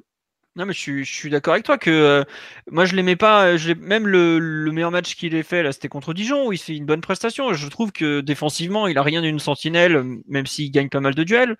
[0.58, 2.24] Non, mais je suis, d'accord avec toi que euh,
[2.68, 3.56] moi je l'aimais pas.
[3.56, 4.40] Je même le,
[4.72, 7.52] meilleur match qu'il ait fait là, c'était contre Dijon où il fait une bonne prestation.
[7.52, 11.22] Je trouve que défensivement, il a rien d'une sentinelle, même s'il gagne pas mal de
[11.22, 11.56] duels.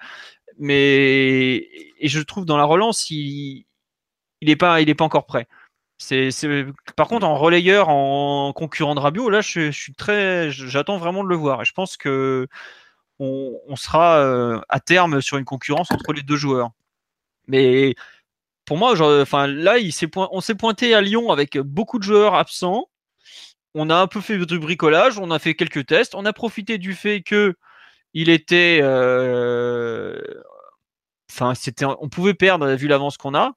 [0.58, 1.68] Mais
[2.00, 3.66] et je trouve dans la relance, il,
[4.40, 5.46] il est pas, il est pas encore prêt.
[5.98, 6.30] C'est,
[6.96, 11.28] par contre en relayeur, en concurrent de Rabiot, là, je, suis très, j'attends vraiment de
[11.28, 11.62] le voir.
[11.62, 12.48] Et je pense que
[13.20, 16.70] on, sera euh, à terme sur une concurrence entre les deux joueurs.
[17.48, 17.94] Mais
[18.68, 18.92] pour moi,
[19.22, 19.76] enfin, là,
[20.14, 22.90] on s'est pointé à Lyon avec beaucoup de joueurs absents.
[23.74, 26.76] On a un peu fait du bricolage, on a fait quelques tests, on a profité
[26.76, 27.54] du fait que
[28.12, 30.20] il était, euh,
[31.30, 33.52] enfin, c'était, on pouvait perdre vu l'avance qu'on a,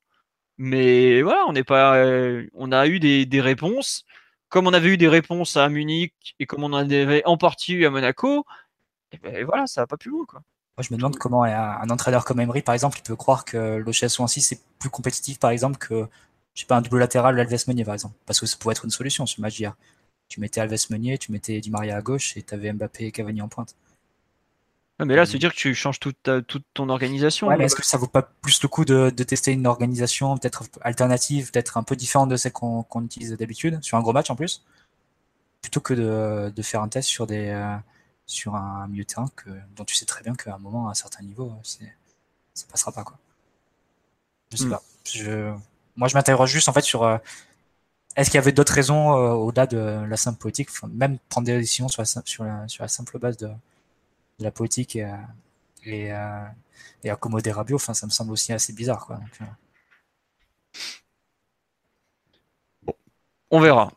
[0.58, 2.06] mais voilà, on n'est pas,
[2.54, 4.06] on a eu des, réponses,
[4.50, 7.74] comme on avait eu des réponses à Munich et comme on en avait en partie
[7.74, 8.46] eu à Monaco.
[9.12, 10.42] Et ben voilà, ça va pas plus loin, quoi
[10.80, 14.26] je me demande comment un, entraîneur comme Emery, par exemple, il peut croire que l'OCS
[14.28, 16.08] 6 est plus compétitif, par exemple, que
[16.54, 18.16] je sais pas, un double latéral Alves Meunier, par exemple.
[18.26, 19.76] Parce que ça pourrait être une solution sur le match d'hier.
[20.28, 23.12] Tu mettais Alves Meunier, tu mettais Di Maria à gauche et tu avais Mbappé et
[23.12, 23.76] Cavani en pointe.
[25.00, 27.48] mais là, c'est dire que tu changes toute, toute ton organisation.
[27.48, 30.64] Ouais, mais est-ce que ça vaut pas plus le coup de, tester une organisation peut-être
[30.82, 34.36] alternative, peut-être un peu différente de celle qu'on utilise d'habitude, sur un gros match en
[34.36, 34.66] plus,
[35.62, 35.94] plutôt que
[36.50, 37.76] de, faire un test sur des, euh,
[38.32, 40.92] sur un milieu de terrain que, dont tu sais très bien qu'à un moment, à
[40.92, 41.94] un certain niveau, c'est,
[42.54, 43.04] ça passera pas.
[43.04, 43.18] Quoi.
[44.52, 44.70] Je sais hmm.
[44.70, 44.84] pas.
[45.06, 45.54] Je,
[45.98, 47.18] moi, je m'interroge juste en fait sur euh,
[48.16, 51.58] est-ce qu'il y avait d'autres raisons euh, au-delà de la simple politique, même prendre des
[51.58, 55.14] décisions sur la, sur la, sur la simple base de, de la politique et,
[55.84, 56.46] et, euh,
[57.04, 59.06] et accommoder Rabiot, enfin, ça me semble aussi assez bizarre.
[59.06, 59.20] Quoi.
[63.50, 63.92] On verra.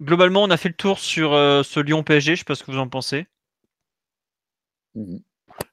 [0.00, 2.36] Globalement, on a fait le tour sur ce Lyon PSG.
[2.36, 3.26] Je sais pas ce que vous en pensez.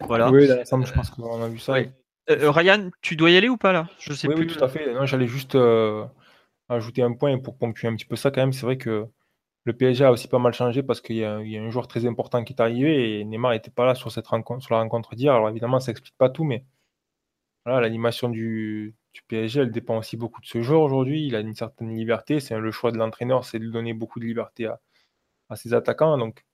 [0.02, 0.32] Voilà.
[0.32, 1.76] Oui, je pense qu'on a vu ça.
[2.30, 3.88] Euh, Ryan, tu dois y aller ou pas là?
[4.00, 4.42] Je sais plus.
[4.42, 4.94] Oui, tout à fait.
[5.06, 6.06] j'allais juste euh,
[6.68, 8.54] ajouter un point pour ponctuer un petit peu ça quand même.
[8.54, 9.08] C'est vrai que
[9.64, 12.44] le PSG a aussi pas mal changé parce qu'il y, a un joueur très important
[12.44, 15.34] qui est arrivé et Neymar n'était pas là sur, cette rencontre, sur la rencontre d'hier.
[15.34, 16.66] Alors évidemment, ça n'explique pas tout, mais
[17.66, 18.96] voilà, l'animation du,
[19.28, 21.28] PSG, elle dépend aussi beaucoup de ce joueur aujourd'hui.
[21.28, 22.40] Il a une certaine liberté.
[22.40, 24.68] C'est le choix de l'entraîneur, c'est de donner beaucoup de liberté
[25.50, 26.18] à, ses attaquants.
[26.18, 26.46] Donc,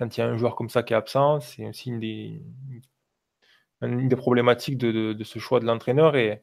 [0.00, 2.42] quand il y a un joueur comme ça qui est absent, c'est aussi une des,
[4.16, 6.16] problématiques de, ce choix de l'entraîneur.
[6.16, 6.42] Et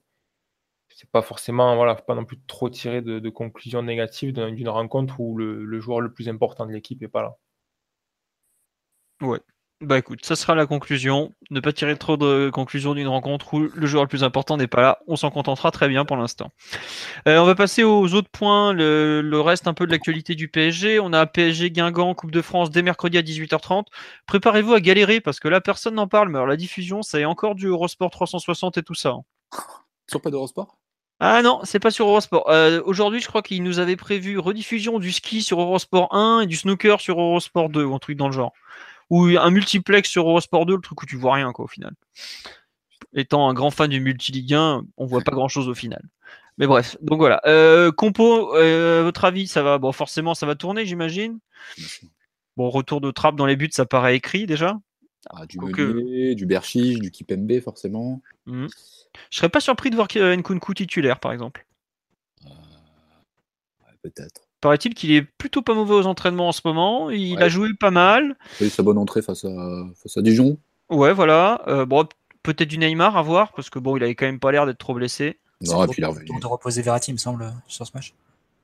[0.89, 5.37] c'est pas forcément, voilà, pas non plus trop tirer de, conclusions négatives d'une rencontre où
[5.37, 7.37] le, joueur le plus important de l'équipe est pas là.
[9.21, 9.39] Ouais.
[9.79, 11.35] Bah écoute, ça sera la conclusion.
[11.51, 14.65] Ne pas tirer trop de conclusions d'une rencontre où le joueur le plus important n'est
[14.65, 14.99] pas là.
[15.05, 16.49] On s'en contentera très bien pour l'instant.
[17.27, 20.99] Euh, on va passer aux autres points, le, reste un peu de l'actualité du PSG.
[20.99, 23.85] On a PSG Guingamp, Coupe de France dès mercredi à 18h30.
[24.25, 27.53] Préparez-vous à galérer parce que là personne n'en parle, mais alors la diffusion, c'est encore
[27.53, 29.13] du Eurosport 360 et tout ça.
[30.09, 30.75] Sur pas d'Eurosport?
[31.19, 32.49] Ah non, c'est pas sur Eurosport.
[32.49, 36.45] Euh, aujourd'hui, je crois qu'il nous avait prévu rediffusion du ski sur Eurosport 1 et
[36.47, 38.53] du snooker sur Eurosport 2, ou un truc dans le genre.
[39.09, 41.93] Ou un multiplex sur Eurosport 2, le truc où tu vois rien, quoi, au final.
[43.13, 46.01] Étant un grand fan du multiligue 1, on voit pas grand chose au final.
[46.57, 47.41] Mais bref, donc voilà.
[47.45, 49.77] Euh, compo, euh, votre avis, ça va.
[49.77, 51.39] Bon, forcément, ça va tourner, j'imagine.
[52.57, 54.79] Bon, retour de trappe dans les buts, ça paraît écrit déjà.
[55.29, 58.21] Ah, du Meunier, du Berchiche, du Kipembe, forcément.
[58.45, 58.67] Mhm.
[59.29, 61.65] Je serais pas surpris de voir Nkunku titulaire, par exemple.
[62.45, 62.49] Euh,
[64.01, 64.46] peut-être.
[64.67, 67.09] Paraît-il qu'il est plutôt pas mauvais aux entraînements en ce moment.
[67.09, 68.35] Il a joué pas mal.
[68.59, 70.57] Oui, sa bonne entrée face à, face à Dijon.
[70.89, 71.61] Ouais, voilà.
[71.69, 72.05] Euh, bon,
[72.43, 74.77] peut-être du Neymar à voir, parce que bon, il avait quand même pas l'air d'être
[74.77, 75.39] trop blessé.
[75.61, 76.27] Non, et puis il a revenu.
[76.37, 78.13] de reposer Verratti, il me semble, sur ce match.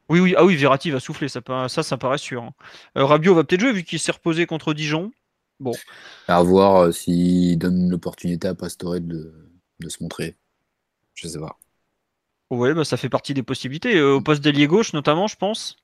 [0.09, 1.39] Oui, oui, ah oui, Verratti va souffler, ça,
[1.69, 2.43] ça, ça paraît sûr.
[2.43, 2.51] Hein.
[2.97, 5.13] Euh, Rabiot va peut-être jouer vu qu'il s'est reposé contre Dijon.
[5.61, 5.71] Bon.
[6.27, 9.33] À voir s'il donne l'opportunité à Pastore de,
[9.79, 10.35] de se montrer.
[11.13, 11.57] Je sais pas.
[12.53, 13.95] Oui, bah, ça fait partie des possibilités.
[13.97, 15.77] Euh, au poste d'ailier gauche, notamment, je pense.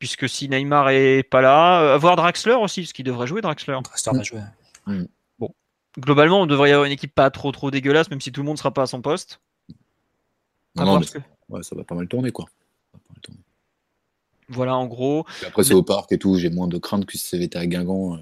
[0.00, 3.78] Puisque si Neymar est pas là, euh, avoir Draxler aussi, parce qu'il devrait jouer Draxler.
[3.84, 4.40] Draxler va jouer.
[4.86, 5.04] Mm.
[5.38, 5.54] Bon.
[5.98, 8.46] Globalement, on devrait y avoir une équipe pas trop trop dégueulasse, même si tout le
[8.46, 9.40] monde sera pas à son poste.
[10.74, 11.00] Non,
[11.50, 12.46] ouais, ça va pas mal tourner, quoi.
[14.48, 15.24] Voilà, en gros.
[15.46, 17.56] après, c'est au parc et tout, j'ai moins de crainte que si ça avait été
[17.56, 18.16] à Guingamp.
[18.16, 18.18] Euh,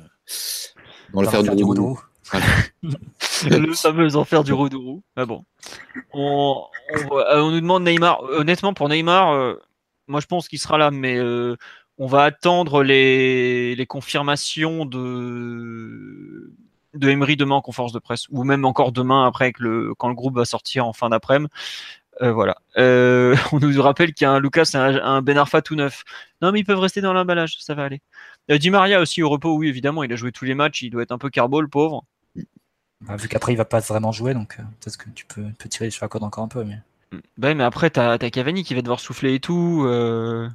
[1.15, 1.99] dans le faire du roudou.
[3.49, 5.03] le fameux enfer du Rodourou.
[5.17, 5.45] Ah bon.
[6.13, 6.65] On,
[7.11, 8.23] on, nous demande Neymar.
[8.23, 9.55] Honnêtement, pour Neymar, euh,
[10.09, 11.57] moi je pense qu'il sera là, mais euh,
[11.99, 16.53] on va attendre les, les, confirmations de,
[16.95, 20.37] de Emery demain en conférence de presse, ou même encore demain après quand le groupe
[20.37, 21.51] va sortir en fin d'après-midi.
[22.21, 22.57] Euh, voilà.
[23.53, 26.03] on nous rappelle qu'il y a un Lucas, un, un Ben Arfa tout neuf.
[26.43, 28.01] Non, mais ils peuvent rester dans l'emballage, ça va aller.
[28.49, 31.03] Di Maria aussi au repos, oui, évidemment, il a joué tous les matchs, il doit
[31.03, 32.05] être un peu carbo, le pauvre.
[33.01, 35.91] Bah, vu qu'après il va pas vraiment jouer, donc euh, peut-être que tu peux, tirer
[35.91, 36.65] sur la corde encore un peu.
[36.65, 36.79] Mais...
[37.37, 39.85] Bah, mais après, t'as as Cavani qui va devoir souffler et tout.
[39.87, 40.49] Euh...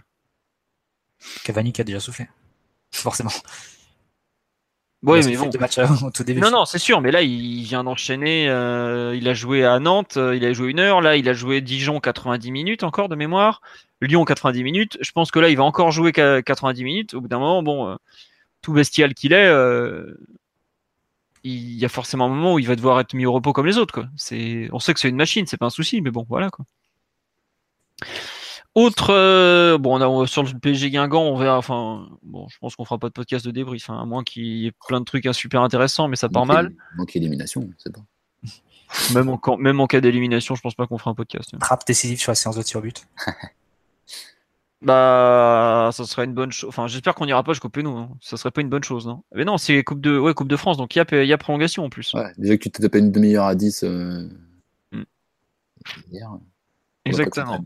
[1.44, 2.28] Cavani qui a déjà soufflé,
[2.92, 3.32] forcément.
[5.04, 5.50] Oui, mais bon.
[5.50, 6.40] Euh, au tout début.
[6.40, 8.48] Non, non, c'est sûr, mais là, il vient d'enchaîner.
[8.50, 11.02] Euh, il a joué à Nantes, il a joué une heure.
[11.02, 13.62] Là, il a joué Dijon 90 minutes encore de mémoire.
[14.02, 14.98] Lyon 90 minutes.
[15.02, 17.14] Je pense que là, il va encore jouer 90 minutes.
[17.16, 17.98] Au bout d'un moment, bon,
[18.62, 19.52] tout bestial qu'il est,
[21.44, 23.66] il y a forcément un moment où il va devoir être mis au repos comme
[23.66, 23.94] les autres.
[23.94, 24.08] Quoi.
[24.16, 26.66] C'est, on sait que c'est une machine, c'est pas un souci, mais bon, voilà quoi.
[28.76, 31.58] Autre, euh, bon, on a, sur le PSG Guingamp, on verra.
[31.60, 34.44] Enfin, bon, je pense qu'on fera pas de podcast de débrief, hein, à moins qu'il
[34.44, 36.74] y ait plein de trucs super intéressants, mais ça part mal.
[36.98, 38.02] Manque élimination, c'est pas.
[39.14, 41.58] Même en, même en cas d'élimination, je pense pas qu'on fera un podcast.
[41.60, 43.08] Trappe décisive sur la séance de tir but.
[44.84, 46.68] Bah, ça serait une bonne chose.
[46.68, 47.96] Enfin, j'espère qu'on n'ira pas jusqu'au péno.
[47.96, 48.10] Hein.
[48.22, 50.58] Ça serait pas une bonne chose, non Mais non, c'est Coupe de, ouais, coupe de
[50.58, 52.14] France, donc il y a, y a, prolongation en plus.
[52.14, 54.30] Ouais, déjà que tu t'es tapé une demi-heure à 10 euh...
[54.92, 55.04] mm.
[57.06, 57.60] Exactement.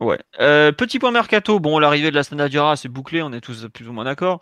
[0.00, 0.18] Ouais.
[0.40, 1.60] Euh, petit point mercato.
[1.60, 4.40] Bon, l'arrivée de la Dura, c'est bouclé, on est tous plus ou moins d'accord.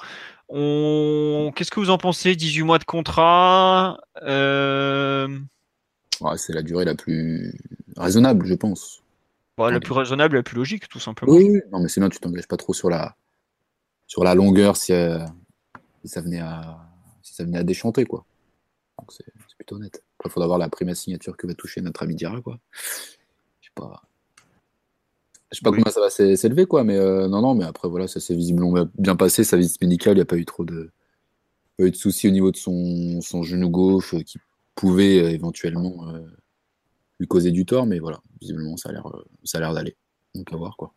[0.48, 1.52] On...
[1.54, 2.34] Qu'est-ce que vous en pensez?
[2.36, 3.98] 18 mois de contrat.
[4.22, 5.28] Euh...
[6.22, 7.54] Ouais, c'est la durée la plus
[7.96, 9.02] raisonnable, je pense.
[9.60, 11.32] Bah, la plus raisonnable, la plus logique, tout simplement.
[11.32, 13.14] Oui, non, mais sinon tu t'engages pas trop sur la,
[14.06, 15.18] sur la longueur si, euh,
[16.04, 16.78] ça venait à,
[17.22, 18.24] si ça venait à déchanter, quoi.
[18.98, 19.24] Donc c'est
[19.56, 20.02] plutôt honnête.
[20.24, 22.58] il faudra voir la prime signature que va toucher notre ami Dira, quoi.
[23.60, 24.02] Je sais pas.
[25.52, 28.08] Je sais pas comment ça va s'élever, quoi, mais euh, non, non, mais après, voilà,
[28.08, 29.44] ça s'est visiblement bien passé.
[29.44, 30.90] Sa visite médicale, il n'y a pas eu trop de,
[31.76, 34.38] pas eu de soucis au niveau de son, son genou gauche euh, qui
[34.74, 36.14] pouvait éventuellement
[37.20, 39.96] lui causer du tort, mais voilà, visiblement ça a l'air, euh, ça a l'air d'aller.
[40.34, 40.92] Donc à voir quoi.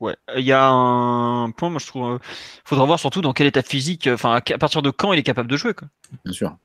[0.00, 2.18] Ouais, il y a un point, moi je trouve, euh,
[2.64, 5.50] faudra voir surtout dans quel état physique, enfin à partir de quand il est capable
[5.50, 5.88] de jouer quoi.
[6.24, 6.56] Bien sûr.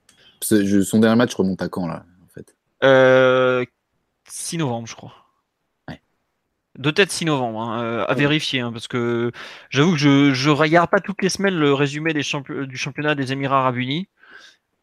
[0.42, 2.56] son dernier match remonte à quand là, en fait?
[2.84, 3.66] Euh,
[4.26, 5.14] 6 novembre, je crois.
[5.88, 6.02] Ouais.
[6.78, 9.32] De tête 6 novembre, hein, euh, à vérifier, hein, parce que
[9.70, 12.22] j'avoue que je, je regarde pas toutes les semaines le résumé des
[12.68, 14.08] du championnat des Émirats Arabes Unis.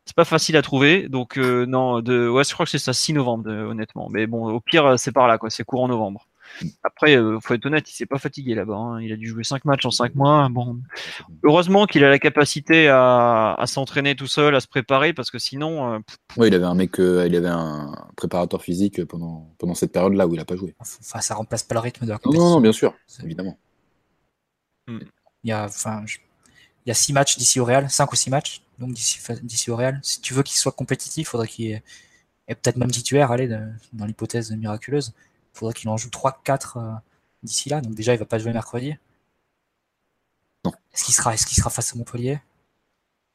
[0.07, 2.93] C'est pas facile à trouver, donc euh, non, de, ouais, je crois que c'est ça,
[2.93, 4.09] 6 novembre, honnêtement.
[4.11, 6.29] Mais bon, au pire, c'est par là, quoi, c'est courant novembre.
[6.83, 8.75] Après, euh, faut être honnête, il s'est pas fatigué là-bas.
[8.75, 9.01] Hein.
[9.03, 10.49] Il a dû jouer 5 matchs en 5 mois.
[10.51, 10.79] Bon,
[11.43, 15.95] heureusement qu'il a la capacité à, s'entraîner tout seul, à se préparer, parce que sinon.
[15.95, 15.99] Euh,
[16.37, 20.27] oui, il avait un mec, euh, il avait un préparateur physique pendant, pendant cette période-là
[20.27, 20.75] où il a pas joué.
[20.79, 22.49] Enfin, ça remplace pas le rythme de la compétition.
[22.49, 23.59] Non, non, bien sûr, évidemment.
[24.87, 25.01] Hmm.
[25.45, 26.05] Il y a, enfin,
[26.87, 29.77] il y a 6 matchs d'ici au Real, 5 ou 6 matchs, donc d'ici au
[29.77, 29.99] Real.
[30.03, 31.83] Si tu veux qu'il soit compétitif, il faudrait qu'il ait,
[32.49, 33.49] peut-être même titulaire, allez,
[33.93, 35.13] dans l'hypothèse miraculeuse.
[35.55, 36.93] Il faudrait qu'il en joue 3-4 euh,
[37.43, 37.81] d'ici là.
[37.81, 38.95] Donc déjà, il va pas jouer mercredi.
[40.93, 42.41] Est-ce qu'il sera, est sera face à Montpellier?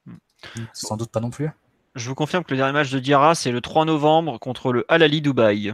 [0.06, 0.66] Hmm.
[0.74, 1.50] Sans doute pas non plus.
[1.96, 4.86] Je vous confirme que le dernier match de Diarra, c'est le 3 novembre contre le
[4.88, 5.74] Al Ali Dubaï.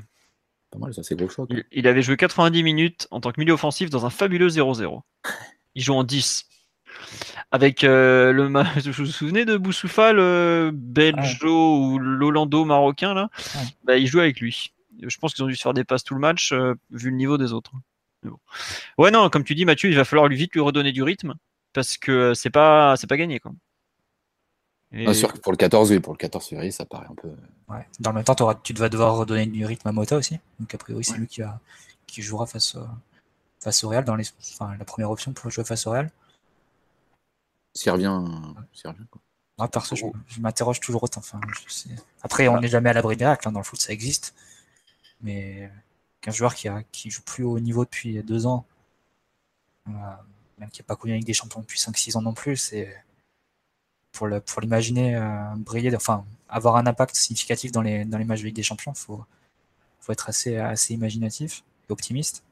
[0.72, 1.50] Pas mal, ça, c'est gros choc.
[1.72, 5.02] Il, avait joué 90 minutes en tant que milieu offensif dans un fabuleux 0-0.
[5.76, 6.46] Il joue en 10.
[7.52, 8.48] Avec euh, le
[8.92, 13.30] vous vous souvenez de Boussoufa, le Belgio ou l'Hollando marocain là?
[13.84, 16.14] Bah, Il joue avec lui je pense qu'ils ont dû se faire des passes tout
[16.14, 17.72] le match, euh, vu le niveau des autres.
[18.98, 21.36] Ouais, non, comme tu dis, Mathieu, il va falloir lui vite lui redonner du rythme,
[21.74, 23.40] parce que euh, c'est pas, c'est pas gagné.
[23.40, 23.54] Quoi.
[24.92, 25.14] Et...
[25.14, 27.30] sûr que pour le 14, oui, pour le 14 février, ça paraît un peu.
[27.70, 27.86] Ouais.
[28.00, 30.40] Dans le même temps, tu vas devoir redonner du rythme à Mota aussi.
[30.60, 31.60] Donc, a priori, c'est lui qui, a,
[32.06, 32.78] qui jouera face,
[33.60, 36.10] face au Real, dans les, enfin, la première option pour jouer face au Real.
[37.78, 38.24] S'il revient,
[38.74, 39.22] s'il revient quoi.
[39.60, 41.20] Moi, perso, je, m'interroge toujours autant.
[41.20, 41.40] Enfin,
[42.22, 44.36] Après, on n'est jamais à l'abri des hein, Dans le foot, ça existe.
[45.22, 45.72] Mais
[46.22, 48.66] qu'un joueur qui, a, qui joue plus haut niveau depuis deux ans,
[49.88, 49.92] euh,
[50.60, 53.04] même qui n'a pas connu avec des champions depuis 5-6 ans non plus, c'est
[54.12, 54.28] pour
[54.62, 58.56] l'imaginer euh, briller, enfin avoir un impact significatif dans les, dans les matchs de Ligue
[58.56, 59.24] des Champions, il faut,
[60.00, 62.44] faut être assez, assez imaginatif et optimiste.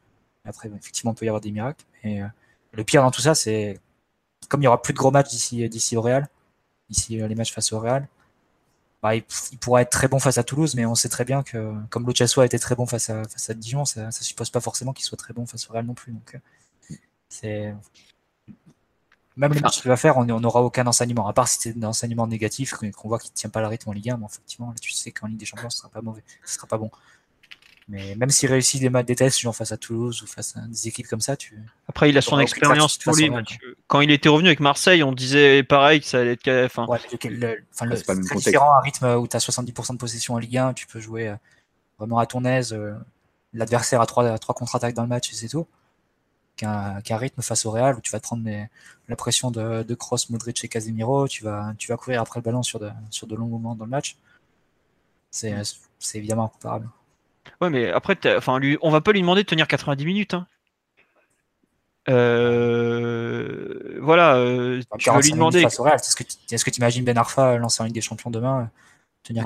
[0.43, 1.83] Après, effectivement, il peut y avoir des miracles.
[2.03, 2.27] Et euh,
[2.71, 3.79] le pire dans tout ça, c'est
[4.49, 6.27] comme il y aura plus de gros matchs d'ici au Real,
[6.89, 8.07] d'ici les matchs face au Real,
[9.05, 9.23] bah, il,
[9.59, 12.39] pourra être très bon face à Toulouse, mais on sait très bien que comme Lo
[12.41, 15.05] a été très bon face à, face à Dijon, ça ne suppose pas forcément qu'il
[15.05, 16.11] soit très bon face au Real non plus.
[16.11, 16.39] Donc,
[17.43, 17.73] euh,
[19.37, 21.27] même les matchs qu'il va faire, on n'aura aucun enseignement.
[21.27, 23.89] À part si c'est un enseignement négatif, qu'on voit qu'il ne tient pas le rythme
[23.89, 26.23] en Ligue 1, mais effectivement, tu sais qu'en Ligue des Champions, ce sera pas mauvais,
[26.43, 26.89] ce sera pas bon.
[27.87, 30.61] Mais même s'il réussit des matchs des tests, genre face à Toulouse ou face à
[30.61, 31.61] des équipes comme ça, tu.
[31.87, 33.29] Après, il a son expérience pour lui.
[33.87, 36.65] Quand il était revenu avec Marseille, on disait pareil que ça allait être.
[36.65, 40.57] Enfin, ouais, le, c'est différent, un rythme où tu as 70% de possession en Ligue
[40.57, 41.35] 1, tu peux jouer euh,
[41.99, 42.73] vraiment à ton aise.
[42.73, 42.95] Euh,
[43.53, 45.67] l'adversaire a trois, trois contre-attaques dans le match et c'est tout.
[46.57, 48.49] Qu'un rythme face au Real où tu vas te prendre
[49.09, 52.43] la pression de, de Cross, Modric et Casemiro, tu vas, tu vas courir après le
[52.45, 54.15] ballon sur de, sur de longs moments dans le match.
[55.29, 55.53] C'est
[56.15, 56.89] évidemment incomparable.
[57.61, 60.33] Ouais, mais après, enfin, lui, on va pas lui demander de tenir 90 minutes.
[60.33, 60.47] Hein.
[62.07, 65.63] Euh, voilà, euh, tu vas lui demander.
[65.63, 68.69] Est-ce que tu imagines Ben Arfa lancer en Ligue des Champions demain
[69.23, 69.43] tenir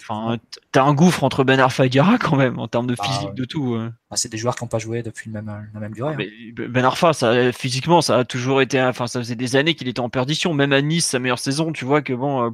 [0.00, 0.38] Enfin,
[0.72, 3.32] t'as un gouffre entre Ben Arfa et Diarra quand même en termes de bah, physique,
[3.34, 3.76] de tout.
[4.10, 6.16] Bah, c'est des joueurs qui n'ont pas joué depuis le même, la même durée.
[6.18, 6.64] Hein.
[6.68, 8.82] Ben Arfa, ça, physiquement, ça a toujours été.
[8.82, 10.52] Enfin, ça faisait des années qu'il était en perdition.
[10.52, 12.50] Même à Nice, sa meilleure saison, tu vois que bon,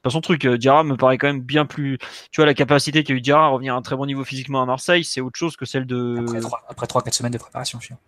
[0.00, 0.44] euh, pas son truc.
[0.44, 1.98] Euh, Diarra me paraît quand même bien plus.
[2.30, 4.62] Tu vois, la capacité qu'a eu Diarra à revenir à un très bon niveau physiquement
[4.62, 6.24] à Marseille, c'est autre chose que celle de.
[6.68, 7.98] Après 3-4 semaines de préparation, chiant.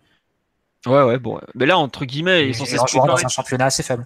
[0.85, 1.39] Ouais, ouais, bon.
[1.55, 2.65] Mais là, entre guillemets, ils sont
[3.05, 4.05] dans un championnat assez faible.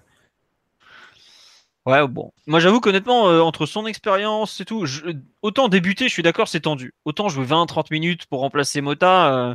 [1.86, 2.32] Ouais, bon.
[2.46, 4.84] Moi, j'avoue qu'honnêtement, euh, entre son expérience et tout,
[5.40, 6.92] autant débuter, je suis d'accord, c'est tendu.
[7.06, 9.54] Autant jouer 20-30 minutes pour remplacer Mota, euh,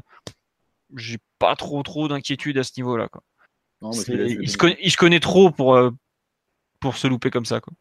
[0.95, 3.07] j'ai pas trop trop d'inquiétude à ce niveau-là.
[3.81, 5.79] il, se connaît, trop pour,
[6.79, 7.61] pour se louper comme ça.
[7.61, 7.73] Quoi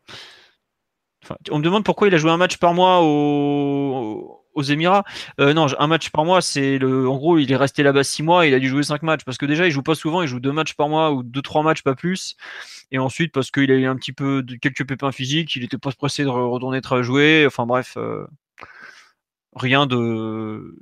[1.51, 5.05] on me demande pourquoi il a joué un match par mois aux, Émirats.
[5.41, 7.09] Euh, non, un match par mois, c'est le.
[7.09, 8.47] En gros, il est resté là-bas six mois.
[8.47, 10.23] il a dû jouer cinq matchs parce que déjà, il joue pas souvent.
[10.23, 12.37] Il joue deux matchs par mois ou deux trois matchs, pas plus.
[12.91, 15.79] Et ensuite, parce qu'il a eu un petit peu de quelques pépins physiques, il était
[15.79, 17.45] pas pressé de retourner jouer.
[17.47, 18.27] Enfin bref, euh,
[19.55, 20.77] rien de.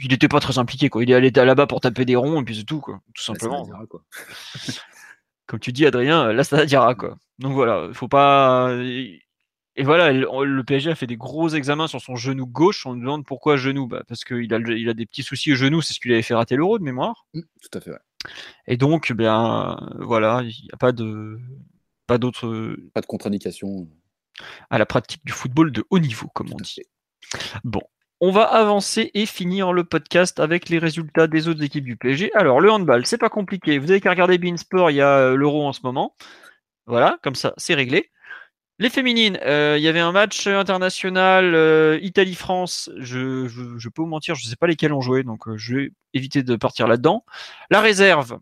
[0.00, 1.02] Il n'était pas très impliqué quoi.
[1.02, 3.68] Il est allé là-bas pour taper des ronds et puis c'est tout quoi, tout simplement.
[5.46, 7.18] Comme tu dis, Adrien, là ça dira quoi.
[7.38, 8.74] Donc voilà, il faut pas
[9.74, 12.84] et voilà, le PSG a fait des gros examens sur son genou gauche.
[12.84, 15.56] On nous demande pourquoi genou bah Parce qu'il a, il a des petits soucis au
[15.56, 17.26] genou, c'est ce qui lui avait fait rater l'euro de mémoire.
[17.32, 17.92] Mmh, tout à fait,
[18.66, 21.38] Et donc, bien, voilà, il n'y a pas de.
[22.06, 22.76] Pas d'autres.
[22.92, 23.88] Pas de contre-indication.
[24.68, 26.82] À la pratique du football de haut niveau, comme on dit.
[27.64, 27.82] Bon,
[28.20, 32.30] on va avancer et finir le podcast avec les résultats des autres équipes du PSG.
[32.34, 33.78] Alors, le handball, c'est pas compliqué.
[33.78, 36.14] Vous avez qu'à regarder Beansport, il y a euh, l'euro en ce moment.
[36.86, 38.10] Voilà, comme ça, c'est réglé.
[38.82, 42.90] Les féminines, euh, il y avait un match international euh, Italie-France.
[42.96, 43.46] Je,
[43.90, 46.42] peux vous mentir, je ne sais pas lesquels ont joué, donc euh, je vais éviter
[46.42, 47.24] de partir là-dedans.
[47.70, 48.40] La réserve,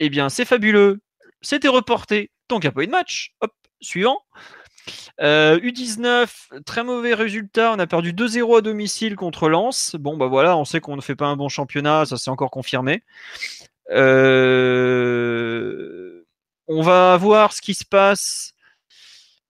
[0.00, 0.98] eh bien, c'est fabuleux.
[1.40, 3.36] C'était reporté, donc il n'y a pas eu de match.
[3.40, 4.22] Hop, suivant.
[5.20, 6.26] U19,
[6.66, 7.72] très mauvais résultat.
[7.72, 9.94] On a perdu 2-0 à domicile contre Lens.
[9.94, 12.50] Bon, bah voilà, on sait qu'on ne fait pas un bon championnat, ça s'est encore
[12.50, 13.04] confirmé.
[13.88, 13.94] on
[16.82, 18.55] va voir ce qui se passe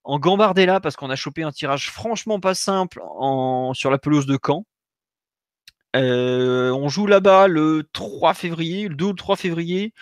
[0.07, 4.27] en Gambardella parce qu'on a chopé un tirage franchement pas simple en, sur la pelouse
[4.27, 4.65] de Caen.
[5.97, 9.93] Euh, on joue là-bas le 3 février, le 2 ou le 3 février.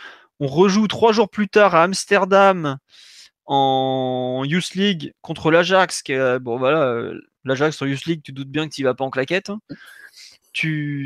[0.40, 2.78] On rejoue trois jours plus tard à Amsterdam
[3.46, 6.02] en Youth League contre l'Ajax.
[6.40, 9.10] Bon voilà, euh, l'Ajax en Youth League, tu doutes bien que tu vas pas en
[9.10, 9.50] claquette.
[9.50, 9.60] Hein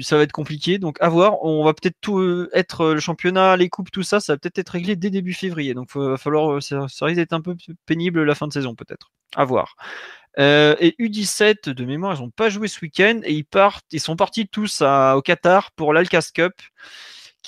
[0.02, 0.78] ça va être compliqué.
[0.78, 1.44] Donc à voir.
[1.44, 4.38] On va peut-être tout euh, être euh, le championnat, les coupes, tout ça, ça va
[4.38, 5.74] peut-être être réglé dès début février.
[5.74, 7.56] Donc il va falloir, euh, ça, risque d'être un peu
[7.86, 9.10] pénible la fin de saison peut-être.
[9.36, 9.76] À voir.
[10.38, 14.16] et U17 de mémoire, ils n'ont pas joué ce week-end et ils partent, ils sont
[14.16, 16.54] partis tous au Qatar pour l'Alcas Cup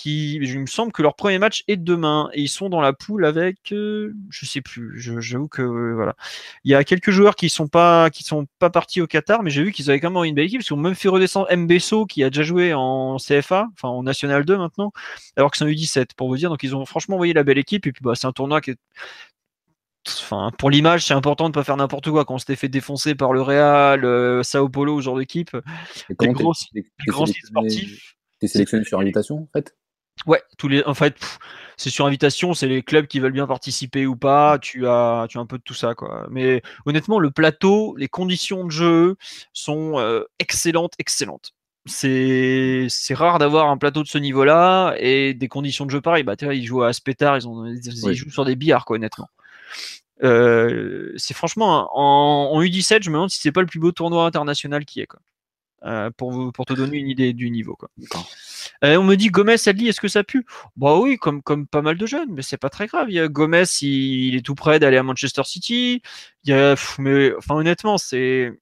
[0.01, 2.95] qui, il me semble que leur premier match est demain et ils sont dans la
[2.95, 6.15] poule avec, euh, je sais plus, j'avoue que euh, voilà,
[6.65, 9.51] il y a quelques joueurs qui sont pas qui sont pas partis au Qatar, mais
[9.51, 11.55] j'ai vu qu'ils avaient quand même une belle équipe parce qu'ils ont même fait redescendre
[11.55, 14.91] Mbesso qui a déjà joué en CFA, enfin en National 2 maintenant,
[15.37, 17.59] alors que c'est un U17 pour vous dire, donc ils ont franchement envoyé la belle
[17.59, 18.79] équipe et puis bah c'est un tournoi qui est
[20.09, 22.25] Enfin, pour l'image, c'est important de pas faire n'importe quoi.
[22.25, 25.55] Quand on s'était fait défoncer par le Real, euh, Sao Paulo, ce genre d'équipe,
[26.09, 28.17] les gros, sportifs.
[28.41, 29.77] T'es sélectionné sur invitation, en fait?
[30.27, 31.17] Ouais, tous les, en fait,
[31.77, 34.59] c'est sur invitation, c'est les clubs qui veulent bien participer ou pas.
[34.59, 36.27] Tu as, tu as un peu de tout ça, quoi.
[36.31, 39.17] Mais honnêtement, le plateau, les conditions de jeu
[39.53, 41.53] sont euh, excellentes, excellentes.
[41.87, 46.23] C'est, c'est rare d'avoir un plateau de ce niveau-là et des conditions de jeu pareilles.
[46.23, 48.97] Bah, tu vois, ils jouent à Aspetar, ils, ont, ils jouent sur des billards, quoi,
[48.97, 49.29] honnêtement.
[50.23, 53.91] Euh, c'est franchement en, en, U17, je me demande si c'est pas le plus beau
[53.91, 55.21] tournoi international qui est, quoi.
[55.85, 57.75] Euh, pour, vous, pour te donner une idée du niveau.
[57.75, 57.89] Quoi.
[58.85, 60.47] Euh, on me dit Gomez, dit est-ce que ça pue?
[60.77, 63.07] Bah oui, comme, comme pas mal de jeunes, mais c'est pas très grave.
[63.11, 66.03] Il y a Gomez, il, est tout prêt d'aller à Manchester City.
[66.45, 68.53] Il y a, mais enfin, honnêtement, c'est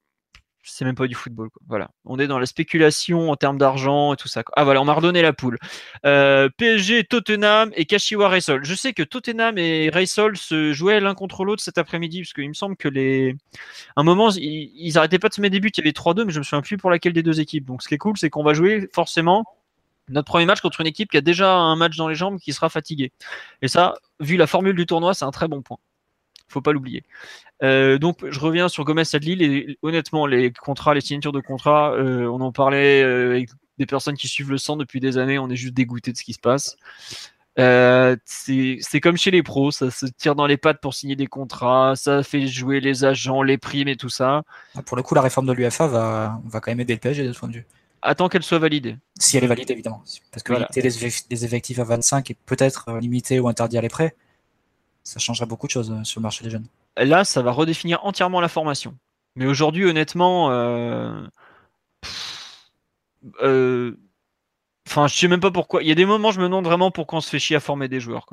[0.69, 1.49] c'est même pas du football.
[1.67, 4.43] Voilà, on est dans la spéculation en termes d'argent et tout ça.
[4.55, 5.57] Ah voilà, on m'a redonné la poule.
[6.05, 8.63] Euh, PSG, Tottenham et Kashiwa Reysol.
[8.63, 12.47] Je sais que Tottenham et Reysol se jouaient l'un contre l'autre cet après-midi parce qu'il
[12.47, 13.35] me semble que les,
[13.95, 15.71] un moment ils, ils arrêtaient pas de se mettre des buts.
[15.75, 17.65] Il y avait 3-2, mais je me souviens plus pour laquelle des deux équipes.
[17.65, 19.45] Donc ce qui est cool, c'est qu'on va jouer forcément
[20.09, 22.53] notre premier match contre une équipe qui a déjà un match dans les jambes qui
[22.53, 23.11] sera fatiguée.
[23.61, 25.77] Et ça, vu la formule du tournoi, c'est un très bon point
[26.49, 27.03] faut pas l'oublier.
[27.63, 29.43] Euh, donc je reviens sur Gomez Sadli.
[29.43, 33.85] Et honnêtement, les contrats, les signatures de contrats, euh, on en parlait euh, avec des
[33.85, 35.39] personnes qui suivent le sang depuis des années.
[35.39, 36.75] On est juste dégoûté de ce qui se passe.
[38.25, 41.95] c'est comme chez les pros, ça se tire dans les pattes pour signer des contrats,
[41.95, 44.43] ça fait jouer les agents, les primes et tout ça.
[44.85, 47.33] Pour le coup, la réforme de l'UFA va, va quand même aider le PSG de
[47.33, 47.65] ce point de vue.
[48.01, 48.97] Attends qu'elle soit validée.
[49.19, 50.03] Si elle est validée, évidemment.
[50.31, 54.15] Parce que limiter les, effectifs à 25 et peut-être limiter ou interdire les prêts,
[55.03, 56.67] ça changerait beaucoup de choses sur le marché des jeunes
[57.05, 58.97] là, ça va redéfinir entièrement la formation.
[59.35, 61.25] Mais aujourd'hui, honnêtement, euh,
[63.41, 63.97] euh,
[64.87, 65.81] enfin, je sais même pas pourquoi.
[65.83, 67.59] Il y a des moments, je me demande vraiment pourquoi on se fait chier à
[67.59, 68.25] former des joueurs.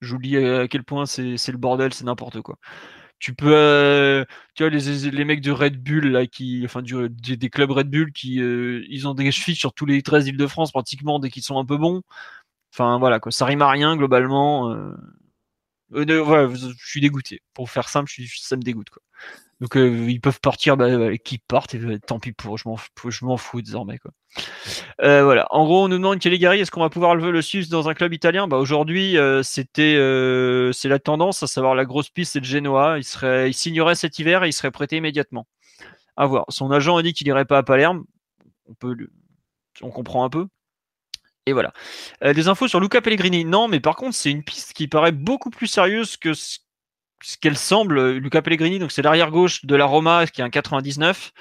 [0.00, 2.58] J'oublie à quel point c'est le bordel, c'est n'importe quoi.
[3.18, 4.24] Tu peux, euh,
[4.54, 7.88] tu vois, les, les, mecs de Red Bull là, qui, enfin, du, des, clubs Red
[7.90, 11.30] Bull qui, ils ont des chevilles sur tous les 13 îles de France pratiquement dès
[11.30, 12.02] qu'ils sont un peu bons.
[12.74, 14.70] Enfin voilà, quoi, ça rime à rien globalement.
[14.70, 14.92] Euh,
[15.92, 17.42] je suis dégoûté.
[17.54, 18.90] Pour faire simple, ça me dégoûte.
[18.90, 19.02] Quoi.
[19.60, 22.68] Donc euh, ils peuvent partir, bah, bah qu'ils partent, et bah, tant pis pour, je
[22.68, 22.76] m'en,
[23.08, 23.98] je m'en fous désormais.
[23.98, 24.10] Quoi.
[25.00, 25.46] Euh, voilà.
[25.50, 27.94] En gros, on nous demande Caligari, est-ce qu'on va pouvoir le, le suivre dans un
[27.94, 28.48] club italien?
[28.48, 29.94] Bah, Aujourd'hui, c'était,
[30.72, 32.98] c'est la tendance, à savoir la grosse piste, c'est le Genoa.
[32.98, 35.46] Il, serait, il signerait cet hiver et il serait prêté immédiatement.
[36.16, 36.44] À voir.
[36.48, 38.04] Son agent a dit qu'il irait pas à Palerme.
[38.68, 38.96] On peut,
[39.82, 40.46] on comprend un peu.
[41.46, 41.72] Et voilà.
[42.24, 43.44] Euh, des infos sur Luca Pellegrini.
[43.44, 46.58] Non, mais par contre, c'est une piste qui paraît beaucoup plus sérieuse que ce,
[47.40, 48.12] qu'elle semble.
[48.12, 51.32] Luca Pellegrini, donc c'est l'arrière gauche de la Roma, qui est un 99.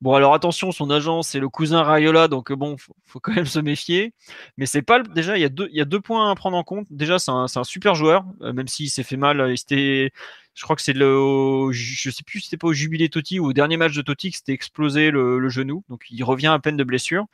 [0.00, 3.46] Bon, alors attention, son agent, c'est le cousin Raiola, donc bon, faut, faut quand même
[3.46, 4.14] se méfier.
[4.56, 6.86] Mais c'est pas déjà, il y a deux, il points à prendre en compte.
[6.90, 9.40] Déjà, c'est un, super joueur, euh, même s'il s'est fait mal.
[9.40, 10.12] Euh, c'était,
[10.54, 13.46] je crois que c'est le, je sais plus, si c'était pas au jubilé Totti ou
[13.46, 16.58] au dernier match de Totti que c'était explosé le, le, genou, donc il revient à
[16.60, 17.26] peine de blessure.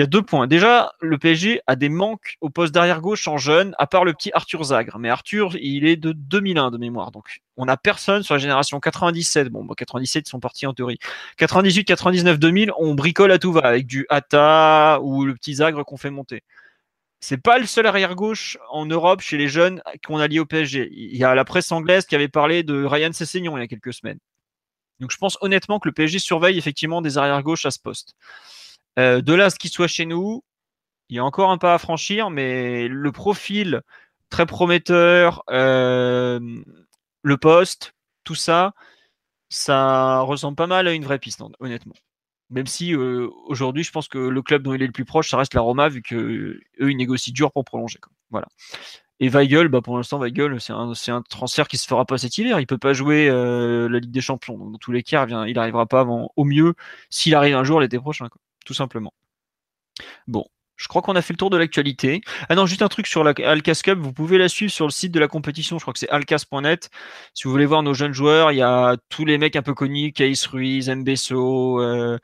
[0.00, 0.46] Il y a deux points.
[0.46, 4.14] Déjà, le PSG a des manques au poste d'arrière gauche en jeune, à part le
[4.14, 4.98] petit Arthur Zagre.
[4.98, 7.10] Mais Arthur, il est de 2001 de mémoire.
[7.10, 9.50] Donc, on n'a personne sur la génération 97.
[9.50, 10.98] Bon, 97, ils sont partis en théorie.
[11.36, 15.84] 98, 99, 2000, on bricole à tout va avec du Hata ou le petit Zagre
[15.84, 16.44] qu'on fait monter.
[17.20, 20.46] c'est pas le seul arrière gauche en Europe chez les jeunes qu'on a lié au
[20.46, 20.88] PSG.
[20.92, 23.68] Il y a la presse anglaise qui avait parlé de Ryan Sessegnon il y a
[23.68, 24.18] quelques semaines.
[24.98, 28.14] Donc je pense honnêtement que le PSG surveille effectivement des arrières gauches à ce poste.
[29.00, 30.44] Euh, de là à ce qu'il soit chez nous,
[31.08, 33.82] il y a encore un pas à franchir, mais le profil
[34.28, 36.40] très prometteur, euh,
[37.22, 37.94] le poste,
[38.24, 38.74] tout ça,
[39.48, 41.94] ça ressemble pas mal à une vraie piste, honnêtement.
[42.50, 45.30] Même si euh, aujourd'hui, je pense que le club dont il est le plus proche,
[45.30, 46.14] ça reste la Roma, vu que
[46.80, 47.98] eux, ils négocient dur pour prolonger.
[48.30, 48.48] Voilà.
[49.20, 50.72] Et Weigel, bah pour l'instant, Weigel, c'est
[51.12, 52.60] un, transfert qui se fera pas cet hiver.
[52.60, 54.58] Il peut pas jouer la Ligue des Champions.
[54.58, 56.74] Donc, dans tous les cas, il, n'arrivera pas avant, au mieux,
[57.10, 58.28] s'il arrive un jour l'été prochain,
[58.64, 59.12] tout simplement.
[60.26, 60.46] Bon,
[60.80, 62.22] je crois qu'on a fait le tour de l'actualité.
[62.48, 63.98] Ah non, juste un truc sur la Alcas Cup.
[63.98, 65.78] Vous pouvez la suivre sur le site de la compétition.
[65.78, 66.88] Je crois que c'est alcas.net.
[67.34, 69.74] Si vous voulez voir nos jeunes joueurs, il y a tous les mecs un peu
[69.74, 72.18] connus, Case Ruiz, Mbesso, euh,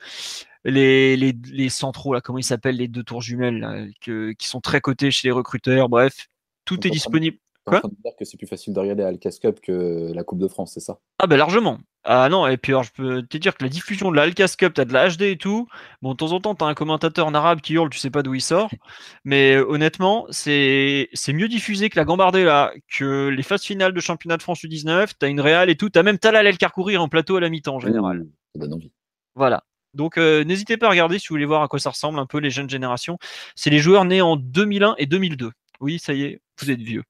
[0.65, 4.81] les, les, les, centraux, là, comment ils s'appellent, les deux tours jumelles, qui sont très
[4.81, 5.91] cotés chez les recruteurs.
[5.91, 6.29] Bref,
[6.65, 7.37] tout est disponible.
[7.67, 10.25] Quoi en train de dire que c'est plus facile de regarder Alcas Cup que la
[10.25, 10.99] Coupe de France, c'est ça?
[11.19, 11.79] Ah ben largement.
[12.09, 14.55] Ah non, et puis alors je peux te dire que la diffusion de la Alcas
[14.57, 15.67] Cup, t'as de la HD et tout.
[16.03, 18.23] Bon, de temps en temps, t'as un commentateur en arabe qui hurle, tu sais pas
[18.23, 18.71] d'où il sort.
[19.25, 24.37] Mais euh, honnêtement, c'est mieux diffusé que la Gambardella, que les phases finales de championnat
[24.37, 25.15] de France U19.
[25.19, 25.91] T'as une réale et tout.
[25.91, 28.25] T'as même Talal El Karkouri en plateau à la mi-temps en général.
[28.55, 28.93] Ça donne envie.
[29.35, 29.65] Voilà.
[29.93, 32.27] Donc euh, n'hésitez pas à regarder si vous voulez voir à quoi ça ressemble un
[32.27, 33.19] peu les jeunes générations.
[33.57, 35.51] C'est les joueurs nés en 2001 et 2002.
[35.81, 37.03] Oui, ça y est, vous êtes vieux.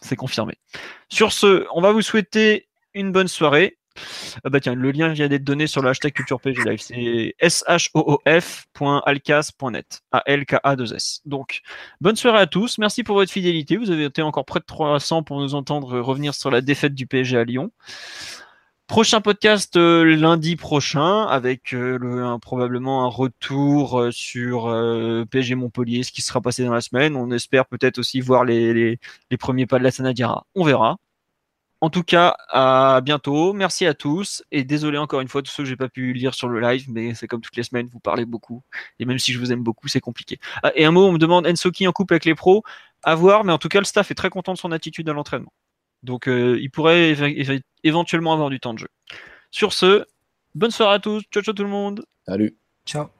[0.00, 0.54] C'est confirmé.
[1.08, 3.78] Sur ce, on va vous souhaiter une bonne soirée.
[4.44, 6.80] Ah bah le lien vient d'être donné sur le hashtag CulturePG Live.
[6.80, 10.02] C'est shoof.alcas.net.
[10.12, 11.20] A-L-K-A-2-S.
[11.24, 11.62] Donc,
[12.00, 12.78] bonne soirée à tous.
[12.78, 13.76] Merci pour votre fidélité.
[13.76, 17.06] Vous avez été encore près de 300 pour nous entendre revenir sur la défaite du
[17.06, 17.70] PSG à Lyon.
[18.90, 24.64] Prochain podcast euh, lundi prochain avec euh, le, probablement un retour euh, sur
[25.30, 27.14] PSG Montpellier, ce qui sera passé dans la semaine.
[27.14, 28.98] On espère peut-être aussi voir les,
[29.38, 30.44] premiers pas de la Sanadiara.
[30.56, 30.96] On verra.
[31.80, 33.52] En tout cas, à bientôt.
[33.52, 34.44] Merci à tous.
[34.50, 36.86] Et désolé encore une fois, tous ceux que j'ai pas pu lire sur le live,
[36.90, 38.62] mais c'est comme toutes les semaines, vous parlez beaucoup.
[38.98, 40.38] Et même si je vous aime beaucoup, c'est compliqué.
[40.62, 42.62] Ah, et un mot, on me demande Ensoki en couple avec les pros.
[43.02, 45.14] À voir, mais en tout cas, le staff est très content de son attitude à
[45.14, 45.52] l'entraînement.
[46.02, 47.14] Donc euh, il pourrait
[47.82, 48.88] éventuellement avoir du temps de jeu.
[49.50, 50.04] Sur ce,
[50.54, 51.22] bonne soirée à tous.
[51.32, 52.04] Ciao ciao tout le monde.
[52.26, 52.56] Salut.
[52.86, 53.19] Ciao.